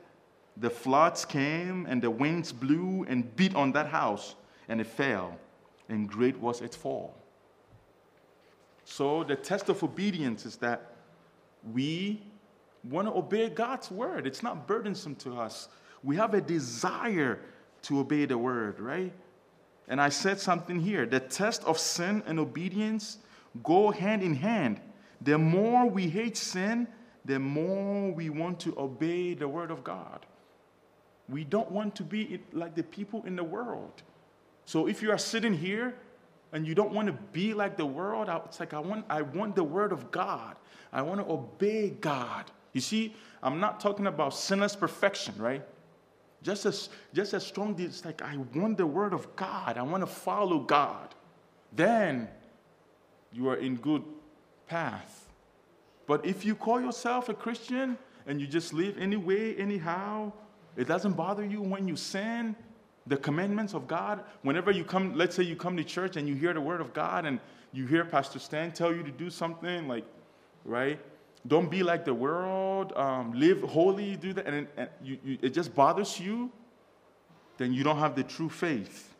the 0.57 0.69
floods 0.69 1.25
came 1.25 1.85
and 1.87 2.01
the 2.01 2.11
winds 2.11 2.51
blew 2.51 3.05
and 3.07 3.35
beat 3.35 3.55
on 3.55 3.71
that 3.73 3.87
house, 3.87 4.35
and 4.67 4.81
it 4.81 4.87
fell, 4.87 5.37
and 5.89 6.07
great 6.09 6.37
was 6.37 6.61
its 6.61 6.75
fall. 6.75 7.15
So, 8.83 9.23
the 9.23 9.35
test 9.35 9.69
of 9.69 9.83
obedience 9.83 10.45
is 10.45 10.57
that 10.57 10.95
we 11.71 12.21
want 12.83 13.07
to 13.07 13.13
obey 13.13 13.49
God's 13.49 13.91
word. 13.91 14.25
It's 14.25 14.43
not 14.43 14.67
burdensome 14.67 15.15
to 15.17 15.39
us. 15.39 15.69
We 16.03 16.15
have 16.15 16.33
a 16.33 16.41
desire 16.41 17.39
to 17.83 17.99
obey 17.99 18.25
the 18.25 18.37
word, 18.37 18.79
right? 18.79 19.13
And 19.87 20.01
I 20.01 20.09
said 20.09 20.39
something 20.39 20.79
here 20.79 21.05
the 21.05 21.19
test 21.19 21.63
of 21.65 21.77
sin 21.77 22.23
and 22.25 22.39
obedience 22.39 23.17
go 23.63 23.91
hand 23.91 24.23
in 24.23 24.35
hand. 24.35 24.79
The 25.21 25.37
more 25.37 25.85
we 25.87 26.07
hate 26.07 26.37
sin, 26.37 26.87
the 27.25 27.39
more 27.39 28.11
we 28.11 28.29
want 28.29 28.59
to 28.61 28.77
obey 28.79 29.33
the 29.33 29.47
word 29.47 29.69
of 29.69 29.83
God. 29.83 30.25
We 31.29 31.43
don't 31.43 31.71
want 31.71 31.95
to 31.95 32.03
be 32.03 32.41
like 32.51 32.75
the 32.75 32.83
people 32.83 33.23
in 33.25 33.35
the 33.35 33.43
world. 33.43 34.01
So 34.65 34.87
if 34.87 35.01
you 35.01 35.11
are 35.11 35.17
sitting 35.17 35.53
here 35.53 35.95
and 36.53 36.67
you 36.67 36.75
don't 36.75 36.91
want 36.91 37.07
to 37.07 37.13
be 37.31 37.53
like 37.53 37.77
the 37.77 37.85
world, 37.85 38.29
it's 38.45 38.59
like 38.59 38.73
I 38.73 38.79
want, 38.79 39.05
I 39.09 39.21
want 39.21 39.55
the 39.55 39.63
word 39.63 39.91
of 39.91 40.11
God. 40.11 40.55
I 40.91 41.01
want 41.01 41.25
to 41.25 41.31
obey 41.31 41.89
God. 41.89 42.51
You 42.73 42.81
see, 42.81 43.15
I'm 43.41 43.59
not 43.59 43.79
talking 43.79 44.07
about 44.07 44.33
sinless 44.33 44.75
perfection, 44.75 45.33
right? 45.37 45.63
Just 46.43 46.65
as 46.65 46.89
just 47.13 47.33
as 47.33 47.45
strong, 47.45 47.79
it's 47.79 48.03
like 48.03 48.21
I 48.21 48.37
want 48.55 48.77
the 48.77 48.87
word 48.87 49.13
of 49.13 49.35
God. 49.35 49.77
I 49.77 49.83
want 49.83 50.01
to 50.01 50.07
follow 50.07 50.59
God. 50.59 51.13
Then 51.71 52.27
you 53.31 53.49
are 53.49 53.57
in 53.57 53.75
good 53.75 54.03
path. 54.67 55.29
But 56.07 56.25
if 56.25 56.43
you 56.43 56.55
call 56.55 56.81
yourself 56.81 57.29
a 57.29 57.33
Christian 57.33 57.97
and 58.25 58.41
you 58.41 58.47
just 58.47 58.73
live 58.73 58.97
anyway, 58.97 59.55
anyhow, 59.55 60.33
it 60.77 60.87
doesn't 60.87 61.13
bother 61.13 61.45
you 61.45 61.61
when 61.61 61.87
you 61.87 61.95
sin, 61.95 62.55
the 63.07 63.17
commandments 63.17 63.73
of 63.73 63.87
God. 63.87 64.23
Whenever 64.43 64.71
you 64.71 64.83
come, 64.83 65.15
let's 65.15 65.35
say 65.35 65.43
you 65.43 65.55
come 65.55 65.75
to 65.77 65.83
church 65.83 66.17
and 66.17 66.27
you 66.27 66.35
hear 66.35 66.53
the 66.53 66.61
word 66.61 66.81
of 66.81 66.93
God 66.93 67.25
and 67.25 67.39
you 67.73 67.85
hear 67.85 68.05
Pastor 68.05 68.39
Stan 68.39 68.71
tell 68.71 68.93
you 68.93 69.03
to 69.03 69.11
do 69.11 69.29
something, 69.29 69.87
like, 69.87 70.05
right? 70.65 70.99
Don't 71.47 71.71
be 71.71 71.83
like 71.83 72.05
the 72.05 72.13
world, 72.13 72.93
um, 72.95 73.33
live 73.33 73.61
holy, 73.63 74.15
do 74.15 74.33
that, 74.33 74.45
and, 74.45 74.67
and 74.77 74.89
you, 75.01 75.17
you, 75.23 75.37
it 75.41 75.49
just 75.49 75.73
bothers 75.73 76.19
you, 76.19 76.51
then 77.57 77.73
you 77.73 77.83
don't 77.83 77.97
have 77.97 78.15
the 78.15 78.23
true 78.23 78.49
faith. 78.49 79.13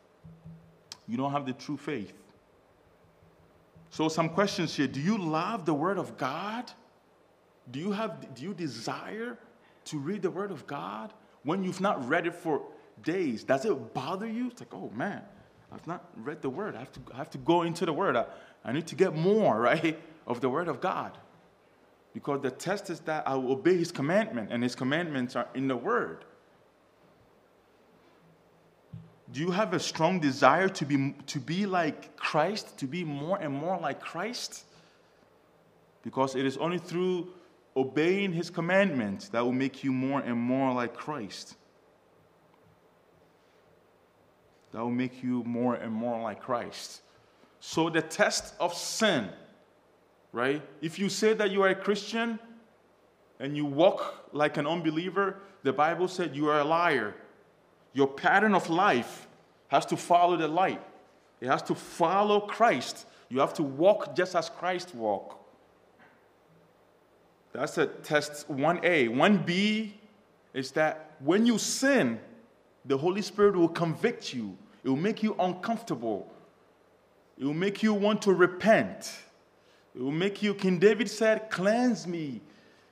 You 1.08 1.18
don't 1.18 1.32
have 1.32 1.45
the 1.45 1.54
true 1.54 1.78
faith. 1.78 2.14
So, 3.89 4.08
some 4.08 4.30
questions 4.30 4.76
here. 4.76 4.88
Do 4.88 5.02
you 5.02 5.18
love 5.18 5.66
the 5.66 5.74
Word 5.74 5.97
of 5.97 6.18
God? 6.18 6.72
Do 7.72 7.80
you, 7.80 7.91
have, 7.91 8.34
do 8.36 8.43
you 8.43 8.54
desire 8.54 9.38
to 9.86 9.97
read 9.97 10.22
the 10.22 10.32
Word 10.32 10.52
of 10.52 10.66
God 10.66 11.12
when 11.44 11.64
you've 11.64 11.82
not 11.82 12.08
read 12.08 12.28
it 12.28 12.36
for 12.36 12.62
days? 13.04 13.44
Does 13.44 13.66
it 13.66 13.94
bother 13.94 14.28
you? 14.28 14.48
It's 14.48 14.62
like, 14.62 14.74
oh 14.74 14.92
man, 14.96 15.22
I've 15.72 15.88
not 15.88 16.10
read 16.16 16.42
the 16.42 16.50
Word. 16.50 16.76
I 16.76 16.80
have 16.80 16.92
to, 16.94 17.00
I 17.14 17.18
have 17.18 17.30
to 17.32 17.38
go 17.38 17.64
into 17.64 17.86
the 17.86 17.94
Word. 17.94 18.16
I, 18.16 18.26
I 18.64 18.72
need 18.72 18.88
to 18.88 18.96
get 18.96 19.16
more, 19.16 19.60
right, 19.60 20.00
of 20.28 20.42
the 20.42 20.50
Word 20.50 20.68
of 20.68 20.82
God. 20.82 21.18
Because 22.14 22.42
the 22.42 22.52
test 22.52 22.89
is 22.89 23.00
that 23.02 23.28
I 23.28 23.36
will 23.36 23.54
obey 23.54 23.78
his 23.78 23.92
commandment, 23.92 24.52
and 24.52 24.62
his 24.62 24.76
commandments 24.76 25.36
are 25.36 25.48
in 25.54 25.68
the 25.68 25.78
word. 25.78 26.26
Do 29.32 29.39
you 29.39 29.52
have 29.52 29.74
a 29.74 29.80
strong 29.80 30.20
desire 30.20 30.68
to 30.68 30.86
be, 30.86 31.16
to 31.28 31.39
be 31.39 31.66
like 31.66 32.18
Christ, 32.18 32.78
to 32.80 32.86
be 32.86 33.06
more 33.06 33.38
and 33.38 33.54
more 33.54 33.80
like 33.80 34.02
Christ? 34.02 34.66
Because 36.04 36.36
it 36.36 36.46
is 36.46 36.58
only 36.58 36.80
through 36.80 37.30
obeying 37.76 38.34
his 38.34 38.49
commandments 38.49 39.30
that 39.30 39.43
will 39.43 39.53
make 39.53 39.84
you 39.84 39.91
more 39.91 40.19
and 40.19 40.38
more 40.38 40.74
like 40.74 40.93
Christ. 40.93 41.55
That 44.72 44.82
will 44.82 44.91
make 44.91 45.24
you 45.24 45.43
more 45.43 45.76
and 45.76 45.91
more 45.91 46.22
like 46.22 46.41
Christ. 46.41 47.01
So, 47.59 47.89
the 47.89 48.01
test 48.01 48.53
of 48.59 48.74
sin 48.74 49.30
right? 50.32 50.61
If 50.82 50.99
you 50.99 51.09
say 51.09 51.34
that 51.34 51.51
you 51.51 51.61
are 51.63 51.69
a 51.69 51.76
Christian 51.76 52.39
and 53.39 53.55
you 53.55 53.65
walk 53.65 54.30
like 54.32 54.57
an 54.57 54.67
unbeliever, 54.67 55.38
the 55.63 55.74
Bible 55.74 56.07
said 56.07 56.36
you 56.36 56.49
are 56.49 56.59
a 56.59 56.63
liar. 56.63 57.15
Your 57.93 58.07
pattern 58.07 58.55
of 58.55 58.69
life 58.69 59.28
has 59.67 59.86
to 59.88 59.97
follow 59.97 60.38
the 60.38 60.47
light, 60.47 60.82
it 61.39 61.47
has 61.47 61.61
to 61.63 61.76
follow 61.76 62.41
Christ. 62.41 63.07
You 63.30 63.39
have 63.39 63.53
to 63.53 63.63
walk 63.63 64.13
just 64.13 64.36
as 64.36 64.49
Christ 64.49 64.93
walked. 64.93 65.41
That's 67.54 67.78
a 67.78 67.88
test 67.88 68.47
1A. 68.49 69.10
1B 69.10 69.91
is 70.54 70.72
that 70.72 71.16
when 71.20 71.45
you 71.45 71.58
sin, 71.58 72.20
the 72.86 72.97
Holy 72.97 73.22
Spirit 73.22 73.56
will 73.56 73.70
convict 73.70 74.34
you. 74.34 74.58
It 74.84 74.89
will 74.89 74.95
make 74.95 75.22
you 75.22 75.36
uncomfortable. 75.39 76.32
It 77.38 77.45
will 77.45 77.54
make 77.54 77.84
you 77.84 77.93
want 77.93 78.22
to 78.24 78.34
repent. 78.34 79.14
It 79.95 80.02
will 80.02 80.12
make 80.12 80.41
you, 80.41 80.54
King 80.54 80.80
David 80.80 81.10
said, 81.10 81.49
cleanse 81.49 82.08
me, 82.08 82.41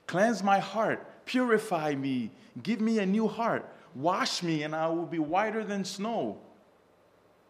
cleanse 0.06 0.44
my 0.44 0.60
heart, 0.60 1.26
purify 1.26 1.96
me, 1.96 2.32
give 2.62 2.82
me 2.82 3.00
a 3.00 3.06
new 3.06 3.28
heart, 3.28 3.66
wash 3.96 4.44
me, 4.44 4.64
and 4.64 4.76
I 4.76 4.88
will 4.88 5.06
be 5.06 5.20
whiter 5.20 5.64
than 5.64 5.86
snow. 5.86 6.38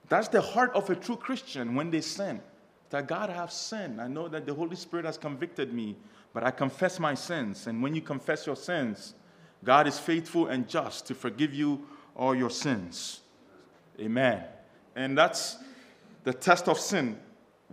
That's 0.08 0.28
the 0.28 0.42
heart 0.42 0.72
of 0.74 0.90
a 0.90 0.96
true 0.96 1.16
Christian 1.16 1.76
when 1.76 1.90
they 1.90 2.02
sin. 2.02 2.42
That 2.92 3.08
God, 3.08 3.30
I 3.30 3.34
have 3.34 3.52
sinned. 3.52 4.02
I 4.02 4.08
know 4.08 4.28
that 4.28 4.46
the 4.46 4.54
Holy 4.54 4.76
Spirit 4.76 5.06
has 5.06 5.18
convicted 5.18 5.74
me, 5.74 5.96
but 6.40 6.48
I 6.48 6.52
confess 6.52 7.02
my 7.02 7.16
sins. 7.16 7.68
And 7.68 7.84
when 7.84 7.94
you 7.94 8.00
confess 8.00 8.48
your 8.48 8.56
sins, 8.56 9.14
God 9.62 9.88
is 9.88 10.00
faithful 10.00 10.48
and 10.48 10.70
just 10.70 11.06
to 11.08 11.14
forgive 11.14 11.54
you 11.54 11.86
all 12.16 12.34
your 12.34 12.50
sins. 12.50 13.20
Amen. 14.00 14.46
And 14.96 15.18
that's 15.18 15.58
the 16.24 16.32
test 16.32 16.70
of 16.70 16.80
sin. 16.80 17.20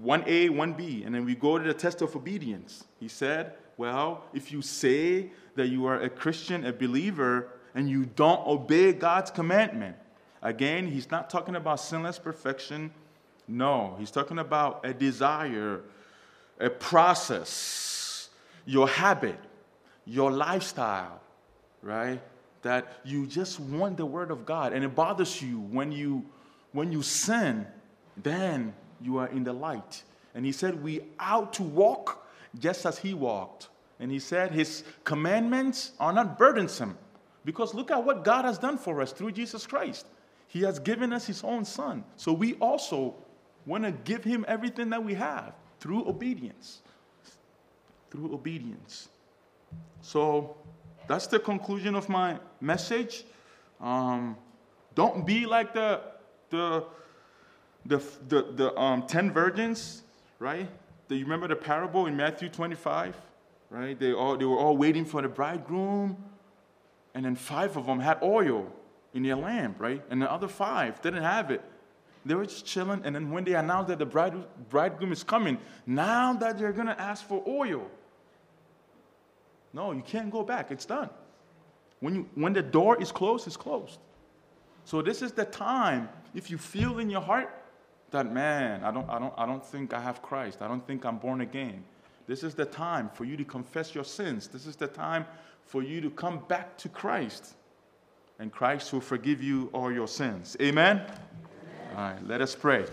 1A, 0.02 0.50
1B, 0.50 1.06
and 1.06 1.14
then 1.14 1.24
we 1.24 1.36
go 1.36 1.58
to 1.58 1.64
the 1.64 1.72
test 1.72 2.02
of 2.02 2.16
obedience. 2.16 2.82
He 2.98 3.06
said, 3.06 3.52
Well, 3.76 4.24
if 4.34 4.50
you 4.50 4.62
say 4.62 5.30
that 5.54 5.68
you 5.68 5.86
are 5.86 6.00
a 6.00 6.10
Christian, 6.10 6.66
a 6.66 6.72
believer, 6.72 7.52
and 7.72 7.88
you 7.88 8.04
don't 8.04 8.44
obey 8.48 8.92
God's 8.92 9.30
commandment, 9.30 9.94
again, 10.42 10.88
he's 10.88 11.08
not 11.08 11.30
talking 11.30 11.54
about 11.54 11.78
sinless 11.78 12.18
perfection. 12.18 12.90
No, 13.46 13.94
he's 14.00 14.10
talking 14.10 14.40
about 14.40 14.84
a 14.84 14.92
desire, 14.92 15.82
a 16.58 16.68
process, 16.68 17.95
your 18.66 18.88
habit, 18.88 19.38
your 20.04 20.30
lifestyle, 20.30 21.20
right? 21.80 22.20
That 22.62 23.00
you 23.04 23.26
just 23.26 23.58
want 23.58 23.96
the 23.96 24.06
word 24.06 24.30
of 24.30 24.44
God 24.44 24.72
and 24.72 24.84
it 24.84 24.94
bothers 24.94 25.40
you 25.40 25.60
when 25.60 25.92
you 25.92 26.24
when 26.72 26.92
you 26.92 27.02
sin, 27.02 27.66
then 28.18 28.74
you 29.00 29.16
are 29.16 29.28
in 29.28 29.44
the 29.44 29.52
light. 29.52 30.02
And 30.34 30.44
he 30.44 30.52
said, 30.52 30.82
We 30.82 31.00
ought 31.18 31.54
to 31.54 31.62
walk 31.62 32.26
just 32.58 32.84
as 32.84 32.98
he 32.98 33.14
walked. 33.14 33.68
And 33.98 34.10
he 34.10 34.18
said, 34.18 34.52
His 34.52 34.84
commandments 35.04 35.92
are 35.98 36.12
not 36.12 36.38
burdensome. 36.38 36.98
Because 37.44 37.72
look 37.72 37.90
at 37.90 38.04
what 38.04 38.24
God 38.24 38.44
has 38.44 38.58
done 38.58 38.76
for 38.76 39.00
us 39.00 39.12
through 39.12 39.32
Jesus 39.32 39.66
Christ. 39.66 40.06
He 40.48 40.62
has 40.62 40.78
given 40.78 41.12
us 41.12 41.26
His 41.26 41.42
own 41.42 41.64
Son. 41.64 42.04
So 42.16 42.32
we 42.32 42.54
also 42.54 43.14
want 43.64 43.84
to 43.84 43.92
give 43.92 44.24
Him 44.24 44.44
everything 44.46 44.90
that 44.90 45.02
we 45.02 45.14
have 45.14 45.54
through 45.80 46.06
obedience. 46.06 46.82
Through 48.10 48.34
obedience. 48.34 49.08
So 50.00 50.56
that's 51.08 51.26
the 51.26 51.38
conclusion 51.38 51.94
of 51.94 52.08
my 52.08 52.38
message. 52.60 53.24
Um, 53.80 54.36
don't 54.94 55.26
be 55.26 55.46
like 55.46 55.74
the, 55.74 56.00
the 56.50 56.84
the, 57.88 58.02
the, 58.28 58.42
the 58.54 58.78
um, 58.78 59.06
10 59.06 59.32
virgins, 59.32 60.02
right? 60.38 60.68
Do 61.08 61.14
you 61.14 61.24
remember 61.24 61.48
the 61.48 61.56
parable 61.56 62.06
in 62.06 62.16
Matthew 62.16 62.48
25? 62.48 63.16
Right? 63.70 63.98
They, 63.98 64.12
all, 64.12 64.36
they 64.36 64.44
were 64.44 64.58
all 64.58 64.76
waiting 64.76 65.04
for 65.04 65.22
the 65.22 65.28
bridegroom, 65.28 66.16
and 67.14 67.24
then 67.24 67.36
five 67.36 67.76
of 67.76 67.86
them 67.86 68.00
had 68.00 68.18
oil 68.22 68.72
in 69.14 69.22
their 69.22 69.36
lamp, 69.36 69.80
right? 69.80 70.02
And 70.10 70.20
the 70.20 70.30
other 70.30 70.48
five 70.48 71.00
didn't 71.00 71.22
have 71.22 71.50
it. 71.50 71.62
They 72.26 72.34
were 72.34 72.44
just 72.44 72.66
chilling, 72.66 73.02
and 73.04 73.14
then 73.14 73.30
when 73.30 73.44
they 73.44 73.54
announced 73.54 73.88
that 73.88 74.00
the 74.00 74.06
bride, 74.06 74.34
bridegroom 74.68 75.12
is 75.12 75.22
coming, 75.22 75.58
now 75.86 76.32
that 76.34 76.58
they're 76.58 76.72
going 76.72 76.88
to 76.88 77.00
ask 77.00 77.24
for 77.24 77.42
oil, 77.46 77.88
no, 79.72 79.92
you 79.92 80.02
can't 80.02 80.30
go 80.30 80.42
back. 80.42 80.72
It's 80.72 80.86
done. 80.86 81.08
When, 82.00 82.14
you, 82.16 82.28
when 82.34 82.52
the 82.52 82.62
door 82.62 83.00
is 83.00 83.12
closed, 83.12 83.46
it's 83.46 83.56
closed. 83.56 84.00
So 84.84 85.02
this 85.02 85.22
is 85.22 85.32
the 85.32 85.44
time, 85.44 86.08
if 86.34 86.50
you 86.50 86.58
feel 86.58 86.98
in 86.98 87.10
your 87.10 87.20
heart 87.20 87.62
that 88.10 88.32
man, 88.32 88.82
I 88.82 88.90
don't, 88.90 89.08
I 89.08 89.18
don't, 89.20 89.34
I 89.36 89.46
don't 89.46 89.64
think 89.64 89.94
I 89.94 90.00
have 90.00 90.20
Christ. 90.20 90.62
I 90.62 90.68
don't 90.68 90.84
think 90.84 91.04
I'm 91.04 91.18
born 91.18 91.42
again. 91.42 91.84
This 92.26 92.42
is 92.42 92.54
the 92.54 92.64
time 92.64 93.08
for 93.14 93.24
you 93.24 93.36
to 93.36 93.44
confess 93.44 93.94
your 93.94 94.04
sins. 94.04 94.48
This 94.48 94.66
is 94.66 94.74
the 94.74 94.88
time 94.88 95.26
for 95.64 95.82
you 95.82 96.00
to 96.00 96.10
come 96.10 96.40
back 96.48 96.76
to 96.78 96.88
Christ. 96.88 97.54
And 98.38 98.52
Christ 98.52 98.92
will 98.92 99.00
forgive 99.00 99.42
you 99.42 99.70
all 99.72 99.92
your 99.92 100.08
sins. 100.08 100.56
Amen? 100.60 100.98
Amen? 100.98 101.12
Let 101.96 102.42
us 102.42 102.54
pray. 102.54 102.84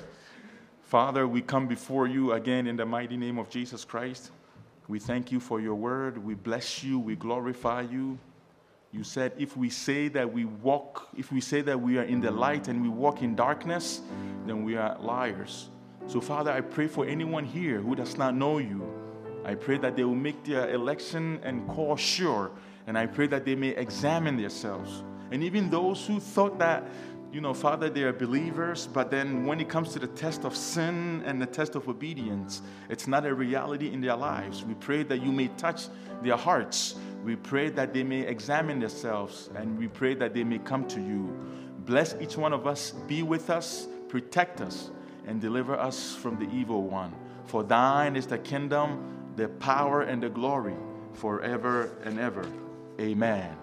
Father, 0.83 1.27
we 1.27 1.41
come 1.41 1.67
before 1.67 2.07
you 2.07 2.31
again 2.31 2.67
in 2.67 2.77
the 2.77 2.85
mighty 2.85 3.17
name 3.17 3.37
of 3.37 3.49
Jesus 3.49 3.83
Christ. 3.83 4.31
We 4.87 4.97
thank 4.97 5.29
you 5.29 5.41
for 5.41 5.59
your 5.59 5.75
word. 5.75 6.17
We 6.17 6.35
bless 6.35 6.85
you. 6.85 6.99
We 6.99 7.17
glorify 7.17 7.81
you. 7.81 8.17
You 8.93 9.03
said, 9.03 9.33
if 9.37 9.57
we 9.57 9.69
say 9.69 10.07
that 10.09 10.31
we 10.31 10.45
walk, 10.45 11.09
if 11.17 11.33
we 11.33 11.41
say 11.41 11.61
that 11.63 11.81
we 11.81 11.97
are 11.97 12.03
in 12.03 12.21
the 12.21 12.31
light 12.31 12.69
and 12.69 12.81
we 12.81 12.87
walk 12.87 13.21
in 13.21 13.35
darkness, 13.35 13.99
then 14.45 14.63
we 14.63 14.77
are 14.77 14.97
liars. 14.99 15.67
So, 16.07 16.21
Father, 16.21 16.51
I 16.51 16.61
pray 16.61 16.87
for 16.87 17.05
anyone 17.05 17.43
here 17.43 17.81
who 17.81 17.95
does 17.95 18.17
not 18.17 18.35
know 18.35 18.59
you. 18.59 18.87
I 19.43 19.55
pray 19.55 19.79
that 19.79 19.97
they 19.97 20.05
will 20.05 20.15
make 20.15 20.45
their 20.45 20.69
election 20.69 21.41
and 21.43 21.67
call 21.67 21.97
sure. 21.97 22.51
And 22.87 22.97
I 22.97 23.07
pray 23.07 23.27
that 23.27 23.43
they 23.43 23.55
may 23.55 23.69
examine 23.69 24.37
themselves. 24.37 25.03
And 25.31 25.43
even 25.43 25.69
those 25.69 26.05
who 26.05 26.19
thought 26.21 26.59
that, 26.59 26.85
you 27.33 27.41
know, 27.41 27.53
Father, 27.53 27.89
they 27.89 28.03
are 28.03 28.13
believers, 28.13 28.87
but 28.87 29.09
then 29.09 29.45
when 29.45 29.59
it 29.59 29.67
comes 29.67 29.91
to 29.93 29.99
the 29.99 30.07
test 30.07 30.45
of 30.45 30.55
sin 30.55 31.23
and 31.25 31.41
the 31.41 31.47
test 31.47 31.73
of 31.73 31.89
obedience, 31.89 32.61
it's 32.89 33.07
not 33.07 33.25
a 33.25 33.33
reality 33.33 33.91
in 33.91 34.01
their 34.01 34.15
lives. 34.15 34.63
We 34.63 34.75
pray 34.75 35.01
that 35.03 35.23
you 35.23 35.31
may 35.31 35.47
touch 35.47 35.87
their 36.21 36.37
hearts 36.37 36.95
We 37.23 37.37
pray 37.37 37.69
that 37.69 37.93
they 37.93 38.03
may 38.03 38.27
examine 38.27 38.79
themselves 38.79 39.49
and 39.55 39.77
we 39.79 39.87
pray 39.87 40.13
that 40.15 40.33
they 40.33 40.43
may 40.43 40.59
come 40.59 40.85
to 40.89 40.99
you. 40.99 41.33
Bless 41.85 42.15
each 42.19 42.35
one 42.37 42.51
of 42.51 42.67
us, 42.67 42.91
be 43.07 43.23
with 43.23 43.49
us, 43.49 43.87
protect 44.09 44.59
us, 44.59 44.91
and 45.25 45.39
deliver 45.39 45.75
us 45.75 46.13
from 46.13 46.37
the 46.37 46.53
evil 46.53 46.83
one. 46.83 47.13
For 47.45 47.63
thine 47.63 48.17
is 48.17 48.27
the 48.27 48.37
kingdom, 48.37 49.33
the 49.37 49.47
power, 49.47 50.01
and 50.01 50.21
the 50.21 50.29
glory 50.29 50.75
forever 51.13 51.97
and 52.03 52.19
ever. 52.19 52.45
Amen. 52.99 53.62